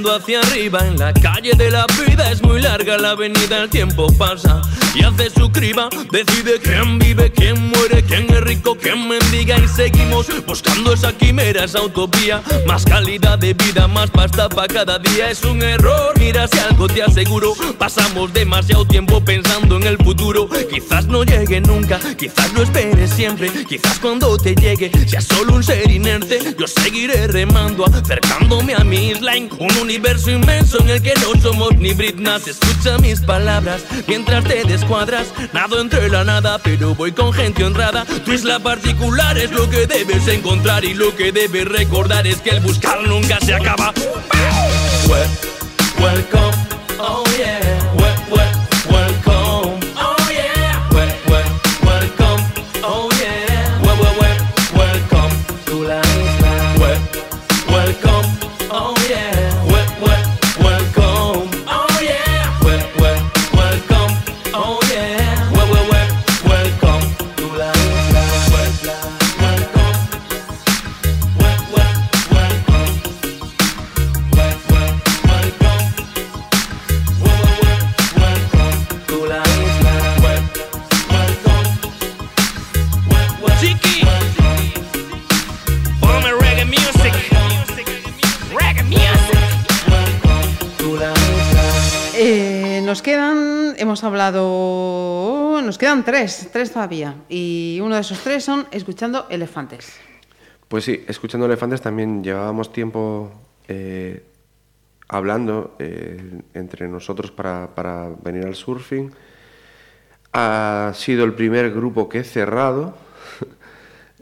Viva 0.07 0.16
hacia 0.17 0.41
arriba. 0.41 0.85
En 0.87 0.97
la 0.97 1.13
calle 1.13 1.53
de 1.53 1.69
la 1.71 1.85
vida 2.05 2.31
es 2.31 2.41
muy 2.41 2.59
larga 2.59 2.97
la 2.97 3.11
avenida, 3.11 3.63
el 3.63 3.69
tiempo 3.69 4.07
pasa 4.17 4.61
y 4.95 5.03
hace 5.03 5.29
su 5.29 5.51
criba. 5.51 5.89
Decide 6.11 6.59
quién 6.61 6.97
vive, 6.99 7.31
quién 7.31 7.69
muere, 7.69 8.03
quién 8.03 8.25
es 8.29 8.41
rico, 8.41 8.75
quién 8.75 9.07
mendiga. 9.07 9.57
Y 9.57 9.67
seguimos 9.67 10.27
buscando 10.45 10.93
esa 10.93 11.13
quimera, 11.13 11.63
esa 11.63 11.81
utopía. 11.81 12.41
Más 12.65 12.83
calidad 12.85 13.37
de 13.37 13.53
vida, 13.53 13.87
más 13.87 14.09
pasta 14.09 14.49
para 14.49 14.67
cada 14.67 14.99
día. 14.99 15.29
Es 15.29 15.43
un 15.43 15.61
error, 15.61 16.13
mira 16.19 16.47
si 16.47 16.59
algo 16.59 16.87
te 16.87 17.03
aseguro. 17.03 17.53
Pasamos 17.77 18.33
demasiado 18.33 18.85
tiempo 18.85 19.23
pensando 19.23 19.77
en 19.77 19.83
el 19.83 19.97
futuro. 19.97 20.49
Quizás 20.69 21.05
no 21.05 21.23
llegue 21.23 21.61
nunca, 21.61 21.99
quizás 22.17 22.51
lo 22.53 22.63
esperes 22.63 23.11
siempre. 23.11 23.51
Quizás 23.67 23.99
cuando 23.99 24.37
te 24.37 24.55
llegue 24.55 24.91
seas 25.07 25.25
solo 25.25 25.53
un 25.53 25.63
ser 25.63 25.89
inerte. 25.91 26.55
Yo 26.57 26.67
seguiré 26.67 27.27
remando, 27.27 27.85
acercándome 27.85 28.73
a 28.73 28.83
mi 28.83 29.11
isla 29.11 29.27
un 29.59 29.77
universo 29.77 30.06
inmenso 30.27 30.79
en 30.79 30.89
el 30.89 31.01
que 31.01 31.13
no 31.15 31.39
somos 31.41 31.75
ni 31.77 31.93
britnas. 31.93 32.47
Escucha 32.47 32.97
mis 32.99 33.19
palabras 33.21 33.81
mientras 34.07 34.43
te 34.45 34.63
descuadras. 34.63 35.27
Nado 35.53 35.81
entre 35.81 36.09
la 36.09 36.23
nada, 36.23 36.59
pero 36.59 36.95
voy 36.95 37.11
con 37.11 37.33
gente 37.33 37.63
honrada. 37.63 38.05
Tu 38.25 38.31
isla 38.33 38.59
particular 38.59 39.37
es 39.37 39.51
lo 39.51 39.69
que 39.69 39.85
debes 39.85 40.27
encontrar 40.27 40.85
y 40.85 40.93
lo 40.93 41.13
que 41.15 41.31
debes 41.31 41.67
recordar 41.67 42.25
es 42.25 42.37
que 42.37 42.51
el 42.51 42.61
buscar 42.61 43.01
nunca 43.03 43.39
se 43.41 43.53
acaba. 43.53 43.93
Wel- 45.07 45.99
welcome, 45.99 46.55
oh 46.99 47.23
yeah. 47.37 47.56
Hemos 93.97 94.03
hablado, 94.03 95.59
nos 95.63 95.79
quedan 95.79 96.05
tres, 96.05 96.49
tres 96.53 96.71
todavía. 96.71 97.15
Y 97.29 97.79
uno 97.81 97.95
de 97.95 98.01
esos 98.01 98.19
tres 98.19 98.43
son 98.43 98.67
escuchando 98.69 99.25
elefantes. 99.29 99.97
Pues 100.67 100.83
sí, 100.83 101.03
escuchando 101.07 101.47
elefantes 101.47 101.81
también 101.81 102.23
llevábamos 102.23 102.71
tiempo 102.71 103.31
eh, 103.67 104.23
hablando 105.07 105.75
eh, 105.79 106.41
entre 106.53 106.87
nosotros 106.87 107.31
para, 107.31 107.73
para 107.73 108.09
venir 108.21 108.45
al 108.45 108.53
surfing. 108.53 109.11
Ha 110.33 110.91
sido 110.93 111.25
el 111.25 111.33
primer 111.33 111.71
grupo 111.71 112.07
que 112.07 112.19
he 112.19 112.23
cerrado. 112.23 112.95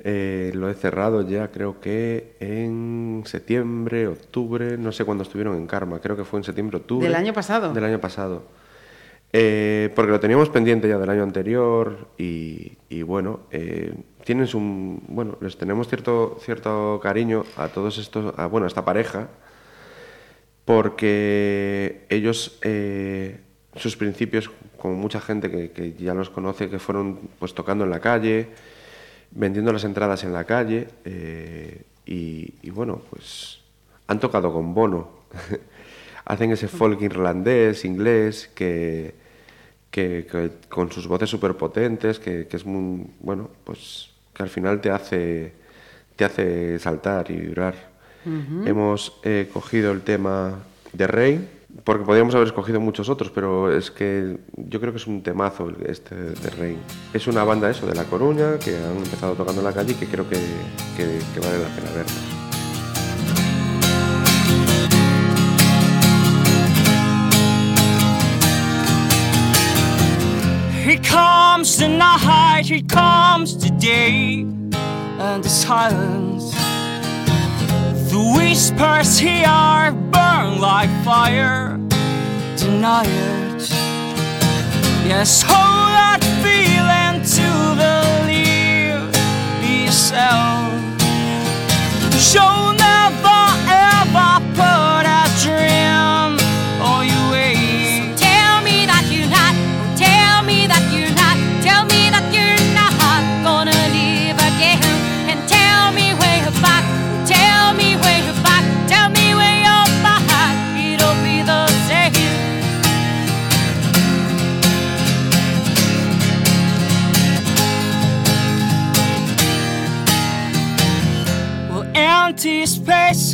Eh, 0.08 0.52
lo 0.54 0.70
he 0.70 0.76
cerrado 0.76 1.28
ya 1.28 1.48
creo 1.48 1.80
que 1.80 2.36
en 2.40 3.24
septiembre, 3.26 4.08
octubre, 4.08 4.78
no 4.78 4.92
sé 4.92 5.04
cuándo 5.04 5.24
estuvieron 5.24 5.56
en 5.56 5.66
Karma, 5.66 5.98
creo 5.98 6.16
que 6.16 6.24
fue 6.24 6.40
en 6.40 6.44
septiembre, 6.44 6.78
octubre. 6.78 7.08
Del 7.08 7.16
año 7.16 7.34
pasado. 7.34 7.74
Del 7.74 7.86
año 7.86 8.00
pasado. 8.00 8.44
Eh, 9.34 9.92
porque 9.96 10.12
lo 10.12 10.20
teníamos 10.20 10.50
pendiente 10.50 10.88
ya 10.88 10.98
del 10.98 11.10
año 11.10 11.24
anterior 11.24 12.08
y, 12.18 13.02
bueno, 13.04 13.42
eh, 13.52 13.94
tienen 14.24 14.48
su, 14.48 14.60
bueno, 15.08 15.38
les 15.42 15.58
tenemos 15.58 15.88
cierto, 15.88 16.38
cierto 16.40 17.00
cariño 17.04 17.44
a 17.58 17.68
todos 17.68 17.98
estos, 17.98 18.34
a, 18.38 18.46
bueno, 18.46 18.66
a 18.66 18.68
esta 18.68 18.86
pareja, 18.86 19.28
porque 20.64 22.06
ellos, 22.10 22.58
eh, 22.62 23.42
sus 23.76 23.98
principios, 23.98 24.50
como 24.78 24.96
mucha 24.96 25.20
gente 25.20 25.52
que, 25.52 25.94
ya 26.00 26.14
los 26.14 26.30
conoce, 26.30 26.70
que 26.70 26.80
fueron 26.80 27.20
pues 27.38 27.54
tocando 27.54 27.84
en 27.84 27.90
la 27.90 28.00
calle, 28.00 28.50
vendiendo 29.32 29.74
las 29.74 29.84
entradas 29.84 30.24
en 30.24 30.32
la 30.32 30.46
calle 30.46 30.88
eh, 31.04 31.82
y 32.06 32.70
bueno, 32.70 33.02
pues 33.10 33.60
han 34.08 34.20
tocado 34.20 34.54
con 34.54 34.74
Bono. 34.74 35.10
Hacen 36.26 36.52
ese 36.52 36.68
folk 36.68 37.02
irlandés, 37.02 37.86
inglés, 37.86 38.50
que, 38.56 39.14
que, 39.92 40.28
que 40.30 40.50
con 40.70 40.92
sus 40.92 41.08
voces 41.08 41.30
súper 41.30 41.54
potentes, 41.56 42.20
que, 42.20 42.48
que 42.48 42.58
es 42.58 42.66
muy, 42.66 43.06
bueno, 43.20 43.50
pues 43.64 44.10
que 44.34 44.44
al 44.44 44.50
final 44.50 44.82
te 44.82 44.90
hace, 44.90 45.54
te 46.16 46.26
hace 46.26 46.80
saltar 46.80 47.30
y 47.32 47.36
vibrar. 47.36 47.76
Hemos 48.66 49.20
eh, 49.24 49.50
cogido 49.54 49.92
el 49.92 50.02
tema 50.02 50.58
de 50.94 51.06
Rey, 51.06 51.48
porque 51.84 52.04
podríamos 52.06 52.34
haber 52.34 52.48
escogido 52.48 52.80
muchos 52.80 53.08
otros, 53.08 53.30
pero 53.30 53.72
es 53.72 53.92
que 53.92 54.38
yo 54.56 54.80
creo 54.82 54.92
que 54.94 54.98
es 54.98 55.06
un 55.08 55.22
temazo 55.22 55.72
este 55.86 56.16
de 56.16 56.50
Rain. 56.58 56.78
Es 57.14 57.28
una 57.28 57.44
banda 57.44 57.70
eso 57.70 57.86
de 57.86 57.94
La 57.94 58.06
Coruña 58.06 58.58
que 58.58 58.76
han 58.78 58.98
empezado 58.98 59.34
tocando 59.36 59.62
en 59.62 59.66
la 59.68 59.74
calle 59.74 59.92
y 59.92 59.96
que 59.96 60.08
creo 60.08 60.28
que, 60.28 60.38
que- 60.98 61.20
que 61.34 61.40
vale 61.40 61.60
la 61.60 61.68
pena 61.76 61.92
verlos. 61.96 62.35
Here 70.86 71.00
comes 71.00 71.78
the 71.80 71.88
night, 71.88 72.66
here 72.68 72.84
comes 72.88 73.58
the 73.58 73.72
day, 73.72 74.42
and 74.42 75.44
the 75.44 75.50
silence. 75.50 76.52
The 78.12 78.34
whispers 78.38 79.18
here 79.18 79.92
burn 80.12 80.62
like 80.62 80.92
fire. 81.04 81.78
Deny 82.56 83.06
it. 83.06 83.68
Yes, 85.10 85.42
hold 85.42 85.90
that 85.98 86.22
feeling 86.44 87.24
to 87.34 87.48
believe 87.82 89.10
yourself. 89.88 90.55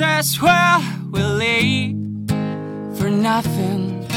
Spaces 0.01 0.41
where 0.41 0.79
we 1.11 1.21
lay 1.21 1.93
for 2.97 3.09
nothing. 3.09 4.07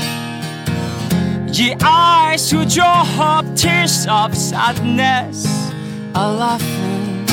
Your 1.52 1.76
eyes 1.82 2.50
who 2.50 2.64
draw 2.64 3.04
up 3.18 3.44
tears 3.54 4.06
of 4.08 4.34
sadness 4.34 5.46
are 6.14 6.32
laughing. 6.32 7.26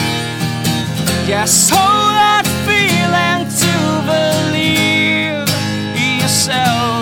Yes, 1.28 1.70
hold 1.70 2.14
that 2.20 2.46
feeling 2.68 3.48
to 3.64 3.74
believe 4.12 5.48
yourself. 6.22 7.01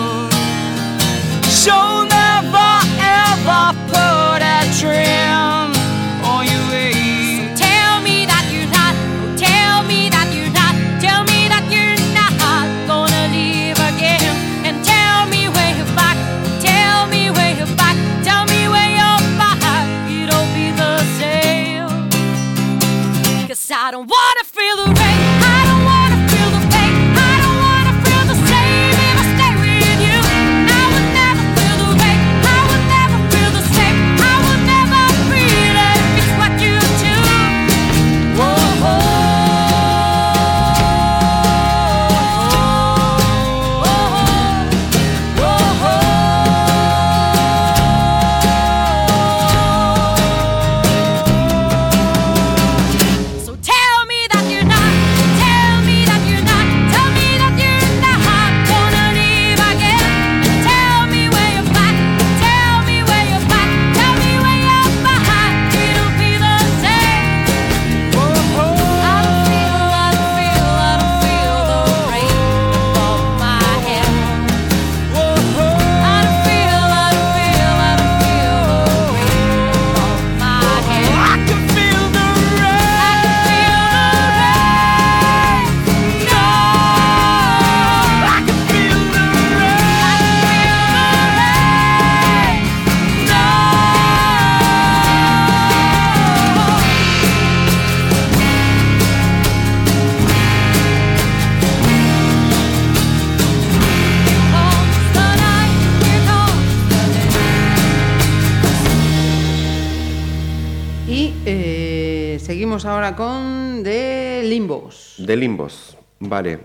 De 115.29 115.37
Limbos, 115.37 115.95
vale. 116.19 116.57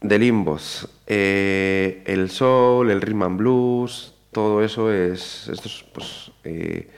De 0.00 0.18
Limbos. 0.18 0.88
Eh, 1.06 2.02
el 2.04 2.28
soul, 2.28 2.90
el 2.90 3.00
rhythm 3.00 3.22
and 3.22 3.38
blues, 3.38 4.12
todo 4.32 4.64
eso 4.64 4.92
es. 4.92 5.48
Pues, 5.92 6.32
eh, 6.42 6.88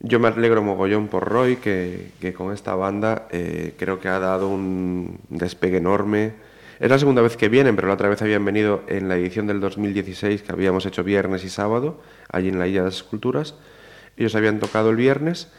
yo 0.00 0.18
me 0.18 0.26
alegro 0.26 0.64
mogollón 0.64 1.06
por 1.06 1.28
Roy, 1.28 1.58
que, 1.58 2.10
que 2.20 2.32
con 2.34 2.52
esta 2.52 2.74
banda 2.74 3.28
eh, 3.30 3.74
creo 3.78 4.00
que 4.00 4.08
ha 4.08 4.18
dado 4.18 4.48
un 4.48 5.20
despegue 5.28 5.76
enorme. 5.76 6.32
Es 6.80 6.90
la 6.90 6.98
segunda 6.98 7.22
vez 7.22 7.36
que 7.36 7.48
vienen, 7.48 7.76
pero 7.76 7.86
la 7.86 7.94
otra 7.94 8.08
vez 8.08 8.20
habían 8.20 8.44
venido 8.44 8.82
en 8.88 9.08
la 9.08 9.14
edición 9.16 9.46
del 9.46 9.60
2016 9.60 10.42
que 10.42 10.50
habíamos 10.50 10.86
hecho 10.86 11.04
viernes 11.04 11.44
y 11.44 11.48
sábado, 11.50 12.02
allí 12.28 12.48
en 12.48 12.58
la 12.58 12.66
Isla 12.66 12.80
de 12.80 12.86
las 12.86 12.96
Esculturas. 12.96 13.54
Ellos 14.16 14.34
habían 14.34 14.58
tocado 14.58 14.90
el 14.90 14.96
viernes 14.96 15.52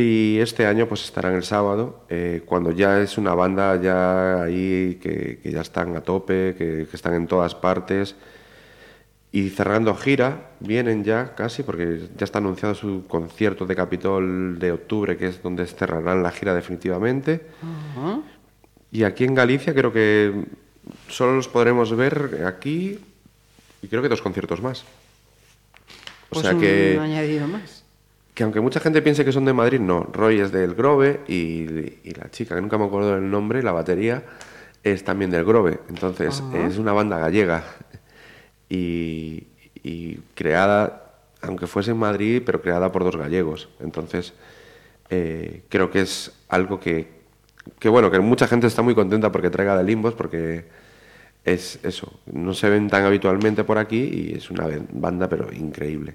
y 0.00 0.38
este 0.40 0.66
año 0.66 0.86
pues 0.86 1.04
estarán 1.04 1.34
el 1.34 1.42
sábado, 1.42 2.04
eh, 2.08 2.42
cuando 2.46 2.70
ya 2.70 3.00
es 3.00 3.18
una 3.18 3.34
banda 3.34 3.80
ya 3.80 4.42
ahí 4.42 4.98
que, 5.02 5.38
que 5.42 5.50
ya 5.52 5.60
están 5.60 5.96
a 5.96 6.00
tope, 6.00 6.54
que, 6.56 6.86
que 6.88 6.96
están 6.96 7.14
en 7.14 7.26
todas 7.26 7.54
partes. 7.54 8.14
Y 9.30 9.50
cerrando 9.50 9.94
gira, 9.94 10.52
vienen 10.60 11.04
ya 11.04 11.34
casi, 11.34 11.62
porque 11.62 12.08
ya 12.16 12.24
está 12.24 12.38
anunciado 12.38 12.74
su 12.74 13.04
concierto 13.06 13.66
de 13.66 13.76
Capitol 13.76 14.58
de 14.58 14.72
octubre, 14.72 15.18
que 15.18 15.26
es 15.26 15.42
donde 15.42 15.66
cerrarán 15.66 16.22
la 16.22 16.30
gira 16.30 16.54
definitivamente. 16.54 17.42
Y 18.90 19.02
aquí 19.04 19.24
en 19.24 19.34
Galicia 19.34 19.74
creo 19.74 19.92
que 19.92 20.44
solo 21.08 21.36
los 21.36 21.46
podremos 21.46 21.94
ver 21.94 22.44
aquí 22.46 22.98
y 23.82 23.88
creo 23.88 24.00
que 24.00 24.08
dos 24.08 24.22
conciertos 24.22 24.62
más. 24.62 24.80
O 24.80 24.84
Pues 26.30 26.46
sea 26.46 26.54
un 26.54 26.60
que, 26.60 26.98
añadido 26.98 27.46
más. 27.48 27.77
Que 28.38 28.44
aunque 28.44 28.60
mucha 28.60 28.78
gente 28.78 29.02
piense 29.02 29.24
que 29.24 29.32
son 29.32 29.44
de 29.46 29.52
Madrid, 29.52 29.80
no. 29.80 30.04
Roy 30.12 30.38
es 30.38 30.52
del 30.52 30.76
Grove 30.76 31.22
y, 31.26 31.66
y 32.04 32.14
la 32.16 32.30
chica, 32.30 32.54
que 32.54 32.60
nunca 32.60 32.78
me 32.78 32.84
acuerdo 32.84 33.16
del 33.16 33.28
nombre, 33.28 33.64
la 33.64 33.72
batería, 33.72 34.22
es 34.84 35.02
también 35.02 35.32
del 35.32 35.44
Grove. 35.44 35.80
Entonces 35.88 36.40
Ajá. 36.40 36.68
es 36.68 36.78
una 36.78 36.92
banda 36.92 37.18
gallega 37.18 37.64
y, 38.68 39.48
y 39.82 40.20
creada, 40.36 41.16
aunque 41.42 41.66
fuese 41.66 41.90
en 41.90 41.96
Madrid, 41.96 42.40
pero 42.46 42.62
creada 42.62 42.92
por 42.92 43.02
dos 43.02 43.16
gallegos. 43.16 43.70
Entonces 43.80 44.34
eh, 45.10 45.64
creo 45.68 45.90
que 45.90 46.02
es 46.02 46.30
algo 46.48 46.78
que, 46.78 47.08
que, 47.80 47.88
bueno, 47.88 48.08
que 48.08 48.20
mucha 48.20 48.46
gente 48.46 48.68
está 48.68 48.82
muy 48.82 48.94
contenta 48.94 49.32
porque 49.32 49.50
traiga 49.50 49.76
de 49.76 49.82
Limbos, 49.82 50.14
porque 50.14 50.64
es 51.44 51.80
eso, 51.82 52.20
no 52.26 52.54
se 52.54 52.70
ven 52.70 52.88
tan 52.88 53.04
habitualmente 53.04 53.64
por 53.64 53.78
aquí 53.78 53.98
y 53.98 54.36
es 54.36 54.48
una 54.48 54.68
banda 54.92 55.28
pero 55.28 55.52
increíble. 55.52 56.14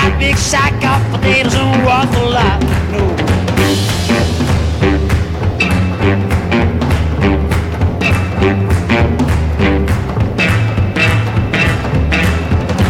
got 0.00 0.18
big 0.18 0.36
sack 0.36 0.72
of 0.84 1.00
potatoes 1.12 1.54
and 1.54 1.84
a 2.14 2.24
lot. 2.24 2.60
No. 2.90 3.02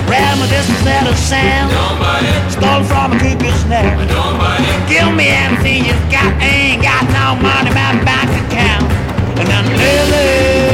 Grab 0.06 0.38
my 0.38 0.46
distance 0.48 0.86
out 0.86 1.08
of 1.08 1.16
sand. 1.18 1.70
Stole 2.52 2.84
from 2.84 3.12
a 3.12 3.18
cuckoo's 3.18 3.64
nest. 3.66 4.08
Give 4.88 5.14
me 5.14 5.28
everything 5.28 5.84
You 5.86 5.94
got. 6.10 6.30
Ain't 6.42 6.82
got 6.82 7.04
no 7.10 7.40
money, 7.42 7.70
in 7.70 7.74
my 7.74 8.04
bank 8.04 8.30
account. 8.46 8.90
And 9.38 9.48
I'm 9.48 9.66
living. 9.76 10.69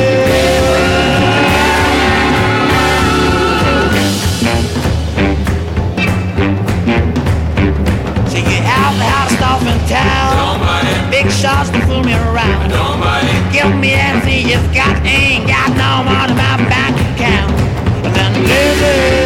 Shots 11.36 11.68
to 11.70 11.80
fool 11.86 12.02
me 12.02 12.14
around. 12.14 12.70
Give 13.52 13.72
me 13.78 13.92
anything 13.92 14.48
you've 14.48 14.72
got, 14.74 14.96
ain't 15.04 15.46
got 15.46 15.68
no 15.76 16.02
money 16.04 16.32
in 16.32 16.38
my 16.38 16.56
bank 16.68 16.96
account. 17.12 17.52
And 18.06 18.14
then 18.14 18.32
Why 18.42 19.25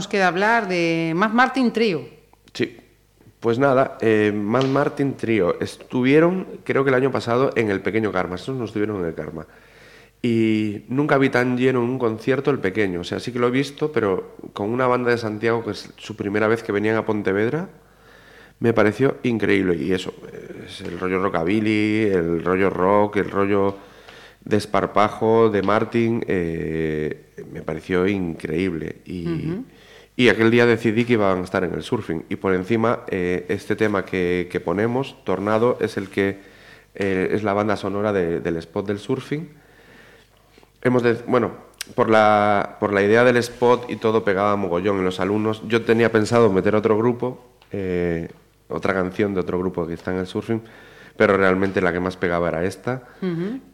nos 0.00 0.08
queda 0.08 0.28
hablar 0.28 0.66
de 0.66 1.12
Matt 1.14 1.34
Martin 1.34 1.74
Trio. 1.74 2.08
Sí. 2.54 2.74
Pues 3.38 3.58
nada, 3.58 3.98
eh, 4.00 4.32
Martin 4.32 5.14
Trio 5.14 5.60
estuvieron, 5.60 6.46
creo 6.64 6.84
que 6.84 6.88
el 6.88 6.94
año 6.94 7.10
pasado, 7.10 7.50
en 7.54 7.68
el 7.68 7.82
Pequeño 7.82 8.10
Karma. 8.10 8.36
Estos 8.36 8.56
no 8.56 8.64
estuvieron 8.64 9.00
en 9.00 9.04
el 9.04 9.14
Karma. 9.14 9.46
Y 10.22 10.84
nunca 10.88 11.18
vi 11.18 11.28
tan 11.28 11.58
lleno 11.58 11.82
un 11.82 11.98
concierto 11.98 12.50
el 12.50 12.60
pequeño. 12.60 13.00
O 13.00 13.04
sea, 13.04 13.20
sí 13.20 13.30
que 13.30 13.38
lo 13.38 13.48
he 13.48 13.50
visto, 13.50 13.92
pero 13.92 14.36
con 14.54 14.70
una 14.70 14.86
banda 14.86 15.10
de 15.10 15.18
Santiago, 15.18 15.62
que 15.62 15.72
es 15.72 15.92
su 15.98 16.16
primera 16.16 16.48
vez 16.48 16.62
que 16.62 16.72
venían 16.72 16.96
a 16.96 17.04
Pontevedra, 17.04 17.68
me 18.58 18.72
pareció 18.72 19.18
increíble. 19.22 19.76
Y 19.76 19.92
eso, 19.92 20.14
es 20.66 20.80
el 20.80 20.98
rollo 20.98 21.22
rockabilly, 21.22 22.04
el 22.04 22.42
rollo 22.42 22.70
rock, 22.70 23.16
el 23.16 23.30
rollo 23.30 23.76
desparpajo 24.44 25.50
de 25.50 25.62
Martin, 25.62 26.24
eh, 26.26 27.26
me 27.52 27.62
pareció 27.62 28.06
increíble. 28.06 28.96
Y, 29.04 29.26
y 30.20 30.28
aquel 30.28 30.50
día 30.50 30.66
decidí 30.66 31.06
que 31.06 31.14
iban 31.14 31.38
a 31.38 31.44
estar 31.44 31.64
en 31.64 31.72
el 31.72 31.82
surfing. 31.82 32.24
Y 32.28 32.36
por 32.36 32.52
encima, 32.54 33.00
eh, 33.08 33.46
este 33.48 33.74
tema 33.74 34.04
que, 34.04 34.48
que 34.52 34.60
ponemos, 34.60 35.16
Tornado, 35.24 35.78
es 35.80 35.96
el 35.96 36.10
que 36.10 36.38
eh, 36.94 37.30
es 37.32 37.42
la 37.42 37.54
banda 37.54 37.76
sonora 37.76 38.12
de- 38.12 38.40
del 38.40 38.56
spot 38.58 38.86
del 38.86 38.98
surfing. 38.98 39.48
Hemos 40.82 41.02
de- 41.02 41.14
bueno, 41.26 41.52
por 41.94 42.10
la, 42.10 42.76
por 42.80 42.92
la 42.92 43.02
idea 43.02 43.24
del 43.24 43.36
spot 43.38 43.90
y 43.90 43.96
todo 43.96 44.22
pegaba 44.24 44.56
mogollón 44.56 44.98
en 44.98 45.04
los 45.04 45.20
alumnos. 45.20 45.62
Yo 45.68 45.82
tenía 45.82 46.12
pensado 46.12 46.52
meter 46.52 46.74
otro 46.74 46.98
grupo, 46.98 47.42
eh, 47.72 48.28
otra 48.68 48.92
canción 48.92 49.32
de 49.32 49.40
otro 49.40 49.58
grupo 49.58 49.86
que 49.86 49.94
está 49.94 50.12
en 50.12 50.18
el 50.18 50.26
surfing, 50.26 50.60
pero 51.16 51.36
realmente 51.36 51.80
la 51.80 51.92
que 51.92 52.00
más 52.00 52.16
pegaba 52.16 52.48
era 52.48 52.64
esta. 52.64 53.04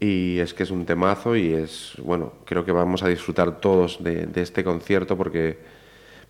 Y 0.01 0.39
es 0.39 0.55
que 0.55 0.63
es 0.63 0.71
un 0.71 0.85
temazo 0.87 1.35
y 1.35 1.53
es, 1.55 1.95
bueno, 2.05 2.33
creo 2.45 2.65
que 2.65 2.73
vamos 2.73 3.03
a 3.03 3.09
disfrutar 3.09 3.59
todos 3.61 4.03
de, 4.05 4.27
de 4.27 4.43
este 4.43 4.63
concierto 4.63 5.17
porque, 5.17 5.59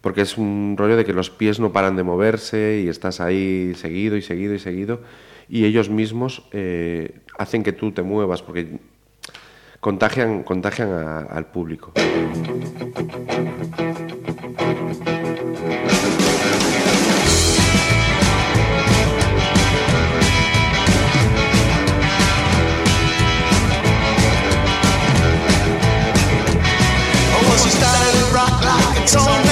porque 0.07 0.20
es 0.20 0.39
un 0.39 0.77
rollo 0.78 0.97
de 0.97 1.05
que 1.05 1.12
los 1.12 1.31
pies 1.31 1.59
no 1.59 1.73
paran 1.73 1.97
de 1.97 2.05
moverse 2.05 2.81
y 2.85 2.89
estás 2.89 3.20
ahí 3.20 3.73
seguido 3.74 4.16
y 4.16 4.23
seguido 4.23 4.55
y 4.55 4.61
seguido. 4.61 5.01
Y 5.49 5.65
ellos 5.65 5.91
mismos 5.91 6.45
eh, 6.53 7.23
hacen 7.37 7.65
que 7.65 7.73
tú 7.73 7.91
te 7.91 8.03
muevas 8.03 8.41
porque 8.41 8.78
contagian, 9.81 10.45
contagian 10.45 10.91
a- 10.93 11.19
al 11.23 11.47
público. 11.47 11.91
Oh, 27.49 27.57
she 29.07 29.45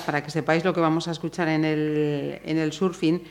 para 0.00 0.22
que 0.22 0.30
sepáis 0.30 0.64
lo 0.64 0.72
que 0.74 0.80
vamos 0.80 1.08
a 1.08 1.12
escuchar 1.12 1.48
en 1.48 1.64
el, 1.64 2.40
en 2.44 2.58
surfing. 2.72 3.22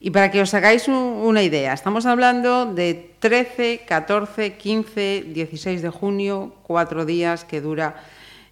Y 0.00 0.10
para 0.10 0.30
que 0.30 0.40
os 0.40 0.52
hagáis 0.54 0.88
un- 0.88 0.94
una 1.24 1.42
idea, 1.42 1.72
estamos 1.72 2.06
hablando 2.06 2.66
de 2.66 3.14
13, 3.20 3.82
14, 3.86 4.54
15, 4.56 5.24
16 5.28 5.80
de 5.82 5.90
junio, 5.90 6.54
cuatro 6.64 7.04
días 7.06 7.44
que 7.44 7.60
dura 7.60 7.94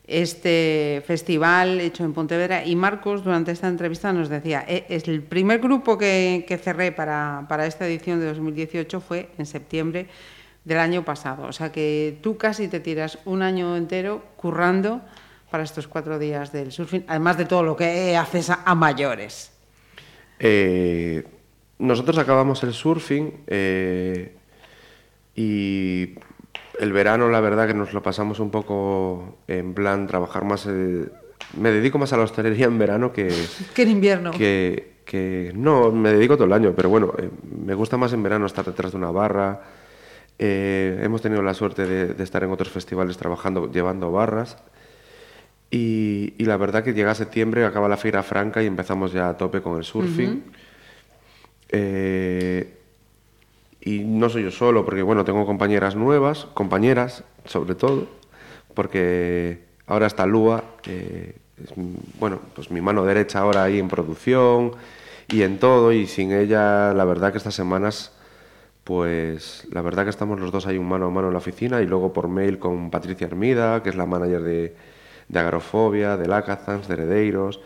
este 0.06 1.02
festival 1.06 1.80
hecho 1.80 2.04
en 2.04 2.12
Pontevedra. 2.12 2.64
Y 2.64 2.74
Marcos, 2.76 3.22
durante 3.24 3.52
esta 3.52 3.68
entrevista, 3.68 4.12
nos 4.12 4.28
decía, 4.28 4.64
"Eh, 4.66 4.84
el 4.88 5.22
primer 5.22 5.60
grupo 5.60 5.96
que, 5.98 6.44
que 6.48 6.58
cerré 6.58 6.90
para, 6.92 7.46
para 7.48 7.66
esta 7.66 7.86
edición 7.86 8.18
de 8.20 8.26
2018 8.26 9.00
fue 9.00 9.30
en 9.38 9.46
septiembre 9.46 10.08
del 10.64 10.78
año 10.78 11.04
pasado. 11.04 11.44
O 11.46 11.52
sea 11.52 11.70
que 11.72 12.18
tú 12.22 12.36
casi 12.36 12.68
te 12.68 12.80
tiras 12.80 13.18
un 13.24 13.42
año 13.42 13.76
entero 13.76 14.22
currando 14.36 15.00
para 15.51 15.64
estos 15.64 15.89
cuatro 15.89 16.18
días 16.18 16.52
del 16.52 16.72
surfing, 16.72 17.05
además 17.09 17.36
de 17.36 17.44
todo 17.44 17.62
lo 17.62 17.77
que 17.77 18.16
haces 18.16 18.51
a, 18.51 18.74
mayores. 18.74 19.52
Eh, 20.39 21.24
nosotros 21.78 22.16
acabamos 22.18 22.62
el 22.62 22.72
surfing 22.72 23.43
eh, 23.47 24.35
y 25.35 26.14
el 26.78 26.93
verano 26.93 27.28
la 27.28 27.40
verdad 27.40 27.66
que 27.66 27.74
nos 27.74 27.93
lo 27.93 28.02
pasamos 28.02 28.39
un 28.40 28.51
poco 28.51 29.39
en 29.48 29.74
plan 29.74 30.06
trabajar 30.06 30.44
más... 30.44 30.66
eh, 30.66 31.09
me 31.56 31.70
dedico 31.70 31.98
más 31.98 32.12
a 32.12 32.16
la 32.16 32.22
hostelería 32.24 32.66
en 32.66 32.78
verano 32.78 33.12
que, 33.12 33.28
Que 33.74 33.82
en 33.82 33.89
invierno. 33.90 34.31
que, 34.31 34.98
que- 35.05 35.52
no, 35.55 35.90
me 35.90 36.12
dedico 36.12 36.36
todo 36.36 36.47
el 36.47 36.52
año, 36.52 36.72
pero 36.77 36.89
bueno, 36.89 37.12
eh, 37.18 37.28
me 37.64 37.74
gusta 37.74 37.97
más 37.97 38.12
en 38.12 38.22
verano 38.22 38.47
estar 38.47 38.64
detrás 38.64 38.93
de 38.93 38.98
una 38.98 39.10
barra. 39.10 39.60
Hemos 40.43 41.20
tenido 41.20 41.43
la 41.43 41.52
suerte 41.52 41.86
de, 41.86 42.14
de 42.14 42.24
estar 42.24 42.43
en 42.43 42.51
otros 42.51 42.70
festivales 42.70 43.18
trabajando, 43.18 43.70
llevando 43.70 44.10
barras. 44.10 44.56
Y, 45.70 46.34
y 46.36 46.44
la 46.47 46.56
verdad 46.56 46.82
que 46.82 46.92
llega 46.92 47.14
septiembre, 47.14 47.64
acaba 47.64 47.88
la 47.88 47.97
Feira 47.97 48.22
Franca 48.22 48.62
y 48.62 48.66
empezamos 48.66 49.12
ya 49.12 49.28
a 49.28 49.36
tope 49.36 49.60
con 49.60 49.78
el 49.78 49.84
surfing. 49.84 50.42
Eh, 51.70 52.76
y 53.80 54.01
no 54.01 54.28
soy 54.28 54.42
yo 54.42 54.51
solo, 54.51 54.84
porque 54.84 55.02
bueno, 55.02 55.24
tengo 55.24 55.47
compañeras 55.47 55.94
nuevas, 55.94 56.47
compañeras 56.55 57.24
sobre 57.44 57.74
todo, 57.74 58.09
porque 58.74 59.64
ahora 59.86 60.06
está 60.06 60.26
Lua, 60.26 60.64
eh, 60.86 61.36
es, 61.62 61.70
bueno, 62.18 62.40
pues 62.55 62.70
mi 62.70 62.80
mano 62.80 63.05
derecha 63.05 63.38
ahora 63.38 63.62
ahí 63.62 63.78
en 63.78 63.88
producción 63.88 64.72
y 65.28 65.42
en 65.42 65.59
todo, 65.59 65.92
y 65.92 66.06
sin 66.06 66.32
ella 66.32 66.92
la 66.92 67.05
verdad 67.05 67.30
que 67.32 67.38
estas 67.38 67.55
semanas, 67.55 68.12
pues 68.84 69.66
la 69.70 69.82
verdad 69.82 70.05
que 70.05 70.10
estamos 70.10 70.40
los 70.40 70.51
dos 70.51 70.66
ahí 70.66 70.76
un 70.76 70.88
mano 70.88 71.06
a 71.06 71.10
mano 71.10 71.28
en 71.28 71.34
la 71.34 71.38
oficina 71.38 71.80
y 71.80 71.86
luego 71.86 72.12
por 72.12 72.28
mail 72.28 72.59
con 72.59 72.90
Patricia 72.90 73.28
Hermida, 73.28 73.82
que 73.82 73.90
es 73.90 73.97
la 73.97 74.06
manager 74.06 74.42
de, 74.42 74.76
de 75.31 75.39
Agrofobia, 75.39 76.16
de 76.16 76.27
Lacazans, 76.27 76.89
de 76.89 76.94
Heredeiros, 76.94 77.61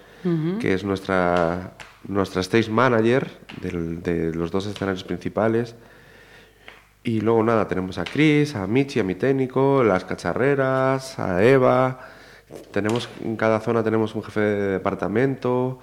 que 0.59 0.73
es 0.75 0.85
nuestra, 0.85 1.73
nuestra 2.09 2.41
stage 2.41 2.71
manager 2.71 3.29
del- 3.61 4.03
de 4.03 4.33
los 4.35 4.51
dos 4.51 4.67
escenarios 4.67 5.05
principales. 5.05 5.75
Y 7.03 7.21
luego 7.21 7.43
nada, 7.43 7.69
tenemos 7.69 7.99
a 7.99 8.05
Chris, 8.05 8.55
a 8.55 8.67
Michi, 8.67 9.01
a 9.01 9.05
mi 9.05 9.15
técnico, 9.15 9.83
las 9.85 10.05
cacharreras, 10.05 11.19
a 11.19 11.43
Eva. 11.45 12.01
Tenemos, 12.71 13.09
en 13.23 13.37
cada 13.37 13.61
zona 13.61 13.83
tenemos 13.83 14.15
un 14.15 14.23
jefe 14.23 14.41
de 14.41 14.69
departamento, 14.73 15.79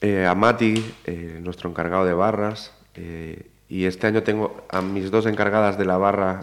eh, 0.00 0.24
a 0.26 0.34
Mati, 0.34 0.94
eh, 1.04 1.40
nuestro 1.42 1.68
encargado 1.70 2.04
de 2.04 2.14
barras. 2.14 2.72
eh, 2.96 3.50
y 3.68 3.86
este 3.86 4.06
año 4.06 4.22
tengo 4.22 4.64
a 4.70 4.80
mis 4.82 5.10
dos 5.10 5.26
encargadas 5.26 5.76
de 5.76 5.84
la 5.84 5.96
barra. 5.98 6.40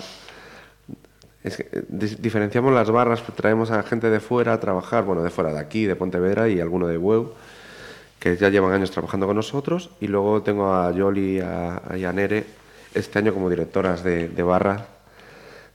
Es 1.44 1.58
que, 1.58 1.64
eh, 1.72 1.84
diferenciamos 2.20 2.72
las 2.74 2.90
barras, 2.92 3.22
pues 3.22 3.36
traemos 3.36 3.72
a 3.72 3.82
gente 3.84 4.10
de 4.10 4.20
fuera 4.20 4.54
a 4.54 4.60
trabajar, 4.60 5.04
bueno, 5.04 5.24
de 5.24 5.30
fuera 5.30 5.52
de 5.54 5.60
aquí, 5.60 5.86
de 5.86 5.96
Pontevedra 5.96 6.48
y 6.50 6.60
alguno 6.60 6.88
de 6.88 6.98
Bueu, 6.98 7.34
que 8.20 8.38
ya 8.38 8.50
llevan 8.50 8.74
años 8.74 8.92
trabajando 8.92 9.26
con 9.28 9.36
nosotros. 9.36 9.90
Y 10.00 10.08
luego 10.08 10.44
tengo 10.44 10.74
a 10.74 10.92
Yoli 10.92 11.40
a- 11.40 11.82
y 11.98 12.04
a 12.06 12.14
Nere 12.14 12.46
este 12.94 13.20
año 13.20 13.34
como 13.34 13.50
directoras 13.50 14.04
de, 14.04 14.28
de 14.30 14.44
barra, 14.44 14.86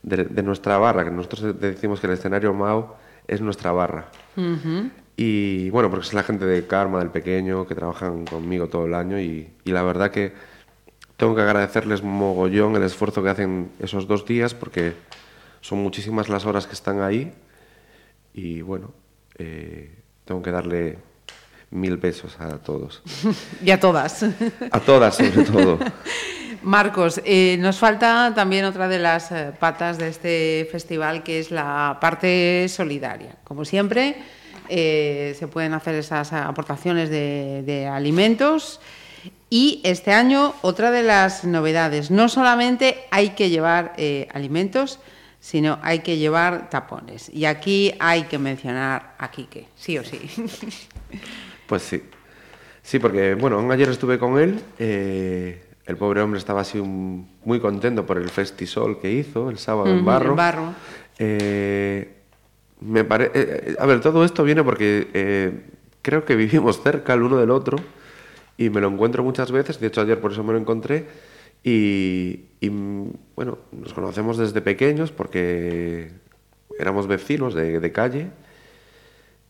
de, 0.03 0.25
de 0.25 0.43
nuestra 0.43 0.79
barra, 0.79 1.05
que 1.05 1.11
nosotros 1.11 1.59
decimos 1.61 1.99
que 2.01 2.07
el 2.07 2.13
escenario 2.13 2.55
Mao 2.55 2.97
es 3.27 3.41
nuestra 3.41 3.73
barra. 3.73 4.07
Y 5.17 5.71
bueno, 5.71 5.91
porque 5.91 6.07
es 6.07 6.15
la 6.15 6.23
gente 6.23 6.45
de 6.45 6.67
Karma, 6.67 6.99
del 7.01 7.09
pequeño, 7.11 7.67
que 7.67 7.75
trabajan 7.75 8.25
conmigo 8.27 8.69
todo 8.69 8.85
el 8.87 8.95
año 8.95 9.19
y, 9.19 9.49
y 9.65 9.73
la 9.73 9.83
verdad 9.83 10.11
que 10.11 10.33
tengo 11.17 11.35
que 11.35 11.41
agradecerles 11.41 12.03
mogollón 12.03 12.77
el 12.77 12.83
esfuerzo 12.83 13.23
que 13.23 13.31
hacen 13.31 13.71
esos 13.81 14.07
dos 14.07 14.27
días 14.27 14.53
porque 14.55 14.93
son 15.67 15.79
muchísimas 15.79 16.29
las 16.29 16.47
horas 16.47 16.65
que 16.69 16.75
están 16.75 17.01
ahí 17.03 17.33
y 18.33 18.61
bueno, 18.61 18.93
eh, 19.37 19.91
tengo 20.25 20.41
que 20.41 20.53
darle 20.53 20.99
mil 21.71 21.97
besos 21.97 22.39
a 22.39 22.59
todos. 22.59 23.03
Y 23.65 23.73
a 23.73 23.81
todas. 23.81 24.25
A 24.71 24.81
todas, 24.81 25.17
sobre 25.17 25.43
todo. 25.43 25.79
Marcos, 26.63 27.21
eh, 27.25 27.57
nos 27.59 27.79
falta 27.79 28.33
también 28.35 28.65
otra 28.65 28.87
de 28.87 29.01
las 29.01 29.33
eh, 29.33 29.53
patas 29.59 29.99
de 29.99 30.09
este 30.09 30.69
festival, 30.71 31.25
que 31.25 31.41
es 31.41 31.51
la 31.51 31.99
parte 32.01 32.69
solidaria. 32.69 33.35
Como 33.43 33.65
siempre, 33.65 34.17
eh, 34.69 35.35
se 35.37 35.49
pueden 35.49 35.75
hacer 35.75 35.97
esas 35.97 36.33
aportaciones 36.33 37.11
de, 37.11 37.65
de 37.67 37.89
alimentos. 37.89 38.81
Y 39.51 39.81
este 39.85 40.13
año, 40.13 40.55
otra 40.63 40.93
de 40.93 41.03
las 41.03 41.45
novedades, 41.45 42.11
no 42.11 42.29
solamente 42.29 43.05
hay 43.11 43.31
que 43.31 43.49
llevar 43.49 43.95
eh, 43.97 44.29
alimentos, 44.33 45.01
sino 45.47 45.79
hay 45.83 46.01
que 46.01 46.17
llevar 46.19 46.69
tapones. 46.71 47.29
Y 47.33 47.45
aquí 47.45 47.95
hay 48.01 48.25
que 48.25 48.37
mencionar 48.37 49.15
a 49.17 49.31
Quique, 49.31 49.69
sí 49.77 49.97
o 49.97 50.03
sí. 50.03 50.19
Pues 51.69 51.83
sí. 51.83 52.03
Sí, 52.83 52.99
porque, 52.99 53.35
bueno, 53.37 53.61
ayer 53.71 53.89
estuve 53.89 54.19
con 54.19 54.39
él. 54.41 54.61
eh, 54.81 55.63
el 55.87 55.97
pobre 55.97 56.21
hombre 56.21 56.39
estaba 56.39 56.63
así 56.63 56.79
un- 56.81 57.29
muy 57.45 57.61
contento 57.61 58.05
por 58.05 58.19
el 58.19 58.29
festisol 58.29 59.01
que 59.01 59.13
hizo 59.13 59.49
el 59.51 59.59
sábado 59.59 59.93
en 59.95 60.05
Barro. 60.05 60.31
en 60.31 60.37
Barro. 60.37 60.75
Eh, 61.19 62.13
me 62.81 63.05
pare- 63.05 63.31
eh, 63.35 63.63
eh, 63.69 63.77
a 63.79 63.87
ver, 63.87 64.01
todo 64.01 64.25
esto 64.25 64.43
viene 64.43 64.65
porque 64.65 65.09
eh, 65.15 65.61
creo 66.03 66.25
que 66.25 66.35
vivimos 66.35 66.83
cerca 66.83 67.15
el 67.15 67.23
uno 67.23 67.37
del 67.37 67.51
otro 67.53 67.79
y 68.57 68.69
me 68.71 68.81
lo 68.81 68.89
encuentro 68.89 69.23
muchas 69.23 69.53
veces. 69.53 69.79
De 69.79 69.87
hecho, 69.87 70.01
ayer 70.01 70.21
por 70.21 70.33
eso 70.33 70.43
me 70.43 70.53
lo 70.53 70.59
encontré. 70.59 71.07
Y, 71.69 72.45
y, 72.61 72.69
bueno, 73.35 73.59
nos 73.73 73.93
conocemos 73.93 74.39
desde 74.39 74.61
pequeños 74.61 75.11
porque 75.11 76.13
éramos 76.79 77.09
vecinos 77.09 77.55
de, 77.55 77.81
de 77.81 77.91
calle. 77.93 78.29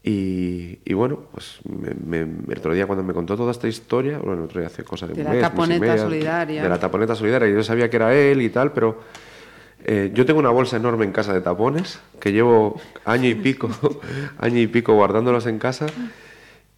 Y, 0.02 0.78
y 0.84 0.94
bueno, 0.94 1.24
pues 1.32 1.58
me- 1.68 1.94
me- 2.24 2.52
el 2.52 2.58
otro 2.58 2.72
día 2.72 2.86
cuando 2.86 3.04
me 3.04 3.12
contó 3.12 3.36
toda 3.36 3.50
esta 3.50 3.68
historia, 3.68 4.16
bueno, 4.18 4.38
el 4.38 4.44
otro 4.44 4.60
día 4.60 4.68
hace 4.68 4.82
cosa 4.82 5.06
de, 5.06 5.12
De 5.12 5.20
un 5.20 5.24
la 5.26 5.30
mes, 5.34 5.42
mes 5.42 5.44
y 5.44 5.50
taponeta 5.50 5.98
solidaria. 5.98 6.62
De 6.62 6.68
la 6.70 6.78
taponeta 6.80 7.14
solidaria. 7.14 7.48
Yo 7.54 7.62
sabía 7.62 7.90
que 7.90 7.96
era 7.96 8.14
él 8.14 8.40
y 8.40 8.48
tal, 8.48 8.72
pero 8.72 8.98
eh, 9.84 10.10
yo 10.14 10.24
tengo 10.24 10.40
una 10.40 10.48
bolsa 10.50 10.76
enorme 10.78 11.04
en 11.04 11.12
casa 11.12 11.34
de 11.34 11.42
tapones 11.42 12.00
que 12.18 12.32
llevo 12.32 12.80
año 13.04 13.28
y 13.28 13.34
pico, 13.34 13.68
año 14.38 14.58
y 14.58 14.68
pico 14.68 14.94
guardándolos 14.94 15.44
en 15.46 15.58
casa. 15.58 15.84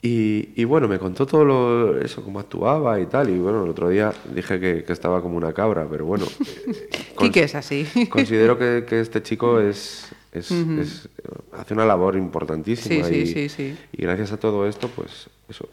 Y, 0.01 0.51
y 0.55 0.65
bueno, 0.65 0.87
me 0.87 0.99
contó 1.01 1.27
todo 1.27 1.45
lo- 1.45 1.99
eso, 2.01 2.23
cómo 2.23 2.39
actuaba 2.39 3.01
y 3.01 3.07
tal. 3.07 3.31
Y 3.31 3.39
bueno, 3.39 3.65
el 3.65 3.71
otro 3.71 3.89
día 3.89 4.13
dije 4.33 4.61
que, 4.61 4.85
que 4.85 4.93
estaba 4.93 5.21
como 5.21 5.37
una 5.37 5.53
cabra, 5.53 5.87
pero 5.91 6.05
bueno. 6.07 6.25
eh, 6.27 6.89
Quique 7.19 7.43
es 7.43 7.55
así. 7.57 7.85
Considero 8.11 8.57
que, 8.57 8.85
que 8.89 9.01
este 9.01 9.23
chico 9.23 9.59
es, 9.61 10.09
es- 10.33 10.53
es- 10.53 11.09
hace 11.53 11.75
una 11.75 11.85
labor 11.85 12.15
importantísima. 12.17 13.07
Sí, 13.07 13.15
y, 13.15 13.27
sí, 13.27 13.49
sí. 13.49 13.77
y 13.93 14.03
gracias 14.03 14.31
a 14.33 14.37
todo 14.37 14.69
esto, 14.69 14.89
pues 14.95 15.29
eso. 15.49 15.69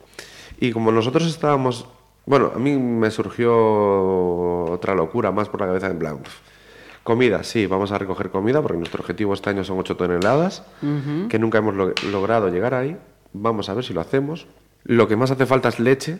Y 0.59 0.71
como 0.71 0.91
nosotros 0.91 1.27
estábamos, 1.27 1.85
bueno, 2.25 2.51
a 2.55 2.57
mí 2.57 2.71
me 2.75 3.11
surgió 3.11 3.53
otra 4.71 4.95
locura 4.95 5.31
más 5.31 5.49
por 5.49 5.59
la 5.61 5.67
cabeza 5.67 5.87
en 5.87 5.99
plan, 5.99 6.19
comida, 7.03 7.43
sí, 7.43 7.67
vamos 7.67 7.91
a 7.91 7.99
recoger 7.99 8.31
comida 8.31 8.61
porque 8.63 8.77
nuestro 8.77 9.01
objetivo 9.01 9.35
este 9.35 9.51
año 9.51 9.63
son 9.63 9.77
8 9.77 9.95
toneladas, 9.95 10.63
que 11.29 11.37
nunca 11.37 11.59
hemos 11.59 11.75
lo- 11.75 11.93
logrado 12.11 12.49
llegar 12.49 12.73
ahí. 12.73 12.97
Vamos 13.37 13.69
a 13.69 13.73
ver 13.73 13.83
si 13.83 13.93
lo 13.93 14.01
hacemos. 14.01 14.47
Lo 14.83 15.07
que 15.07 15.15
más 15.15 15.31
hace 15.31 15.45
falta 15.45 15.69
es 15.69 15.79
leche. 15.79 16.19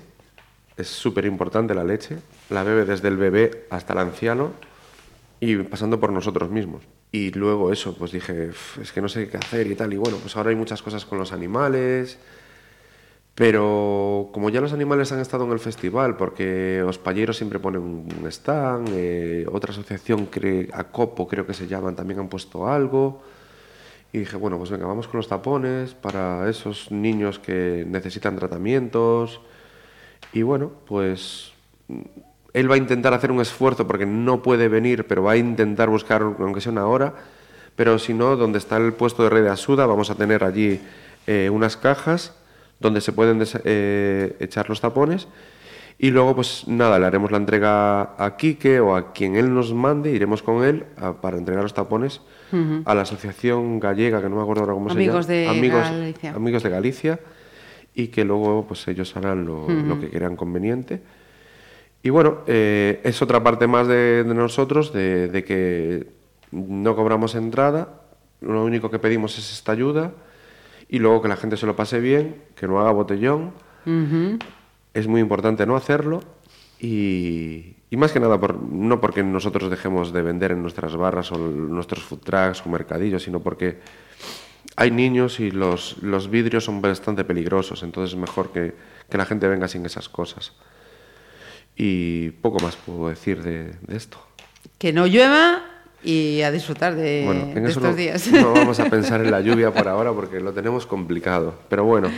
Es 0.76 0.88
súper 0.88 1.26
importante 1.26 1.74
la 1.74 1.84
leche. 1.84 2.18
La 2.50 2.64
bebe 2.64 2.84
desde 2.86 3.08
el 3.08 3.16
bebé 3.18 3.66
hasta 3.70 3.94
el 3.94 4.00
anciano 4.00 4.52
y 5.40 5.56
pasando 5.58 6.00
por 6.00 6.12
nosotros 6.12 6.50
mismos. 6.50 6.84
Y 7.12 7.32
luego 7.32 7.72
eso, 7.72 7.96
pues 7.98 8.12
dije, 8.12 8.50
"Uf, 8.50 8.80
es 8.80 8.92
que 8.92 9.02
no 9.02 9.08
sé 9.08 9.30
qué 9.30 9.38
hacer 9.38 9.68
y 9.68 9.76
tal. 9.76 9.94
Y 9.94 9.98
bueno, 9.98 10.18
pues 10.18 10.36
ahora 10.36 10.50
hay 10.50 10.56
muchas 10.58 10.82
cosas 10.82 11.06
con 11.06 11.18
los 11.18 11.32
animales. 11.32 12.18
Pero 13.36 14.30
como 14.32 14.50
ya 14.50 14.62
los 14.62 14.72
animales 14.72 15.12
han 15.12 15.20
estado 15.20 15.44
en 15.46 15.52
el 15.52 15.60
festival, 15.60 16.16
porque 16.16 16.82
los 16.86 16.98
payeros 16.98 17.36
siempre 17.36 17.60
ponen 17.60 17.82
un 17.82 18.28
stand, 18.28 18.90
eh, 18.94 19.46
otra 19.52 19.72
asociación, 19.74 20.30
cre- 20.32 20.70
Acopo 20.74 21.28
creo 21.28 21.46
que 21.46 21.54
se 21.54 21.68
llaman, 21.68 21.96
también 21.98 22.20
han 22.22 22.30
puesto 22.30 22.68
algo. 22.68 23.22
Y 24.16 24.20
dije, 24.20 24.38
bueno, 24.38 24.58
pues 24.58 24.70
venga, 24.70 24.86
vamos 24.86 25.10
con 25.10 25.18
los 25.18 25.28
tapones 25.28 25.94
para 25.94 26.50
esos 26.50 26.90
niños 26.90 27.38
que 27.38 27.84
necesitan 27.86 28.38
tratamientos. 28.38 29.42
Y 30.32 30.42
bueno, 30.42 30.72
pues 30.88 31.52
mm, 31.90 32.00
él 32.54 32.72
va 32.72 32.76
a 32.76 32.78
intentar 32.78 33.14
hacer 33.14 33.30
un 33.30 33.42
esfuerzo 33.42 33.86
porque 33.86 34.06
no 34.06 34.42
puede 34.42 34.70
venir, 34.70 35.06
pero 35.06 35.22
va 35.24 35.34
a 35.34 35.36
intentar 35.36 35.90
buscar, 35.90 36.22
aunque 36.22 36.62
sea 36.62 36.72
una 36.72 36.88
hora. 36.88 37.14
Pero 37.76 38.00
si 38.00 38.14
no, 38.14 38.38
donde 38.38 38.58
está 38.58 38.78
el 38.78 38.94
puesto 38.94 39.22
de 39.22 39.32
Rey 39.32 39.44
de 39.44 39.50
Asuda, 39.50 39.86
vamos 39.86 40.10
a 40.10 40.16
tener 40.16 40.46
allí 40.46 40.80
eh, 41.28 41.50
unas 41.52 41.76
cajas 41.76 42.36
donde 42.80 43.02
se 43.02 43.12
pueden 43.12 43.44
eh, 43.66 44.38
echar 44.40 44.70
los 44.70 44.80
tapones. 44.80 45.28
Y 46.00 46.12
luego, 46.12 46.36
pues 46.36 46.70
nada, 46.70 47.00
le 47.00 47.06
haremos 47.06 47.32
la 47.32 47.38
entrega 47.38 48.16
a 48.18 48.38
Quique 48.38 48.80
o 48.80 48.96
a 48.96 49.12
quien 49.12 49.36
él 49.36 49.54
nos 49.54 49.74
mande, 49.74 50.12
iremos 50.12 50.42
con 50.42 50.64
él 50.64 50.86
para 51.22 51.38
entregar 51.38 51.64
los 51.64 51.74
tapones 51.74 52.22
A 52.86 52.96
la 52.96 53.02
asociación 53.02 53.80
gallega, 53.80 54.22
que 54.22 54.30
no 54.30 54.38
me 54.38 54.42
acuerdo 54.42 54.62
ahora 54.62 54.74
cómo 54.74 54.90
Amigos 54.90 55.26
se 55.26 55.44
llama. 55.44 55.54
de 55.54 55.58
Amigos, 55.58 55.82
Galicia. 55.82 56.34
Amigos 56.34 56.64
de 56.64 56.70
Galicia. 56.70 57.20
Y 57.94 58.08
que 58.08 58.26
luego, 58.26 58.66
pues 58.68 58.88
ellos 58.88 59.16
harán 59.16 59.46
lo, 59.46 59.68
que 60.00 60.10
crean 60.10 60.36
conveniente. 60.36 61.02
Y 62.04 62.10
bueno, 62.10 62.40
eh, 62.46 63.02
es 63.04 63.22
otra 63.22 63.42
parte 63.44 63.68
más 63.68 63.88
de, 63.88 64.24
de 64.24 64.34
nosotros, 64.34 64.94
de, 64.94 65.28
de 65.28 65.44
que 65.44 66.08
no 66.52 66.96
cobramos 66.96 67.36
entrada, 67.36 68.02
lo 68.42 68.64
único 68.64 68.90
que 68.92 69.00
pedimos 69.00 69.38
es 69.38 69.52
esta 69.52 69.72
ayuda 69.72 70.12
y 70.88 71.00
luego 71.00 71.22
que 71.22 71.28
la 71.28 71.36
gente 71.36 71.58
se 71.58 71.66
lo 71.66 71.76
pase 71.76 72.00
bien, 72.00 72.36
que 72.56 72.68
no 72.68 72.80
haga 72.80 72.92
botellón. 72.92 73.52
Es 74.94 75.08
muy 75.08 75.22
importante 75.22 75.66
no 75.66 75.76
hacerlo 75.76 76.22
y, 76.80 77.76
y 77.90 77.98
más 77.98 78.12
que 78.12 78.20
nada, 78.20 78.40
por, 78.40 78.62
no 78.62 79.00
porque 79.00 79.24
nosotros 79.24 79.70
dejemos 79.70 80.12
de 80.12 80.22
vender 80.22 80.52
en 80.52 80.62
nuestras 80.62 80.96
barras 80.96 81.32
o 81.32 81.38
nuestros 81.38 82.04
food 82.04 82.20
trucks 82.20 82.64
o 82.66 82.70
mercadillos, 82.70 83.24
sino 83.24 83.40
porque 83.40 83.80
hay 84.76 84.92
niños 84.92 85.40
y 85.40 85.52
los, 85.52 86.02
los 86.02 86.30
vidrios 86.30 86.66
son 86.66 86.82
bastante 86.82 87.24
peligrosos, 87.24 87.84
entonces 87.84 88.14
es 88.14 88.20
mejor 88.20 88.52
que, 88.52 88.74
que 89.10 89.18
la 89.18 89.26
gente 89.26 89.48
venga 89.48 89.68
sin 89.68 89.86
esas 89.86 90.10
cosas. 90.10 90.54
Y 91.78 92.30
poco 92.30 92.60
más 92.60 92.76
puedo 92.76 93.10
decir 93.10 93.44
de, 93.44 93.74
de 93.82 93.96
esto. 93.96 94.18
Que 94.78 94.94
no 94.94 95.08
llueva 95.08 95.64
y 96.04 96.42
a 96.42 96.52
disfrutar 96.52 96.96
de, 96.96 97.24
Bueno, 97.26 97.42
en 97.56 97.64
de 97.64 97.70
estos 97.70 97.84
no, 97.84 97.94
días. 97.94 98.28
no 98.32 98.54
vamos 98.54 98.80
a 98.80 98.86
pensar 98.90 99.22
en 99.22 99.32
la 99.32 99.42
lluvia 99.42 99.74
por 99.74 99.88
ahora 99.88 100.12
porque 100.14 100.40
lo 100.40 100.54
tenemos 100.54 100.86
complicado. 100.86 101.56
Pero 101.70 101.84
bueno, 101.84 102.10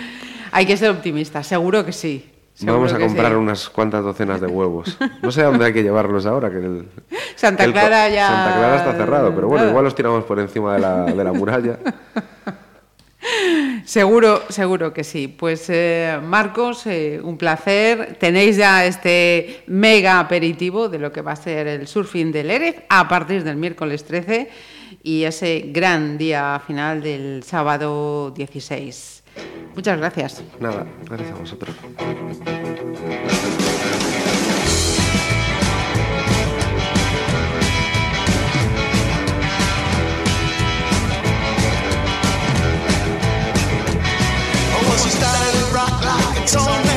Hay 0.51 0.65
que 0.65 0.77
ser 0.77 0.89
optimista, 0.89 1.43
seguro 1.43 1.85
que 1.85 1.93
sí. 1.93 2.25
Seguro 2.57 2.77
vamos 2.77 2.93
a 2.93 2.99
comprar 2.99 3.31
sí. 3.31 3.37
unas 3.37 3.69
cuantas 3.69 4.03
docenas 4.03 4.41
de 4.41 4.47
huevos. 4.47 4.97
No 5.21 5.31
sé 5.31 5.41
a 5.41 5.45
dónde 5.45 5.65
hay 5.65 5.73
que 5.73 5.83
llevarlos 5.83 6.25
ahora. 6.25 6.49
Que 6.49 6.57
el, 6.57 6.87
Santa 7.35 7.63
el 7.63 7.71
Clara 7.71 8.09
ya- 8.09 8.27
Santa 8.27 8.57
Clara 8.57 8.75
está 8.77 8.93
cerrado, 8.93 9.33
pero 9.35 9.47
bueno, 9.47 9.69
igual 9.69 9.83
los 9.83 9.95
tiramos 9.95 10.23
por 10.25 10.39
encima 10.39 10.73
de 10.75 10.79
la, 10.79 11.03
de 11.05 11.23
la 11.23 11.33
muralla. 11.33 11.77
Seguro, 13.85 14.41
seguro 14.49 14.93
que 14.93 15.03
sí. 15.03 15.27
Pues 15.27 15.65
eh, 15.69 16.19
Marcos, 16.23 16.85
eh, 16.87 17.19
un 17.23 17.37
placer. 17.37 18.17
Tenéis 18.19 18.57
ya 18.57 18.85
este 18.85 19.63
mega 19.67 20.19
aperitivo 20.19 20.89
de 20.89 20.99
lo 20.99 21.11
que 21.11 21.21
va 21.21 21.31
a 21.33 21.35
ser 21.35 21.67
el 21.67 21.87
surfing 21.87 22.31
del 22.31 22.51
Erez 22.51 22.83
a 22.89 23.07
partir 23.07 23.43
del 23.43 23.55
miércoles 23.55 24.03
13 24.05 24.49
y 25.03 25.23
ese 25.23 25.65
gran 25.67 26.17
día 26.17 26.61
final 26.65 27.01
del 27.01 27.43
sábado 27.43 28.31
16. 28.31 29.16
Muchas 29.75 29.97
gracias. 29.97 30.43
Nada, 30.59 30.85
gracias 31.07 31.31
a 31.31 31.35
vosotros. 31.35 31.75
Well, 44.81 44.97
she 44.97 45.09
started 45.09 46.96